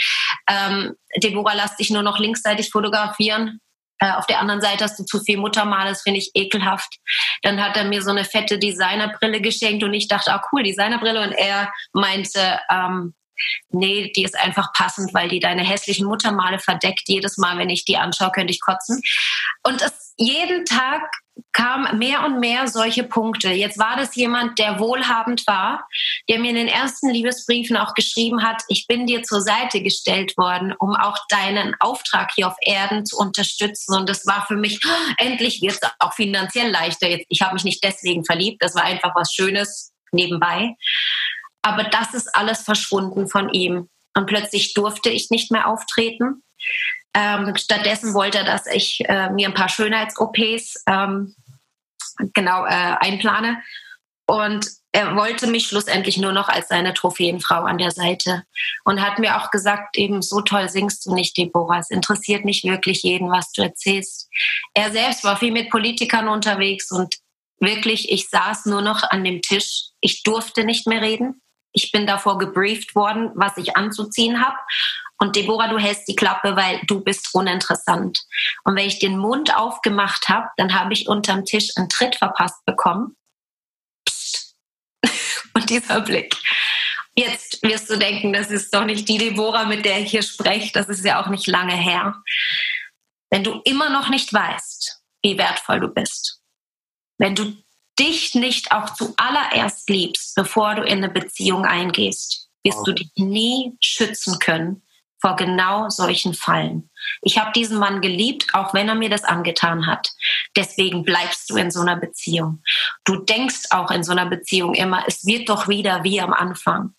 Ähm, 0.49 0.95
Deborah, 1.15 1.53
lass 1.55 1.77
dich 1.77 1.91
nur 1.91 2.03
noch 2.03 2.19
linksseitig 2.19 2.71
fotografieren. 2.71 3.61
Äh, 3.99 4.11
auf 4.11 4.27
der 4.27 4.39
anderen 4.39 4.61
Seite 4.61 4.83
hast 4.83 4.99
du 4.99 5.05
zu 5.05 5.19
viel 5.19 5.37
Muttermal, 5.37 5.87
das 5.87 6.01
finde 6.01 6.19
ich 6.19 6.31
ekelhaft. 6.33 6.97
Dann 7.41 7.63
hat 7.63 7.77
er 7.77 7.85
mir 7.85 8.01
so 8.01 8.11
eine 8.11 8.25
fette 8.25 8.59
Designerbrille 8.59 9.41
geschenkt 9.41 9.83
und 9.83 9.93
ich 9.93 10.07
dachte, 10.07 10.31
ah 10.31 10.41
cool, 10.51 10.63
Designerbrille. 10.63 11.21
Und 11.21 11.31
er 11.31 11.71
meinte, 11.93 12.59
ähm, 12.69 13.13
nee, 13.69 14.11
die 14.15 14.23
ist 14.23 14.37
einfach 14.37 14.73
passend, 14.73 15.13
weil 15.13 15.29
die 15.29 15.39
deine 15.39 15.63
hässlichen 15.63 16.07
Muttermale 16.07 16.59
verdeckt. 16.59 17.03
Jedes 17.07 17.37
Mal, 17.37 17.57
wenn 17.57 17.69
ich 17.69 17.85
die 17.85 17.97
anschaue, 17.97 18.31
könnte 18.31 18.53
ich 18.53 18.61
kotzen. 18.61 19.01
Und 19.63 19.81
es, 19.81 20.13
jeden 20.17 20.65
Tag 20.65 21.01
kam 21.53 21.97
mehr 21.97 22.25
und 22.25 22.39
mehr 22.39 22.67
solche 22.67 23.03
Punkte. 23.03 23.49
Jetzt 23.49 23.77
war 23.77 23.95
das 23.97 24.15
jemand, 24.15 24.59
der 24.59 24.79
wohlhabend 24.79 25.45
war, 25.47 25.87
der 26.29 26.39
mir 26.39 26.51
in 26.51 26.55
den 26.55 26.67
ersten 26.67 27.09
Liebesbriefen 27.09 27.77
auch 27.77 27.93
geschrieben 27.93 28.43
hat, 28.43 28.61
ich 28.67 28.87
bin 28.87 29.07
dir 29.07 29.23
zur 29.23 29.41
Seite 29.41 29.81
gestellt 29.81 30.37
worden, 30.37 30.73
um 30.77 30.95
auch 30.95 31.17
deinen 31.29 31.75
Auftrag 31.79 32.31
hier 32.35 32.47
auf 32.47 32.55
Erden 32.61 33.05
zu 33.05 33.17
unterstützen. 33.17 33.95
Und 33.95 34.09
das 34.09 34.25
war 34.25 34.45
für 34.47 34.55
mich, 34.55 34.79
endlich 35.17 35.63
es 35.63 35.79
auch 35.99 36.13
finanziell 36.13 36.69
leichter. 36.69 37.07
Ich 37.27 37.41
habe 37.41 37.53
mich 37.53 37.63
nicht 37.63 37.83
deswegen 37.83 38.25
verliebt, 38.25 38.61
das 38.61 38.75
war 38.75 38.83
einfach 38.83 39.15
was 39.15 39.33
Schönes 39.33 39.93
nebenbei. 40.11 40.75
Aber 41.61 41.83
das 41.83 42.13
ist 42.13 42.33
alles 42.35 42.61
verschwunden 42.61 43.27
von 43.27 43.49
ihm. 43.49 43.89
Und 44.15 44.25
plötzlich 44.25 44.73
durfte 44.73 45.09
ich 45.09 45.29
nicht 45.29 45.51
mehr 45.51 45.67
auftreten. 45.67 46.43
Ähm, 47.13 47.55
stattdessen 47.55 48.13
wollte 48.13 48.39
er, 48.39 48.43
dass 48.43 48.67
ich 48.67 49.01
äh, 49.07 49.29
mir 49.31 49.47
ein 49.47 49.53
paar 49.53 49.69
Schönheits-OPs 49.69 50.83
ähm, 50.87 51.35
genau 52.33 52.65
äh, 52.65 52.95
einplane. 52.99 53.61
Und 54.27 54.67
er 54.91 55.15
wollte 55.15 55.47
mich 55.47 55.67
schlussendlich 55.67 56.17
nur 56.17 56.31
noch 56.31 56.49
als 56.49 56.69
seine 56.69 56.93
Trophäenfrau 56.93 57.63
an 57.63 57.77
der 57.77 57.91
Seite 57.91 58.43
und 58.83 59.01
hat 59.01 59.19
mir 59.19 59.37
auch 59.37 59.51
gesagt, 59.51 59.97
eben 59.97 60.21
so 60.21 60.41
toll 60.41 60.69
singst 60.69 61.05
du 61.05 61.13
nicht, 61.13 61.37
Deborah. 61.37 61.79
Es 61.79 61.91
interessiert 61.91 62.45
nicht 62.45 62.63
wirklich 62.63 63.03
jeden, 63.03 63.29
was 63.29 63.51
du 63.51 63.61
erzählst. 63.61 64.27
Er 64.73 64.91
selbst 64.91 65.23
war 65.23 65.37
viel 65.37 65.51
mit 65.51 65.69
Politikern 65.69 66.27
unterwegs 66.27 66.91
und 66.91 67.15
wirklich, 67.59 68.11
ich 68.11 68.29
saß 68.29 68.65
nur 68.65 68.81
noch 68.81 69.03
an 69.03 69.23
dem 69.23 69.41
Tisch. 69.41 69.89
Ich 70.01 70.23
durfte 70.23 70.63
nicht 70.63 70.87
mehr 70.87 71.01
reden. 71.01 71.41
Ich 71.73 71.91
bin 71.91 72.07
davor 72.07 72.37
gebrieft 72.37 72.95
worden, 72.95 73.31
was 73.35 73.55
ich 73.57 73.77
anzuziehen 73.77 74.43
habe. 74.43 74.57
Und 75.19 75.35
Deborah, 75.35 75.67
du 75.67 75.79
hältst 75.79 76.07
die 76.07 76.15
Klappe, 76.15 76.55
weil 76.55 76.79
du 76.85 77.01
bist 77.01 77.33
uninteressant. 77.33 78.23
Und 78.63 78.75
wenn 78.75 78.87
ich 78.87 78.99
den 78.99 79.17
Mund 79.17 79.55
aufgemacht 79.55 80.29
habe, 80.29 80.47
dann 80.57 80.79
habe 80.79 80.93
ich 80.93 81.07
unterm 81.07 81.43
Tisch 81.45 81.71
einen 81.75 81.89
Tritt 81.89 82.15
verpasst 82.15 82.63
bekommen. 82.65 83.15
Psst. 84.07 84.55
Und 85.53 85.69
dieser 85.69 86.01
Blick. 86.01 86.35
Jetzt 87.15 87.63
wirst 87.63 87.89
du 87.89 87.97
denken, 87.97 88.31
das 88.31 88.51
ist 88.51 88.73
doch 88.75 88.85
nicht 88.85 89.09
die 89.09 89.17
Deborah, 89.17 89.65
mit 89.65 89.85
der 89.85 90.01
ich 90.01 90.11
hier 90.11 90.21
spreche. 90.21 90.71
Das 90.71 90.87
ist 90.87 91.03
ja 91.03 91.19
auch 91.19 91.29
nicht 91.29 91.47
lange 91.47 91.75
her. 91.75 92.15
Wenn 93.31 93.43
du 93.43 93.61
immer 93.65 93.89
noch 93.89 94.09
nicht 94.09 94.31
weißt, 94.31 95.01
wie 95.23 95.37
wertvoll 95.37 95.79
du 95.79 95.87
bist, 95.87 96.41
wenn 97.17 97.33
du 97.33 97.57
dich 97.99 98.35
nicht 98.35 98.71
auch 98.71 98.91
zuallererst 98.93 99.89
liebst, 99.89 100.35
bevor 100.35 100.75
du 100.75 100.83
in 100.83 101.03
eine 101.03 101.09
Beziehung 101.09 101.65
eingehst, 101.65 102.49
wirst 102.63 102.85
du 102.85 102.91
dich 102.91 103.09
nie 103.15 103.75
schützen 103.81 104.37
können 104.37 104.83
vor 105.19 105.35
genau 105.35 105.89
solchen 105.89 106.33
Fallen. 106.33 106.89
Ich 107.21 107.37
habe 107.37 107.51
diesen 107.53 107.77
Mann 107.79 108.01
geliebt, 108.01 108.47
auch 108.53 108.73
wenn 108.73 108.89
er 108.89 108.95
mir 108.95 109.09
das 109.09 109.23
angetan 109.23 109.87
hat. 109.87 110.09
Deswegen 110.55 111.03
bleibst 111.03 111.49
du 111.49 111.57
in 111.57 111.71
so 111.71 111.81
einer 111.81 111.95
Beziehung. 111.95 112.61
Du 113.03 113.17
denkst 113.17 113.71
auch 113.71 113.91
in 113.91 114.03
so 114.03 114.11
einer 114.11 114.27
Beziehung 114.27 114.73
immer, 114.73 115.03
es 115.07 115.25
wird 115.25 115.49
doch 115.49 115.67
wieder 115.67 116.03
wie 116.03 116.21
am 116.21 116.33
Anfang. 116.33 116.93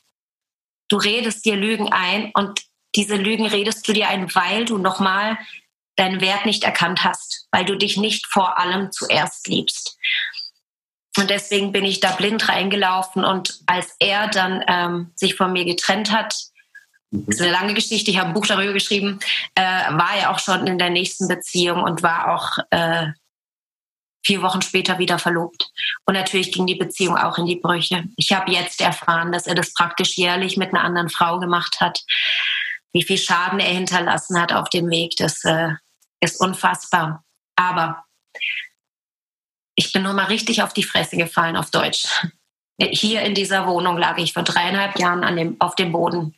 Du 0.88 0.96
redest 0.96 1.44
dir 1.44 1.56
Lügen 1.56 1.92
ein 1.92 2.30
und 2.34 2.62
diese 2.94 3.16
Lügen 3.16 3.46
redest 3.46 3.86
du 3.86 3.92
dir 3.92 4.08
ein, 4.08 4.34
weil 4.34 4.64
du 4.64 4.78
nochmal 4.78 5.38
deinen 5.96 6.20
Wert 6.20 6.46
nicht 6.46 6.64
erkannt 6.64 7.04
hast, 7.04 7.46
weil 7.50 7.64
du 7.64 7.76
dich 7.76 7.96
nicht 7.96 8.26
vor 8.26 8.58
allem 8.58 8.90
zuerst 8.90 9.46
liebst. 9.48 9.98
Und 11.18 11.30
deswegen 11.30 11.72
bin 11.72 11.84
ich 11.84 11.98
da 11.98 12.12
blind 12.12 12.48
reingelaufen. 12.48 13.24
Und 13.24 13.60
als 13.66 13.96
er 13.98 14.28
dann 14.28 14.64
ähm, 14.68 15.12
sich 15.16 15.34
von 15.34 15.52
mir 15.52 15.64
getrennt 15.64 16.12
hat, 16.12 16.34
das 17.10 17.36
ist 17.36 17.42
eine 17.42 17.52
lange 17.52 17.74
Geschichte, 17.74 18.10
ich 18.10 18.18
habe 18.18 18.28
ein 18.28 18.34
Buch 18.34 18.46
darüber 18.46 18.72
geschrieben, 18.72 19.18
äh, 19.54 19.62
war 19.62 20.16
er 20.16 20.30
auch 20.30 20.38
schon 20.38 20.66
in 20.66 20.78
der 20.78 20.90
nächsten 20.90 21.26
Beziehung 21.26 21.82
und 21.82 22.02
war 22.02 22.34
auch 22.34 22.58
äh, 22.70 23.08
vier 24.24 24.42
Wochen 24.42 24.60
später 24.60 24.98
wieder 24.98 25.18
verlobt. 25.18 25.70
Und 26.04 26.14
natürlich 26.14 26.52
ging 26.52 26.66
die 26.66 26.74
Beziehung 26.74 27.16
auch 27.16 27.38
in 27.38 27.46
die 27.46 27.56
Brüche. 27.56 28.04
Ich 28.16 28.32
habe 28.32 28.52
jetzt 28.52 28.80
erfahren, 28.80 29.32
dass 29.32 29.46
er 29.46 29.54
das 29.54 29.72
praktisch 29.72 30.16
jährlich 30.18 30.56
mit 30.56 30.70
einer 30.70 30.84
anderen 30.84 31.08
Frau 31.08 31.38
gemacht 31.38 31.80
hat. 31.80 32.00
Wie 32.92 33.02
viel 33.02 33.18
Schaden 33.18 33.60
er 33.60 33.72
hinterlassen 33.72 34.40
hat 34.40 34.52
auf 34.52 34.68
dem 34.68 34.90
Weg, 34.90 35.14
das 35.16 35.44
äh, 35.44 35.70
ist 36.20 36.40
unfassbar. 36.40 37.24
Aber 37.56 38.04
ich 39.74 39.92
bin 39.92 40.02
nochmal 40.02 40.26
richtig 40.26 40.62
auf 40.62 40.72
die 40.72 40.82
Fresse 40.82 41.16
gefallen 41.16 41.56
auf 41.56 41.70
Deutsch. 41.70 42.06
Hier 42.78 43.22
in 43.22 43.34
dieser 43.34 43.66
Wohnung 43.66 43.96
lag 43.96 44.18
ich 44.18 44.32
vor 44.32 44.42
dreieinhalb 44.42 44.98
Jahren 44.98 45.36
dem, 45.36 45.56
auf 45.60 45.74
dem 45.74 45.92
Boden. 45.92 46.34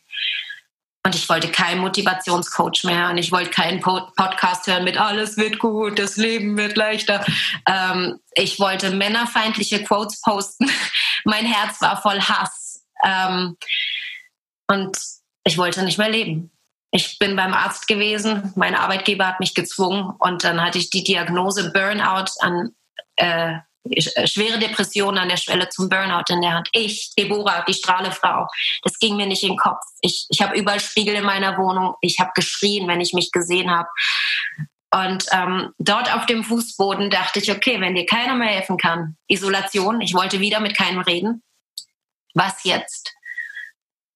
Und 1.03 1.15
ich 1.15 1.27
wollte 1.29 1.49
keinen 1.49 1.81
Motivationscoach 1.81 2.83
mehr 2.83 3.09
und 3.09 3.17
ich 3.17 3.31
wollte 3.31 3.49
keinen 3.49 3.81
Podcast 3.81 4.67
hören 4.67 4.83
mit 4.83 4.99
alles 4.99 5.35
wird 5.35 5.57
gut, 5.57 5.97
das 5.97 6.15
Leben 6.15 6.55
wird 6.57 6.77
leichter. 6.77 7.25
Ähm, 7.67 8.19
ich 8.33 8.59
wollte 8.59 8.91
männerfeindliche 8.91 9.83
Quotes 9.83 10.21
posten. 10.21 10.69
mein 11.25 11.45
Herz 11.45 11.81
war 11.81 11.99
voll 11.99 12.21
Hass. 12.21 12.83
Ähm, 13.03 13.57
und 14.67 14.95
ich 15.43 15.57
wollte 15.57 15.83
nicht 15.83 15.97
mehr 15.97 16.09
leben. 16.09 16.51
Ich 16.91 17.17
bin 17.17 17.35
beim 17.35 17.53
Arzt 17.53 17.87
gewesen, 17.87 18.53
mein 18.55 18.75
Arbeitgeber 18.75 19.25
hat 19.25 19.39
mich 19.39 19.55
gezwungen 19.55 20.13
und 20.19 20.43
dann 20.43 20.61
hatte 20.61 20.77
ich 20.77 20.89
die 20.89 21.03
Diagnose 21.03 21.71
Burnout 21.71 22.31
an 22.41 22.75
äh, 23.15 23.59
schwere 24.25 24.59
Depressionen 24.59 25.17
an 25.17 25.29
der 25.29 25.37
Schwelle 25.37 25.69
zum 25.69 25.89
Burnout 25.89 26.25
in 26.29 26.41
der 26.41 26.53
Hand. 26.53 26.69
Ich, 26.71 27.11
Deborah, 27.17 27.63
die 27.67 27.73
Strahlefrau, 27.73 28.47
das 28.83 28.99
ging 28.99 29.15
mir 29.15 29.25
nicht 29.25 29.43
in 29.43 29.49
den 29.49 29.57
Kopf. 29.57 29.81
Ich, 30.01 30.27
ich 30.29 30.41
habe 30.41 30.57
überall 30.57 30.79
Spiegel 30.79 31.15
in 31.15 31.23
meiner 31.23 31.57
Wohnung. 31.57 31.95
Ich 32.01 32.19
habe 32.19 32.31
geschrien, 32.35 32.87
wenn 32.87 33.01
ich 33.01 33.13
mich 33.13 33.31
gesehen 33.31 33.71
habe. 33.71 33.89
Und 34.93 35.25
ähm, 35.31 35.73
dort 35.77 36.13
auf 36.13 36.25
dem 36.25 36.43
Fußboden 36.43 37.09
dachte 37.09 37.39
ich, 37.39 37.51
okay, 37.51 37.79
wenn 37.79 37.95
dir 37.95 38.05
keiner 38.05 38.35
mehr 38.35 38.49
helfen 38.49 38.77
kann, 38.77 39.15
Isolation, 39.27 40.01
ich 40.01 40.13
wollte 40.13 40.41
wieder 40.41 40.59
mit 40.59 40.75
keinem 40.75 40.99
reden, 40.99 41.43
was 42.33 42.63
jetzt? 42.63 43.13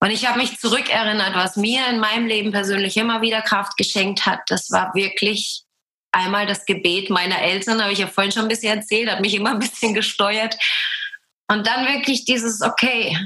Und 0.02 0.12
ich 0.12 0.28
habe 0.28 0.38
mich 0.38 0.60
zurückerinnert, 0.60 1.36
was 1.36 1.56
mir 1.56 1.88
in 1.88 2.00
meinem 2.00 2.28
Leben 2.28 2.52
persönlich 2.52 2.98
immer 2.98 3.22
wieder 3.22 3.42
Kraft 3.42 3.78
geschenkt 3.78 4.26
hat. 4.26 4.42
Das 4.48 4.70
war 4.70 4.94
wirklich 4.94 5.65
einmal 6.16 6.48
das 6.48 6.66
Gebet 6.66 7.10
meiner 7.10 7.42
Eltern, 7.42 7.82
habe 7.82 7.94
ich 7.94 8.00
ja 8.00 8.08
vorhin 8.08 8.32
schon 8.32 8.44
ein 8.44 8.48
bisschen 8.48 8.78
erzählt, 8.78 9.12
hat 9.12 9.22
mich 9.22 9.36
immer 9.36 9.52
ein 9.52 9.60
bisschen 9.60 9.94
gesteuert. 9.94 10.56
Und 11.48 11.68
dann 11.68 11.86
wirklich 11.86 12.26
dieses, 12.26 12.62
okay, 12.62 13.18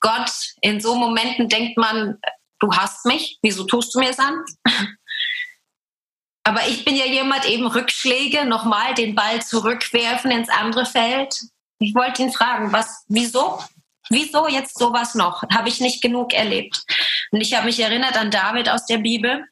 Gott, 0.00 0.30
in 0.60 0.80
so 0.80 0.94
Momenten 0.94 1.48
denkt 1.48 1.78
man, 1.78 2.18
du 2.60 2.72
hast 2.72 3.06
mich, 3.06 3.38
wieso 3.42 3.64
tust 3.64 3.94
du 3.94 4.00
mir 4.00 4.10
es 4.10 4.18
an? 4.18 4.44
Aber 6.44 6.66
ich 6.66 6.84
bin 6.84 6.96
ja 6.96 7.04
jemand, 7.04 7.44
eben 7.44 7.66
Rückschläge, 7.66 8.46
nochmal 8.46 8.94
den 8.94 9.14
Ball 9.14 9.42
zurückwerfen 9.42 10.30
ins 10.30 10.48
andere 10.48 10.86
Feld. 10.86 11.34
Ich 11.78 11.94
wollte 11.94 12.22
ihn 12.22 12.32
fragen, 12.32 12.72
was, 12.72 13.04
wieso? 13.08 13.62
Wieso 14.08 14.48
jetzt 14.48 14.78
sowas 14.78 15.14
noch? 15.14 15.42
Habe 15.52 15.68
ich 15.68 15.80
nicht 15.80 16.00
genug 16.00 16.32
erlebt? 16.32 16.82
Und 17.30 17.42
ich 17.42 17.54
habe 17.54 17.66
mich 17.66 17.78
erinnert 17.80 18.16
an 18.16 18.30
David 18.30 18.70
aus 18.70 18.86
der 18.86 18.96
Bibel, 18.96 19.44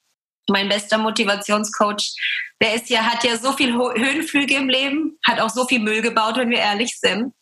mein 0.49 0.71
bester 0.71 0.97
Motivationscoach. 0.97 2.15
Der 2.63 2.75
ist 2.75 2.89
ja, 2.89 3.03
hat 3.03 3.23
ja 3.25 3.37
so 3.37 3.53
viel 3.53 3.75
Höhenflüge 3.75 4.55
im 4.55 4.69
Leben, 4.69 5.19
hat 5.25 5.41
auch 5.41 5.51
so 5.51 5.67
viel 5.67 5.81
Müll 5.81 6.01
gebaut, 6.01 6.37
wenn 6.37 6.51
wir 6.51 6.59
ehrlich 6.59 6.99
sind. 6.99 7.35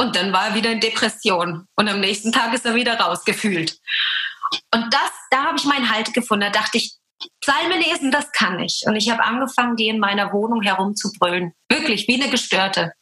Und 0.00 0.14
dann 0.14 0.32
war 0.32 0.48
er 0.48 0.54
wieder 0.54 0.70
in 0.70 0.80
Depression. 0.80 1.66
Und 1.74 1.88
am 1.88 2.00
nächsten 2.00 2.30
Tag 2.30 2.52
ist 2.54 2.64
er 2.64 2.74
wieder 2.74 2.98
rausgefühlt. 2.98 3.78
Und 4.72 4.92
das, 4.92 5.10
da 5.30 5.44
habe 5.44 5.58
ich 5.58 5.64
meinen 5.64 5.90
Halt 5.90 6.14
gefunden. 6.14 6.42
Da 6.42 6.50
dachte 6.50 6.78
ich, 6.78 6.94
Psalme 7.40 7.76
lesen, 7.76 8.10
das 8.10 8.30
kann 8.32 8.60
ich. 8.60 8.84
Und 8.86 8.96
ich 8.96 9.10
habe 9.10 9.24
angefangen, 9.24 9.76
die 9.76 9.88
in 9.88 9.98
meiner 9.98 10.32
Wohnung 10.32 10.62
herumzubrüllen. 10.62 11.52
Wirklich, 11.68 12.06
wie 12.06 12.22
eine 12.22 12.30
Gestörte. 12.30 12.92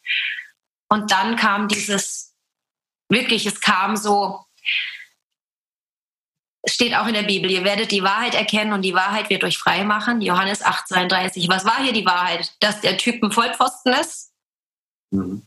Und 0.88 1.10
dann 1.10 1.36
kam 1.36 1.68
dieses, 1.68 2.34
wirklich, 3.08 3.44
es 3.46 3.60
kam 3.60 3.96
so, 3.96 4.44
steht 6.68 6.94
auch 6.94 7.06
in 7.06 7.14
der 7.14 7.22
Bibel, 7.22 7.50
ihr 7.50 7.64
werdet 7.64 7.92
die 7.92 8.02
Wahrheit 8.02 8.34
erkennen 8.34 8.72
und 8.72 8.82
die 8.82 8.94
Wahrheit 8.94 9.30
wird 9.30 9.44
euch 9.44 9.58
frei 9.58 9.84
machen. 9.84 10.20
Johannes 10.20 10.62
8, 10.62 10.88
32. 10.88 11.48
Was 11.48 11.64
war 11.64 11.82
hier 11.82 11.92
die 11.92 12.04
Wahrheit? 12.04 12.54
Dass 12.60 12.80
der 12.80 12.98
Typ 12.98 13.22
ein 13.22 13.32
Vollpfosten 13.32 13.92
ist? 13.92 14.32
Mhm. 15.10 15.46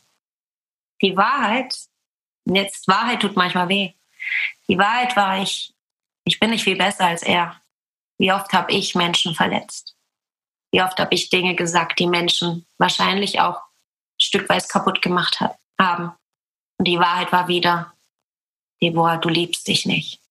Die 1.01 1.15
Wahrheit, 1.15 1.75
jetzt 2.45 2.87
Wahrheit 2.87 3.21
tut 3.21 3.35
manchmal 3.35 3.69
weh. 3.69 3.93
Die 4.67 4.77
Wahrheit 4.77 5.15
war 5.15 5.41
ich, 5.41 5.73
ich 6.23 6.39
bin 6.39 6.51
nicht 6.51 6.63
viel 6.63 6.77
besser 6.77 7.05
als 7.05 7.23
er. 7.23 7.61
Wie 8.17 8.31
oft 8.31 8.51
habe 8.53 8.71
ich 8.71 8.95
Menschen 8.95 9.35
verletzt? 9.35 9.95
Wie 10.71 10.81
oft 10.81 10.99
habe 10.99 11.15
ich 11.15 11.29
Dinge 11.29 11.55
gesagt, 11.55 11.99
die 11.99 12.07
Menschen 12.07 12.65
wahrscheinlich 12.77 13.39
auch 13.39 13.61
stückweise 14.19 14.67
kaputt 14.67 15.01
gemacht 15.01 15.39
haben? 15.79 16.11
Und 16.77 16.87
die 16.87 16.99
Wahrheit 16.99 17.31
war 17.31 17.47
wieder, 17.47 17.93
Deborah, 18.81 19.17
du 19.17 19.29
liebst 19.29 19.67
dich 19.67 19.85
nicht. 19.85 20.21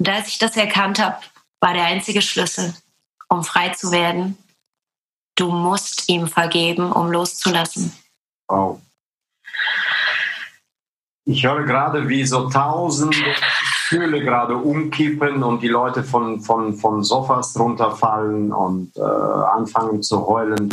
Und 0.00 0.08
als 0.08 0.28
ich 0.28 0.38
das 0.38 0.56
erkannt 0.56 0.98
habe, 0.98 1.16
war 1.60 1.74
der 1.74 1.84
einzige 1.84 2.22
Schlüssel, 2.22 2.72
um 3.28 3.44
frei 3.44 3.68
zu 3.68 3.92
werden, 3.92 4.38
du 5.34 5.50
musst 5.50 6.08
ihm 6.08 6.26
vergeben, 6.26 6.90
um 6.90 7.10
loszulassen. 7.10 7.92
Wow. 8.48 8.80
Ich 11.26 11.44
höre 11.44 11.64
gerade, 11.64 12.08
wie 12.08 12.24
so 12.24 12.48
tausende 12.48 13.18
Stühle 13.84 14.20
gerade 14.20 14.56
umkippen 14.56 15.42
und 15.42 15.62
die 15.62 15.68
Leute 15.68 16.02
von, 16.02 16.40
von, 16.40 16.72
von 16.74 17.04
Sofas 17.04 17.58
runterfallen 17.58 18.52
und 18.54 18.96
äh, 18.96 19.02
anfangen 19.02 20.02
zu 20.02 20.26
heulen. 20.26 20.72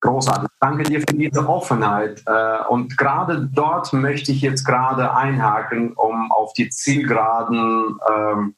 Großartig. 0.00 0.48
Danke 0.60 0.84
dir 0.84 1.00
für 1.00 1.14
diese 1.14 1.46
Offenheit. 1.46 2.22
Äh, 2.26 2.64
und 2.68 2.96
gerade 2.96 3.48
dort 3.52 3.92
möchte 3.92 4.32
ich 4.32 4.40
jetzt 4.40 4.64
gerade 4.64 5.14
einhaken, 5.14 5.92
um 5.92 6.32
auf 6.32 6.54
die 6.54 6.70
Zielgeraden, 6.70 7.98
ähm, 8.10 8.54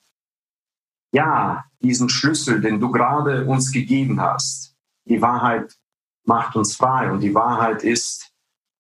ja, 1.13 1.65
diesen 1.81 2.09
Schlüssel, 2.09 2.61
den 2.61 2.81
du 2.81 2.91
gerade 2.91 3.45
uns 3.45 3.73
gegeben 3.73 4.21
hast. 4.21 4.75
Die 5.05 5.21
Wahrheit 5.21 5.75
macht 6.25 6.55
uns 6.55 6.77
frei 6.77 7.11
und 7.11 7.21
die 7.21 7.35
Wahrheit 7.35 7.83
ist, 7.83 8.33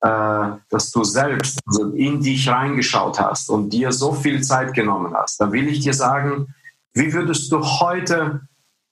äh, 0.02 0.50
dass 0.68 0.90
du 0.92 1.04
selbst 1.04 1.60
also 1.66 1.90
in 1.90 2.20
dich 2.20 2.48
reingeschaut 2.48 3.20
hast 3.20 3.50
und 3.50 3.70
dir 3.70 3.92
so 3.92 4.12
viel 4.12 4.42
Zeit 4.42 4.74
genommen 4.74 5.14
hast, 5.14 5.40
da 5.40 5.50
will 5.52 5.68
ich 5.68 5.80
dir 5.80 5.94
sagen, 5.94 6.54
wie 6.94 7.12
würdest 7.12 7.50
du 7.52 7.62
heute 7.62 8.42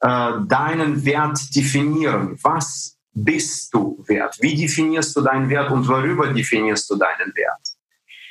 äh, 0.01 0.33
deinen 0.47 1.05
Wert 1.05 1.55
definieren? 1.55 2.39
Was 2.43 2.97
bist 3.13 3.75
du 3.75 4.03
wert? 4.07 4.37
Wie 4.41 4.55
definierst 4.55 5.17
du 5.17 5.21
deinen 5.21 5.49
Wert 5.49 5.71
und 5.71 5.87
worüber 5.89 6.33
definierst 6.33 6.89
du 6.91 6.97
deinen 6.97 7.33
Wert? 7.35 7.61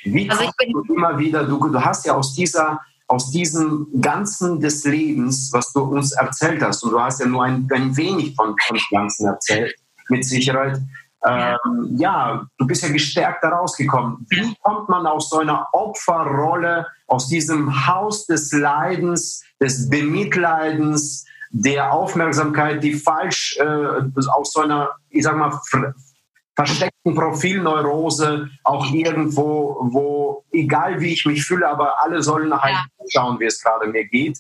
Wie 0.04 0.30
also 0.30 0.50
du 0.72 0.94
immer 0.94 1.18
wieder, 1.18 1.44
du, 1.44 1.68
du 1.68 1.82
hast 1.84 2.06
ja 2.06 2.14
aus 2.14 2.34
dieser 2.34 2.80
aus 3.10 3.32
diesem 3.32 3.88
Ganzen 4.00 4.60
des 4.60 4.86
Lebens, 4.86 5.50
was 5.52 5.74
du 5.74 5.82
uns 5.82 6.12
erzählt 6.12 6.62
hast, 6.62 6.84
und 6.84 6.92
du 6.92 7.02
hast 7.02 7.20
ja 7.20 7.26
nur 7.26 7.44
ein, 7.44 7.68
ein 7.74 7.98
wenig 7.98 8.36
von, 8.36 8.56
von 8.68 8.78
dem 8.78 8.84
Ganzen 8.92 9.26
erzählt, 9.26 9.74
mit 10.10 10.24
Sicherheit, 10.24 10.80
ähm, 11.26 11.58
ja, 11.98 12.46
du 12.58 12.68
bist 12.68 12.84
ja 12.84 12.90
gestärkt 12.90 13.44
da 13.44 13.50
rausgekommen. 13.50 14.26
Wie 14.30 14.56
kommt 14.62 14.90
man 14.90 15.06
aus 15.06 15.30
so 15.30 15.40
einer 15.40 15.68
Opferrolle, 15.74 16.86
aus 17.08 17.28
diesem 17.28 17.88
Haus 17.88 18.26
des 18.28 18.54
Leidens, 18.54 19.44
des 19.60 19.90
Bemitleidens, 19.90 21.26
der 21.50 21.92
Aufmerksamkeit, 21.92 22.84
die 22.84 22.94
falsch 22.94 23.58
äh, 23.60 24.20
aus 24.32 24.54
so 24.54 24.62
einer, 24.62 24.90
ich 25.10 25.24
sag 25.24 25.36
mal, 25.36 25.60
versteckten 26.56 27.16
Profilneurose 27.16 28.50
auch 28.64 28.92
irgendwo, 28.92 29.78
wo, 29.92 30.44
egal 30.52 31.00
wie 31.00 31.14
ich 31.14 31.26
mich 31.26 31.46
fühle, 31.46 31.68
aber 31.68 32.04
alle 32.04 32.22
sollen 32.22 32.50
nachher 32.50 32.72
ja. 32.72 32.86
schauen, 33.08 33.40
wie 33.40 33.46
es 33.46 33.62
gerade 33.64 33.88
mir 33.88 34.06
geht, 34.06 34.40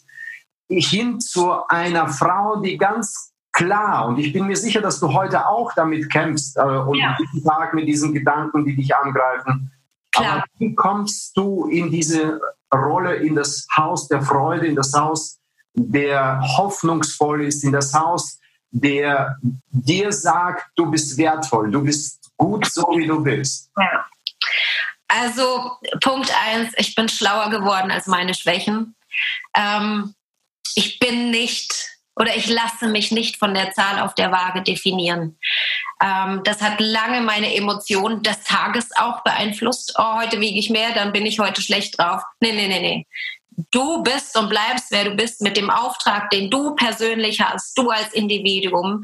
hin 0.67 1.19
zu 1.19 1.51
einer 1.67 2.09
Frau, 2.09 2.57
die 2.57 2.77
ganz 2.77 3.33
klar. 3.51 4.07
Und 4.07 4.19
ich 4.19 4.33
bin 4.33 4.47
mir 4.47 4.57
sicher, 4.57 4.81
dass 4.81 4.99
du 4.99 5.13
heute 5.13 5.47
auch 5.47 5.73
damit 5.73 6.11
kämpfst 6.11 6.57
äh, 6.57 6.61
und 6.61 6.97
ja. 6.97 7.15
jeden 7.17 7.43
Tag 7.43 7.73
mit 7.73 7.87
diesen 7.87 8.13
Gedanken, 8.13 8.65
die 8.65 8.75
dich 8.75 8.95
angreifen. 8.95 9.71
Klar. 10.11 10.33
Aber 10.33 10.43
wie 10.57 10.75
kommst 10.75 11.35
du 11.37 11.67
in 11.67 11.89
diese 11.89 12.39
Rolle, 12.73 13.15
in 13.15 13.35
das 13.35 13.65
Haus 13.75 14.07
der 14.07 14.21
Freude, 14.21 14.67
in 14.67 14.75
das 14.75 14.93
Haus, 14.93 15.38
der 15.73 16.41
hoffnungsvoll 16.57 17.45
ist, 17.45 17.63
in 17.63 17.71
das 17.71 17.93
Haus, 17.93 18.39
der 18.71 19.37
dir 19.69 20.11
sagt, 20.11 20.67
du 20.75 20.89
bist 20.89 21.17
wertvoll, 21.17 21.71
du 21.71 21.83
bist 21.83 22.29
gut 22.37 22.65
so, 22.71 22.87
wie 22.95 23.07
du 23.07 23.23
bist? 23.23 23.69
Ja. 23.77 24.05
Also 25.07 25.71
Punkt 26.01 26.31
eins, 26.45 26.73
ich 26.77 26.93
bin 26.93 27.09
schlauer 27.09 27.49
geworden 27.49 27.89
als 27.89 28.05
meine 28.05 28.33
Schwächen. 28.35 28.95
Ähm, 29.55 30.13
ich 30.75 30.99
bin 30.99 31.31
nicht 31.31 31.99
oder 32.15 32.35
ich 32.35 32.47
lasse 32.47 32.87
mich 32.87 33.11
nicht 33.11 33.37
von 33.37 33.53
der 33.53 33.71
Zahl 33.71 34.01
auf 34.01 34.13
der 34.13 34.31
Waage 34.31 34.61
definieren. 34.61 35.39
Ähm, 36.03 36.41
das 36.43 36.61
hat 36.61 36.79
lange 36.79 37.21
meine 37.21 37.55
Emotionen 37.55 38.21
des 38.23 38.43
Tages 38.43 38.89
auch 38.97 39.23
beeinflusst. 39.23 39.95
Oh, 39.97 40.15
heute 40.15 40.39
wiege 40.39 40.59
ich 40.59 40.69
mehr, 40.69 40.93
dann 40.93 41.13
bin 41.13 41.25
ich 41.25 41.39
heute 41.39 41.61
schlecht 41.61 41.97
drauf. 41.97 42.21
Nee, 42.39 42.51
nee, 42.51 42.67
nee, 42.67 42.81
nee. 42.81 43.07
Du 43.71 44.03
bist 44.03 44.37
und 44.37 44.49
bleibst, 44.49 44.91
wer 44.91 45.05
du 45.05 45.15
bist, 45.15 45.41
mit 45.41 45.57
dem 45.57 45.69
Auftrag, 45.69 46.29
den 46.29 46.49
du 46.49 46.75
persönlich 46.75 47.41
hast, 47.41 47.77
du 47.77 47.89
als 47.89 48.13
Individuum, 48.13 49.03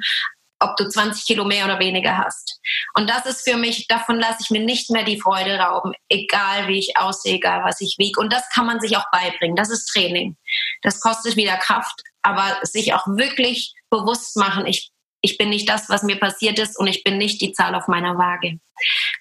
ob 0.60 0.78
du 0.78 0.88
20 0.88 1.26
Kilo 1.26 1.44
mehr 1.44 1.66
oder 1.66 1.80
weniger 1.80 2.18
hast. 2.18 2.60
Und 2.94 3.10
das 3.10 3.26
ist 3.26 3.48
für 3.48 3.58
mich, 3.58 3.88
davon 3.88 4.20
lasse 4.20 4.40
ich 4.42 4.50
mir 4.50 4.64
nicht 4.64 4.90
mehr 4.90 5.04
die 5.04 5.20
Freude 5.20 5.58
rauben, 5.58 5.94
egal 6.10 6.68
wie 6.68 6.80
ich 6.80 6.98
aussehe, 6.98 7.36
egal 7.36 7.64
was 7.64 7.82
ich 7.82 7.96
wiege. 7.98 8.20
Und 8.20 8.32
das 8.32 8.50
kann 8.54 8.66
man 8.66 8.80
sich 8.80 8.96
auch 8.98 9.06
beibringen. 9.12 9.56
Das 9.56 9.70
ist 9.70 9.88
Training. 9.88 10.38
Das 10.82 11.02
kostet 11.02 11.36
wieder 11.36 11.58
Kraft, 11.58 12.02
aber 12.22 12.60
sich 12.64 12.94
auch 12.94 13.06
wirklich 13.08 13.74
bewusst 13.90 14.38
machen, 14.38 14.66
ich, 14.66 14.92
ich 15.22 15.38
bin 15.38 15.50
nicht 15.50 15.68
das, 15.68 15.90
was 15.90 16.04
mir 16.04 16.20
passiert 16.20 16.60
ist 16.60 16.78
und 16.78 16.88
ich 16.88 17.04
bin 17.04 17.18
nicht 17.18 17.42
die 17.42 17.54
Zahl 17.54 17.76
auf 17.76 17.88
meiner 17.88 18.18
Waage. 18.18 18.60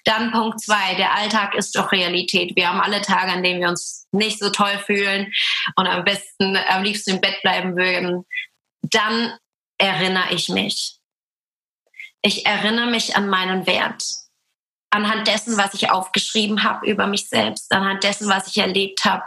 Dann 0.03 0.31
Punkt 0.31 0.61
zwei, 0.61 0.95
der 0.95 1.13
Alltag 1.13 1.55
ist 1.55 1.75
doch 1.75 1.91
Realität. 1.91 2.55
Wir 2.55 2.69
haben 2.69 2.81
alle 2.81 3.01
Tage, 3.01 3.31
an 3.31 3.43
denen 3.43 3.61
wir 3.61 3.69
uns 3.69 4.07
nicht 4.11 4.39
so 4.39 4.49
toll 4.49 4.77
fühlen 4.85 5.31
und 5.75 5.87
am 5.87 6.03
besten, 6.03 6.57
am 6.67 6.83
liebsten 6.83 7.11
im 7.11 7.21
Bett 7.21 7.41
bleiben 7.41 7.75
würden. 7.75 8.25
Dann 8.81 9.37
erinnere 9.77 10.33
ich 10.33 10.49
mich. 10.49 10.99
Ich 12.21 12.45
erinnere 12.45 12.89
mich 12.89 13.15
an 13.15 13.29
meinen 13.29 13.67
Wert. 13.67 14.03
Anhand 14.95 15.27
dessen, 15.27 15.57
was 15.57 15.73
ich 15.73 15.91
aufgeschrieben 15.91 16.63
habe 16.63 16.87
über 16.87 17.05
mich 17.05 17.27
selbst, 17.27 17.71
anhand 17.71 18.03
dessen, 18.03 18.29
was 18.29 18.47
ich 18.47 18.57
erlebt 18.57 19.03
habe. 19.03 19.23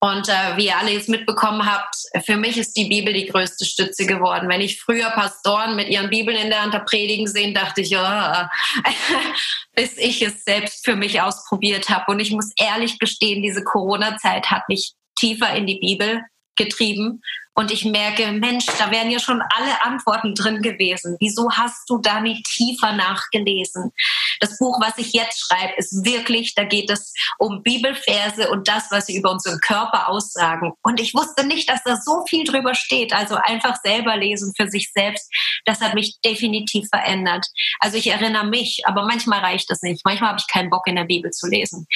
Und 0.00 0.28
äh, 0.28 0.56
wie 0.56 0.66
ihr 0.66 0.76
alle 0.76 0.90
jetzt 0.90 1.08
mitbekommen 1.08 1.64
habt, 1.64 1.94
für 2.26 2.36
mich 2.36 2.58
ist 2.58 2.76
die 2.76 2.86
Bibel 2.86 3.12
die 3.12 3.26
größte 3.26 3.64
Stütze 3.64 4.06
geworden. 4.06 4.48
Wenn 4.48 4.60
ich 4.60 4.80
früher 4.80 5.10
Pastoren 5.10 5.76
mit 5.76 5.88
ihren 5.88 6.10
Bibeln 6.10 6.36
in 6.36 6.50
der 6.50 6.62
Hand 6.62 6.74
predigen 6.86 7.28
sehen, 7.28 7.54
dachte 7.54 7.80
ich, 7.80 7.96
oh, 7.96 8.00
bis 9.74 9.96
ich 9.96 10.20
es 10.22 10.44
selbst 10.44 10.84
für 10.84 10.96
mich 10.96 11.20
ausprobiert 11.20 11.88
habe. 11.88 12.10
Und 12.10 12.20
ich 12.20 12.32
muss 12.32 12.52
ehrlich 12.58 12.98
gestehen, 12.98 13.42
diese 13.42 13.62
Corona-Zeit 13.62 14.50
hat 14.50 14.68
mich 14.68 14.94
tiefer 15.16 15.54
in 15.54 15.66
die 15.66 15.78
Bibel 15.78 16.22
getrieben 16.56 17.22
und 17.56 17.70
ich 17.70 17.84
merke, 17.84 18.32
Mensch, 18.32 18.66
da 18.78 18.90
wären 18.90 19.12
ja 19.12 19.20
schon 19.20 19.40
alle 19.40 19.82
Antworten 19.82 20.34
drin 20.34 20.60
gewesen. 20.60 21.16
Wieso 21.20 21.52
hast 21.52 21.88
du 21.88 21.98
da 21.98 22.20
nicht 22.20 22.44
tiefer 22.46 22.92
nachgelesen? 22.92 23.92
Das 24.40 24.58
Buch, 24.58 24.80
was 24.80 24.98
ich 24.98 25.12
jetzt 25.12 25.46
schreibe, 25.46 25.74
ist 25.76 26.04
wirklich, 26.04 26.54
da 26.56 26.64
geht 26.64 26.90
es 26.90 27.14
um 27.38 27.62
Bibelverse 27.62 28.50
und 28.50 28.66
das, 28.66 28.90
was 28.90 29.06
sie 29.06 29.16
über 29.16 29.30
unseren 29.30 29.60
Körper 29.60 30.08
aussagen. 30.08 30.72
Und 30.82 30.98
ich 30.98 31.14
wusste 31.14 31.46
nicht, 31.46 31.68
dass 31.70 31.84
da 31.84 31.96
so 31.96 32.24
viel 32.28 32.42
drüber 32.42 32.74
steht. 32.74 33.12
Also 33.12 33.36
einfach 33.36 33.76
selber 33.84 34.16
lesen 34.16 34.52
für 34.56 34.68
sich 34.68 34.90
selbst, 34.92 35.30
das 35.64 35.80
hat 35.80 35.94
mich 35.94 36.16
definitiv 36.24 36.88
verändert. 36.88 37.46
Also 37.78 37.96
ich 37.96 38.08
erinnere 38.08 38.46
mich, 38.46 38.82
aber 38.84 39.06
manchmal 39.06 39.40
reicht 39.40 39.70
das 39.70 39.80
nicht. 39.82 40.04
Manchmal 40.04 40.30
habe 40.30 40.40
ich 40.40 40.52
keinen 40.52 40.70
Bock 40.70 40.88
in 40.88 40.96
der 40.96 41.04
Bibel 41.04 41.30
zu 41.30 41.46
lesen. 41.46 41.86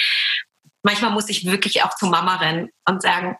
Manchmal 0.84 1.10
muss 1.10 1.28
ich 1.28 1.44
wirklich 1.44 1.82
auch 1.82 1.96
zu 1.96 2.06
Mama 2.06 2.36
rennen 2.36 2.68
und 2.86 3.02
sagen, 3.02 3.36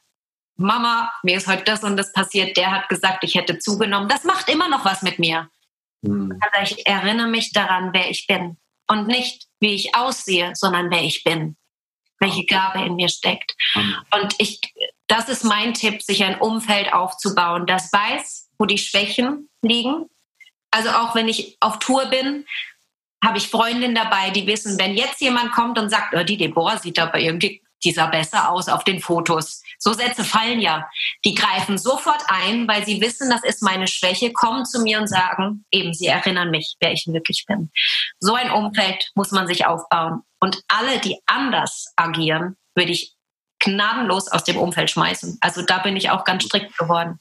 Mama, 0.59 1.13
mir 1.23 1.37
ist 1.37 1.47
heute 1.47 1.63
das 1.63 1.85
und 1.85 1.97
das 1.97 2.13
passiert, 2.13 2.57
der 2.57 2.73
hat 2.73 2.89
gesagt, 2.89 3.23
ich 3.23 3.37
hätte 3.37 3.59
zugenommen. 3.59 4.09
Das 4.09 4.25
macht 4.25 4.49
immer 4.51 4.69
noch 4.69 4.85
was 4.85 5.03
mit 5.03 5.19
mir. 5.21 5.49
Mhm. 6.03 6.39
Also 6.41 6.75
ich 6.75 6.87
erinnere 6.87 7.29
mich 7.29 7.53
daran, 7.53 7.91
wer 7.93 8.11
ich 8.11 8.27
bin. 8.27 8.59
Und 8.89 9.07
nicht, 9.07 9.47
wie 9.61 9.75
ich 9.75 9.95
aussehe, 9.95 10.53
sondern 10.55 10.91
wer 10.91 11.03
ich 11.03 11.23
bin. 11.23 11.57
Welche 12.19 12.45
Gabe 12.45 12.85
in 12.85 12.97
mir 12.97 13.09
steckt. 13.09 13.55
Mhm. 13.75 13.97
Und 14.13 14.35
ich, 14.39 14.61
das 15.07 15.29
ist 15.29 15.45
mein 15.45 15.75
Tipp, 15.75 16.03
sich 16.03 16.25
ein 16.25 16.41
Umfeld 16.41 16.93
aufzubauen, 16.93 17.67
das 17.67 17.93
weiß, 17.93 18.49
wo 18.59 18.67
die 18.67 18.79
Schwächen 18.79 19.49
liegen. 19.63 20.07
Also 20.73 20.91
auch 20.91 21.15
wenn 21.15 21.29
ich 21.29 21.57
auf 21.61 21.79
Tour 21.79 22.07
bin, 22.07 22.45
habe 23.25 23.39
ich 23.39 23.49
Freundinnen 23.49 23.95
dabei, 23.95 24.31
die 24.31 24.47
wissen, 24.47 24.79
wenn 24.79 24.95
jetzt 24.95 25.21
jemand 25.21 25.53
kommt 25.53 25.79
und 25.79 25.89
sagt, 25.91 26.15
oh, 26.15 26.25
die 26.25 26.37
Deborah 26.37 26.79
sieht 26.79 26.99
aber 26.99 27.19
irgendwie, 27.21 27.63
die 27.85 27.93
sah 27.93 28.07
besser 28.07 28.51
aus 28.51 28.69
auf 28.69 28.83
den 28.83 29.01
Fotos 29.01 29.63
so 29.79 29.93
Sätze 29.93 30.25
fallen 30.25 30.61
ja. 30.61 30.89
Die 31.25 31.35
greifen 31.35 31.79
sofort 31.79 32.23
ein, 32.29 32.69
weil 32.69 32.85
sie 32.85 33.01
wissen, 33.01 33.31
das 33.31 33.45
ist 33.45 33.63
meine 33.63 33.87
Schwäche, 33.87 34.33
kommen 34.33 34.65
zu 34.65 34.81
mir 34.83 35.01
und 35.01 35.07
sagen, 35.07 35.65
eben, 35.71 35.95
sie 35.95 36.07
erinnern 36.07 36.51
mich, 36.51 36.77
wer 36.81 36.93
ich 36.93 37.05
wirklich 37.07 37.45
bin. 37.47 37.71
So 38.21 38.35
ein 38.35 38.51
Umfeld 38.51 39.11
muss 39.15 39.31
man 39.31 39.47
sich 39.47 39.67
aufbauen. 39.67 40.23
Und 40.41 40.61
alle, 40.69 40.99
die 41.01 41.19
anders 41.27 41.93
agieren, 41.97 42.57
würde 42.75 42.93
ich 42.93 43.15
gnadenlos 43.61 44.29
aus 44.29 44.45
dem 44.45 44.57
Umfeld 44.57 44.91
schmeißen. 44.91 45.39
Also 45.41 45.63
da 45.63 45.79
bin 45.79 45.97
ich 45.97 46.11
auch 46.11 46.25
ganz 46.25 46.45
strikt 46.45 46.77
geworden. 46.79 47.19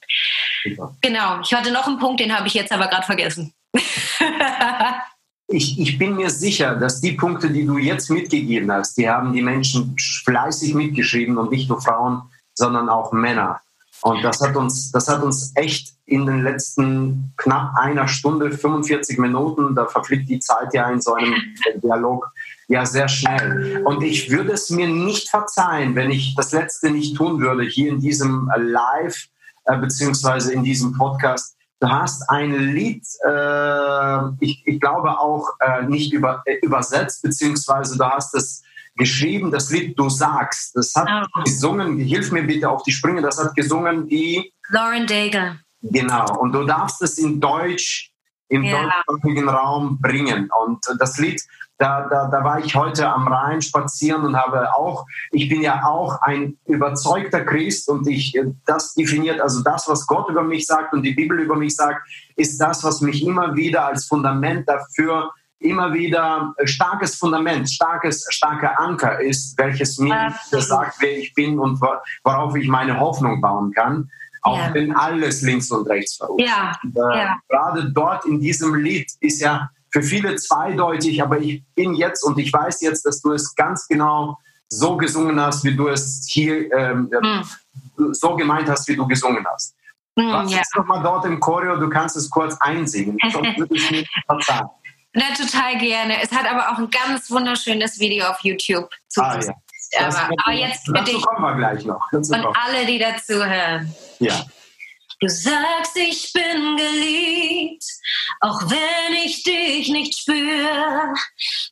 Super. 0.63 0.95
Genau. 1.01 1.39
Ich 1.41 1.53
hatte 1.53 1.71
noch 1.71 1.87
einen 1.87 1.99
Punkt, 1.99 2.19
den 2.19 2.35
habe 2.35 2.47
ich 2.47 2.53
jetzt 2.53 2.71
aber 2.71 2.87
gerade 2.87 3.05
vergessen. 3.05 3.53
ich, 5.47 5.79
ich 5.79 5.97
bin 5.97 6.15
mir 6.15 6.29
sicher, 6.29 6.75
dass 6.75 7.01
die 7.01 7.13
Punkte, 7.13 7.49
die 7.49 7.65
du 7.65 7.77
jetzt 7.77 8.09
mitgegeben 8.09 8.71
hast, 8.71 8.97
die 8.97 9.09
haben 9.09 9.33
die 9.33 9.41
Menschen 9.41 9.95
fleißig 9.97 10.73
mitgeschrieben 10.73 11.37
und 11.37 11.51
nicht 11.51 11.69
nur 11.69 11.81
Frauen, 11.81 12.21
sondern 12.57 12.89
auch 12.89 13.11
Männer. 13.11 13.61
Und 14.01 14.23
das 14.23 14.41
hat 14.41 14.55
uns, 14.55 14.91
das 14.91 15.07
hat 15.07 15.23
uns 15.23 15.51
echt 15.55 15.93
in 16.05 16.25
den 16.25 16.43
letzten 16.43 17.33
knapp 17.37 17.73
einer 17.77 18.07
Stunde, 18.07 18.51
45 18.51 19.17
Minuten, 19.17 19.75
da 19.75 19.85
verfliegt 19.85 20.29
die 20.29 20.39
Zeit 20.39 20.73
ja 20.73 20.89
in 20.89 21.01
so 21.01 21.15
einem 21.15 21.35
Dialog 21.83 22.29
ja 22.67 22.85
sehr 22.85 23.07
schnell. 23.07 23.81
Und 23.85 24.03
ich 24.03 24.29
würde 24.29 24.51
es 24.53 24.69
mir 24.69 24.87
nicht 24.87 25.29
verzeihen, 25.29 25.95
wenn 25.95 26.11
ich 26.11 26.35
das 26.35 26.51
Letzte 26.51 26.91
nicht 26.91 27.15
tun 27.15 27.39
würde, 27.39 27.63
hier 27.63 27.89
in 27.89 27.99
diesem 27.99 28.51
Live, 28.55 29.27
äh, 29.65 29.77
beziehungsweise 29.77 30.53
in 30.53 30.63
diesem 30.63 30.93
Podcast. 30.97 31.56
Du 31.79 31.87
hast 31.87 32.27
ein 32.29 32.51
Lied, 32.73 33.05
äh, 33.23 34.19
ich, 34.39 34.63
ich 34.65 34.79
glaube 34.79 35.19
auch 35.19 35.47
äh, 35.59 35.83
nicht 35.83 36.11
über, 36.11 36.41
äh, 36.45 36.55
übersetzt, 36.63 37.21
beziehungsweise 37.21 37.97
du 37.97 38.03
hast 38.03 38.33
es 38.33 38.63
geschrieben, 38.95 39.51
das 39.51 39.69
Lied 39.69 39.97
Du 39.97 40.09
sagst. 40.09 40.75
Das 40.75 40.95
hat 40.95 41.07
oh. 41.07 41.43
gesungen, 41.43 41.99
hilf 41.99 42.31
mir 42.31 42.43
bitte 42.43 42.67
auf 42.69 42.81
die 42.81 42.91
Sprünge, 42.91 43.21
das 43.21 43.37
hat 43.37 43.55
gesungen 43.55 44.07
die 44.07 44.51
Lauren 44.69 45.05
Daigle. 45.05 45.59
Genau, 45.81 46.39
und 46.39 46.51
du 46.51 46.63
darfst 46.65 47.01
es 47.03 47.19
in 47.19 47.39
Deutsch, 47.39 48.11
im 48.49 48.63
ja. 48.63 48.81
deutschsprachigen 48.81 49.47
Raum 49.47 49.99
bringen. 50.01 50.49
Und 50.65 50.83
das 50.99 51.17
Lied, 51.19 51.41
da, 51.77 52.07
da, 52.09 52.27
da 52.27 52.43
war 52.43 52.59
ich 52.59 52.75
heute 52.75 53.07
am 53.07 53.27
Rhein 53.27 53.61
spazieren 53.61 54.25
und 54.25 54.35
habe 54.35 54.73
auch, 54.75 55.05
ich 55.31 55.47
bin 55.47 55.61
ja 55.61 55.83
auch 55.85 56.21
ein 56.21 56.57
überzeugter 56.65 57.45
Christ 57.45 57.87
und 57.89 58.07
ich, 58.07 58.39
das 58.65 58.93
definiert, 58.95 59.39
also 59.39 59.61
das, 59.61 59.87
was 59.87 60.07
Gott 60.07 60.29
über 60.29 60.43
mich 60.43 60.65
sagt 60.65 60.93
und 60.93 61.03
die 61.03 61.13
Bibel 61.13 61.39
über 61.39 61.55
mich 61.55 61.75
sagt, 61.75 62.01
ist 62.35 62.59
das, 62.59 62.83
was 62.83 63.01
mich 63.01 63.23
immer 63.23 63.55
wieder 63.55 63.85
als 63.85 64.05
Fundament 64.05 64.67
dafür 64.67 65.31
immer 65.59 65.93
wieder 65.93 66.53
starkes 66.65 67.15
Fundament, 67.15 67.69
starkes, 67.69 68.27
starker 68.29 68.79
Anker 68.79 69.19
ist, 69.19 69.57
welches 69.57 69.97
mir 69.97 70.33
sagt, 70.51 70.97
wer 70.99 71.17
ich 71.17 71.33
bin 71.33 71.59
und 71.59 71.81
worauf 72.23 72.55
ich 72.55 72.67
meine 72.67 72.99
Hoffnung 72.99 73.41
bauen 73.41 73.71
kann. 73.71 74.09
Auch 74.43 74.57
ja. 74.57 74.73
wenn 74.73 74.95
alles 74.95 75.41
links 75.41 75.71
und 75.71 75.87
rechts 75.89 76.17
verruft. 76.17 76.41
Ja. 76.41 76.77
Äh, 76.83 77.17
ja. 77.17 77.37
Gerade 77.49 77.91
dort 77.91 78.25
in 78.25 78.39
diesem 78.39 78.75
Lied 78.75 79.11
ist 79.19 79.41
ja 79.41 79.69
für 79.91 80.03
viele 80.03 80.35
zweideutig, 80.35 81.21
aber 81.21 81.39
ich 81.39 81.63
bin 81.75 81.95
jetzt 81.95 82.23
und 82.23 82.37
ich 82.39 82.51
weiß 82.51 82.81
jetzt, 82.81 83.05
dass 83.05 83.21
du 83.21 83.31
es 83.31 83.55
ganz 83.55 83.87
genau 83.87 84.37
so 84.69 84.97
gesungen 84.97 85.39
hast, 85.39 85.63
wie 85.63 85.75
du 85.75 85.87
es 85.87 86.27
hier 86.29 86.71
ähm, 86.73 87.09
hm. 87.11 88.13
so 88.13 88.35
gemeint 88.35 88.69
hast, 88.69 88.87
wie 88.87 88.95
du 88.95 89.07
gesungen 89.07 89.45
hast. 89.51 89.75
Hm, 90.19 90.31
Was 90.31 90.51
ja. 90.51 90.59
ist 90.59 90.75
nochmal 90.75 91.01
dort 91.03 91.25
im 91.25 91.39
Choreo? 91.39 91.77
Du 91.77 91.89
kannst 91.89 92.17
es 92.17 92.29
kurz 92.29 92.57
einsingen, 92.59 93.17
sonst 93.31 93.57
würde 93.57 93.75
ich 93.75 93.91
nicht 93.91 94.09
verzeihen. 94.25 94.67
Na, 95.13 95.23
total 95.35 95.77
gerne. 95.77 96.21
Es 96.21 96.31
hat 96.31 96.49
aber 96.49 96.71
auch 96.71 96.77
ein 96.77 96.89
ganz 96.89 97.31
wunderschönes 97.31 97.99
Video 97.99 98.25
auf 98.27 98.39
YouTube 98.41 98.89
zu 99.07 99.21
ah, 99.21 99.39
ja. 99.39 100.07
aber, 100.07 100.29
aber 100.43 100.55
jetzt 100.55 100.85
für 100.85 101.03
dich 101.03 101.21
kommen 101.25 101.41
wir 101.41 101.55
gleich 101.55 101.85
noch. 101.85 102.11
und 102.11 102.33
alle, 102.33 102.85
die 102.85 102.99
dazuhören. 102.99 103.95
Ja. 104.19 104.45
Du 105.19 105.27
sagst, 105.29 105.97
ich 105.97 106.31
bin 106.31 106.77
geliebt, 106.77 107.83
auch 108.39 108.61
wenn 108.69 109.15
ich 109.25 109.41
dich 109.41 109.89
nicht 109.89 110.15
spüre. 110.15 111.11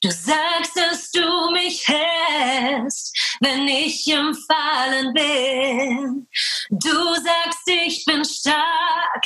Du 0.02 0.10
sagst, 0.10 0.76
dass 0.76 1.12
du 1.12 1.52
mich 1.52 1.88
hältst, 1.88 3.38
wenn 3.41 3.68
ich 3.68 4.08
im 4.08 4.34
Fallen 4.34 5.14
bin. 5.14 6.28
Du 6.72 7.14
sagst, 7.14 7.68
ich 7.68 8.04
bin 8.06 8.26
stark, 8.26 9.24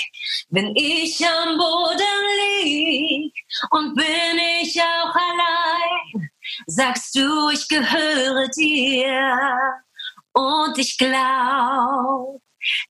wenn 0.50 0.76
ich 0.76 1.26
am 1.26 1.58
Boden 1.58 2.64
lieg. 2.64 3.34
Und 3.72 3.96
bin 3.96 4.38
ich 4.62 4.82
auch 4.82 5.16
allein, 5.16 6.30
sagst 6.68 7.16
du, 7.16 7.50
ich 7.52 7.66
gehöre 7.70 8.50
dir. 8.50 9.58
Und 10.34 10.78
ich 10.78 10.98
glaub, 10.98 12.42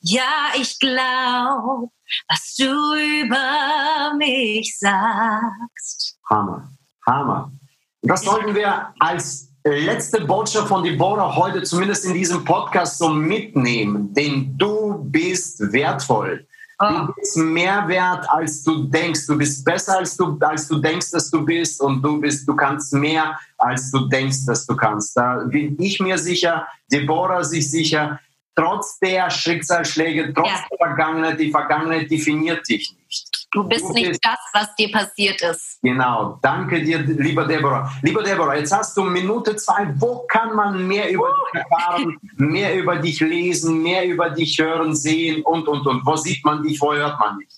ja, 0.02 0.52
ich 0.56 0.80
glaub, 0.80 1.92
was 2.28 2.56
du 2.58 2.72
über 3.24 4.16
mich 4.18 4.78
sagst. 4.78 6.18
Hammer, 6.30 6.70
Hammer. 7.06 7.52
Das 8.02 8.24
sollten 8.24 8.56
wir 8.56 8.94
als 9.00 9.50
letzte 9.66 10.22
Botschaft 10.22 10.68
von 10.68 10.84
Deborah 10.84 11.36
heute 11.36 11.64
zumindest 11.64 12.06
in 12.06 12.14
diesem 12.14 12.46
Podcast 12.46 12.98
so 12.98 13.10
mitnehmen, 13.10 14.14
denn 14.14 14.58
du 14.58 15.04
bist 15.04 15.60
wertvoll. 15.72 16.48
Du 16.80 16.86
ah. 16.86 17.14
bist 17.14 17.36
mehr 17.36 17.86
wert, 17.90 18.26
als 18.30 18.64
du 18.64 18.86
denkst. 18.86 19.28
Du 19.28 19.38
bist 19.38 19.66
besser, 19.66 19.98
als 19.98 20.16
du, 20.16 20.38
als 20.40 20.66
du 20.70 20.78
denkst, 20.78 21.12
dass 21.12 21.30
du 21.30 21.44
bist. 21.44 21.82
Und 21.82 22.02
du 22.02 22.22
bist, 22.22 22.48
du 22.48 22.56
kannst 22.56 22.94
mehr, 22.94 23.38
als 23.58 23.92
du 23.92 24.08
denkst, 24.08 24.46
dass 24.46 24.66
du 24.66 24.78
kannst. 24.78 25.18
Da 25.18 25.44
bin 25.44 25.78
ich 25.78 26.00
mir 26.00 26.18
sicher, 26.18 26.66
Deborah 26.90 27.44
sich 27.44 27.70
sicher 27.70 28.22
trotz 28.60 29.00
der 29.00 29.30
Schicksalsschläge, 29.30 30.34
trotz 30.34 30.48
ja. 30.48 30.66
der 30.70 30.78
Vergangenheit, 30.78 31.40
die 31.40 31.52
Vergangenheit 31.52 32.10
definiert 32.12 32.68
dich 32.68 32.96
nicht. 33.06 33.30
Du 33.52 33.64
bist 33.64 33.86
du 33.86 33.94
nicht 33.94 34.10
bist, 34.10 34.20
das, 34.24 34.38
was 34.54 34.76
dir 34.76 34.92
passiert 34.92 35.42
ist. 35.42 35.80
Genau. 35.82 36.38
Danke 36.42 36.84
dir, 36.84 37.00
lieber 37.00 37.46
Deborah. 37.46 37.92
Lieber 38.04 38.22
Deborah, 38.22 38.56
jetzt 38.56 38.72
hast 38.72 38.96
du 38.96 39.04
Minute 39.04 39.56
zwei. 39.56 39.92
Wo 39.96 40.26
kann 40.28 40.56
man 40.56 40.88
mehr 40.88 41.10
über 41.10 41.30
uh. 41.30 41.34
dich 41.54 41.62
erfahren, 41.64 42.18
mehr 42.38 42.76
über 42.76 42.98
dich 42.98 43.20
lesen, 43.22 43.82
mehr 43.82 44.06
über 44.06 44.30
dich 44.30 44.60
hören, 44.60 44.96
sehen 44.96 45.42
und, 45.42 45.68
und, 45.68 45.88
und? 45.88 46.06
Wo 46.06 46.16
sieht 46.16 46.46
man 46.46 46.62
dich, 46.62 46.80
wo 46.80 46.94
hört 46.94 47.20
man 47.20 47.40
dich? 47.40 47.50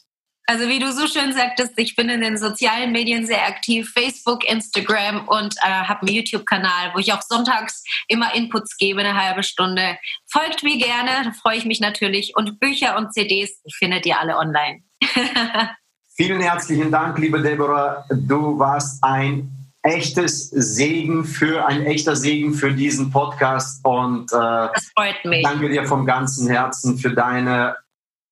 Also 0.51 0.67
wie 0.67 0.79
du 0.79 0.91
so 0.91 1.07
schön 1.07 1.31
sagtest, 1.31 1.71
ich 1.77 1.95
bin 1.95 2.09
in 2.09 2.19
den 2.19 2.37
sozialen 2.37 2.91
Medien 2.91 3.25
sehr 3.25 3.47
aktiv, 3.47 3.89
Facebook, 3.89 4.43
Instagram 4.43 5.25
und 5.29 5.55
äh, 5.63 5.69
habe 5.69 6.01
einen 6.01 6.13
YouTube-Kanal, 6.13 6.91
wo 6.93 6.99
ich 6.99 7.13
auch 7.13 7.21
sonntags 7.21 7.85
immer 8.09 8.35
Inputs 8.35 8.75
gebe, 8.75 8.99
eine 8.99 9.15
halbe 9.15 9.43
Stunde. 9.43 9.97
Folgt 10.29 10.63
mir 10.63 10.77
gerne, 10.77 11.23
da 11.23 11.31
freue 11.31 11.55
ich 11.55 11.63
mich 11.63 11.79
natürlich. 11.79 12.33
Und 12.35 12.59
Bücher 12.59 12.97
und 12.97 13.13
CDs, 13.13 13.61
ich 13.63 13.77
finde 13.77 14.01
die 14.01 14.13
alle 14.13 14.35
online. 14.35 14.81
Vielen 16.17 16.41
herzlichen 16.41 16.91
Dank, 16.91 17.17
liebe 17.17 17.41
Deborah. 17.41 18.05
Du 18.09 18.59
warst 18.59 19.01
ein 19.05 19.49
echtes 19.83 20.49
Segen 20.49 21.23
für 21.23 21.65
ein 21.65 21.85
echter 21.85 22.17
Segen 22.17 22.55
für 22.55 22.73
diesen 22.73 23.09
Podcast 23.09 23.85
und 23.85 24.33
äh, 24.33 24.35
das 24.35 24.91
freut 24.97 25.23
mich. 25.23 25.43
danke 25.43 25.69
dir 25.69 25.85
vom 25.85 26.05
ganzen 26.05 26.49
Herzen 26.49 26.97
für 26.97 27.11
deine 27.11 27.77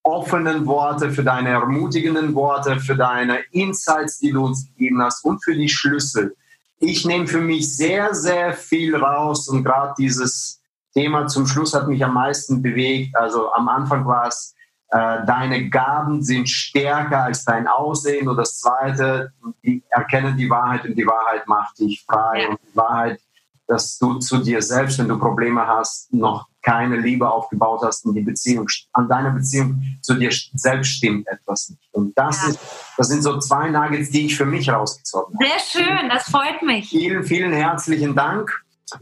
offenen 0.09 0.65
Worte, 0.65 1.11
für 1.11 1.23
deine 1.23 1.49
ermutigenden 1.49 2.33
Worte, 2.35 2.79
für 2.79 2.95
deine 2.95 3.39
Insights, 3.51 4.19
die 4.19 4.31
du 4.31 4.45
uns 4.45 4.65
gegeben 4.65 5.01
hast 5.01 5.23
und 5.23 5.43
für 5.43 5.55
die 5.55 5.69
Schlüssel. 5.69 6.35
Ich 6.79 7.05
nehme 7.05 7.27
für 7.27 7.41
mich 7.41 7.75
sehr, 7.75 8.13
sehr 8.13 8.53
viel 8.53 8.95
raus 8.95 9.47
und 9.47 9.63
gerade 9.63 9.93
dieses 9.97 10.61
Thema 10.93 11.27
zum 11.27 11.45
Schluss 11.45 11.73
hat 11.73 11.87
mich 11.87 12.03
am 12.03 12.13
meisten 12.13 12.61
bewegt. 12.61 13.15
Also 13.15 13.51
am 13.53 13.67
Anfang 13.67 14.05
war 14.05 14.27
es, 14.27 14.55
äh, 14.91 15.25
deine 15.25 15.69
Gaben 15.69 16.23
sind 16.23 16.49
stärker 16.49 17.23
als 17.25 17.45
dein 17.45 17.67
Aussehen 17.67 18.27
und 18.27 18.37
das 18.37 18.59
Zweite, 18.59 19.31
die 19.63 19.83
erkennen 19.89 20.35
die 20.35 20.49
Wahrheit 20.49 20.85
und 20.85 20.95
die 20.95 21.05
Wahrheit 21.05 21.47
macht 21.47 21.79
dich 21.79 22.03
frei 22.03 22.41
ja. 22.41 22.49
und 22.49 22.59
die 22.61 22.77
Wahrheit, 22.77 23.19
dass 23.67 23.99
du 23.99 24.15
zu 24.15 24.39
dir 24.39 24.61
selbst, 24.63 24.97
wenn 24.97 25.07
du 25.07 25.19
Probleme 25.19 25.67
hast, 25.67 26.11
noch 26.11 26.48
keine 26.69 26.97
Liebe 26.97 27.27
aufgebaut 27.27 27.81
hast 27.83 28.05
in 28.05 28.13
die 28.13 28.21
Beziehung, 28.21 28.67
an 28.93 29.09
deiner 29.09 29.31
Beziehung 29.31 29.81
zu 30.01 30.13
dir 30.13 30.29
selbst 30.53 30.89
stimmt 30.89 31.27
etwas 31.27 31.69
nicht. 31.69 31.81
Und 31.93 32.15
das, 32.15 32.43
ja. 32.43 32.49
ist, 32.49 32.59
das 32.95 33.07
sind 33.07 33.23
so 33.23 33.39
zwei 33.39 33.69
Nuggets, 33.69 34.11
die 34.11 34.27
ich 34.27 34.37
für 34.37 34.45
mich 34.45 34.69
rausgezogen 34.69 35.33
habe. 35.33 35.45
Sehr 35.45 35.83
schön, 35.83 36.09
das 36.09 36.29
freut 36.29 36.61
mich. 36.61 36.89
Vielen, 36.89 37.23
vielen 37.23 37.53
herzlichen 37.53 38.15
Dank. 38.15 38.51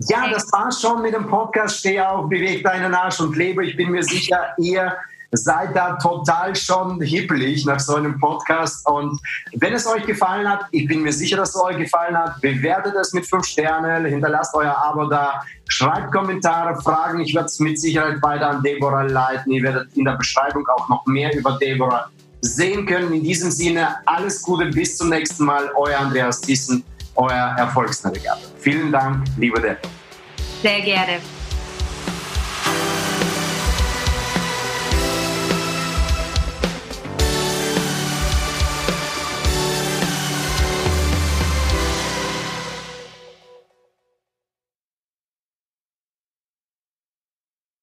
Ja, 0.08 0.30
das 0.30 0.52
war's 0.54 0.80
schon 0.82 1.02
mit 1.02 1.14
dem 1.14 1.28
Podcast. 1.28 1.80
Steh 1.80 2.00
auf, 2.00 2.30
beweg 2.30 2.64
deinen 2.64 2.94
Arsch 2.94 3.20
und 3.20 3.36
lebe. 3.36 3.66
Ich 3.66 3.76
bin 3.76 3.92
mir 3.92 4.04
sicher, 4.04 4.54
ihr 4.58 4.96
seid 5.32 5.76
da 5.76 5.98
total 5.98 6.56
schon 6.56 7.02
hippelig 7.02 7.66
nach 7.66 7.80
so 7.80 7.96
einem 7.96 8.20
Podcast. 8.20 8.88
Und 8.88 9.20
wenn 9.54 9.74
es 9.74 9.86
euch 9.88 10.06
gefallen 10.06 10.50
hat, 10.50 10.66
ich 10.72 10.88
bin 10.88 11.02
mir 11.02 11.14
sicher, 11.14 11.38
dass 11.38 11.56
es 11.56 11.62
euch 11.62 11.78
gefallen 11.78 12.18
hat, 12.18 12.40
bewertet 12.42 12.96
es 12.96 13.14
mit 13.14 13.26
fünf 13.26 13.46
Sternen, 13.46 14.06
hinterlasst 14.06 14.54
euer 14.56 14.76
Abo 14.76 15.06
da, 15.06 15.42
schreibt 15.68 16.12
Kommentare, 16.12 16.80
Fragen. 16.82 17.20
Ich 17.20 17.34
werde 17.36 17.48
es 17.48 17.60
mit 17.60 17.80
Sicherheit 17.80 18.22
weiter 18.22 18.50
an 18.50 18.64
Deborah 18.64 19.04
leiten. 19.04 19.52
Ihr 19.52 19.64
werdet 19.64 19.96
in 19.96 20.06
der 20.06 20.14
Beschreibung 20.14 20.66
auch 20.68 20.88
noch 20.90 21.06
mehr 21.06 21.36
über 21.36 21.58
Deborah 21.60 22.10
sehen 22.42 22.86
können. 22.86 23.14
In 23.14 23.24
diesem 23.24 23.52
Sinne, 23.52 23.98
alles 24.06 24.42
Gute, 24.42 24.66
bis 24.68 24.98
zum 24.98 25.10
nächsten 25.10 25.46
Mal. 25.46 25.70
Euer 25.76 26.00
Andreas 26.00 26.42
Thyssen, 26.42 26.84
euer 27.16 27.56
Erfolgsnavigator. 27.58 28.50
Vielen 28.60 28.92
Dank, 28.92 29.26
liebe 29.38 29.60
Deborah. 29.60 29.90
Sehr 30.62 30.82
gerne. 30.82 31.20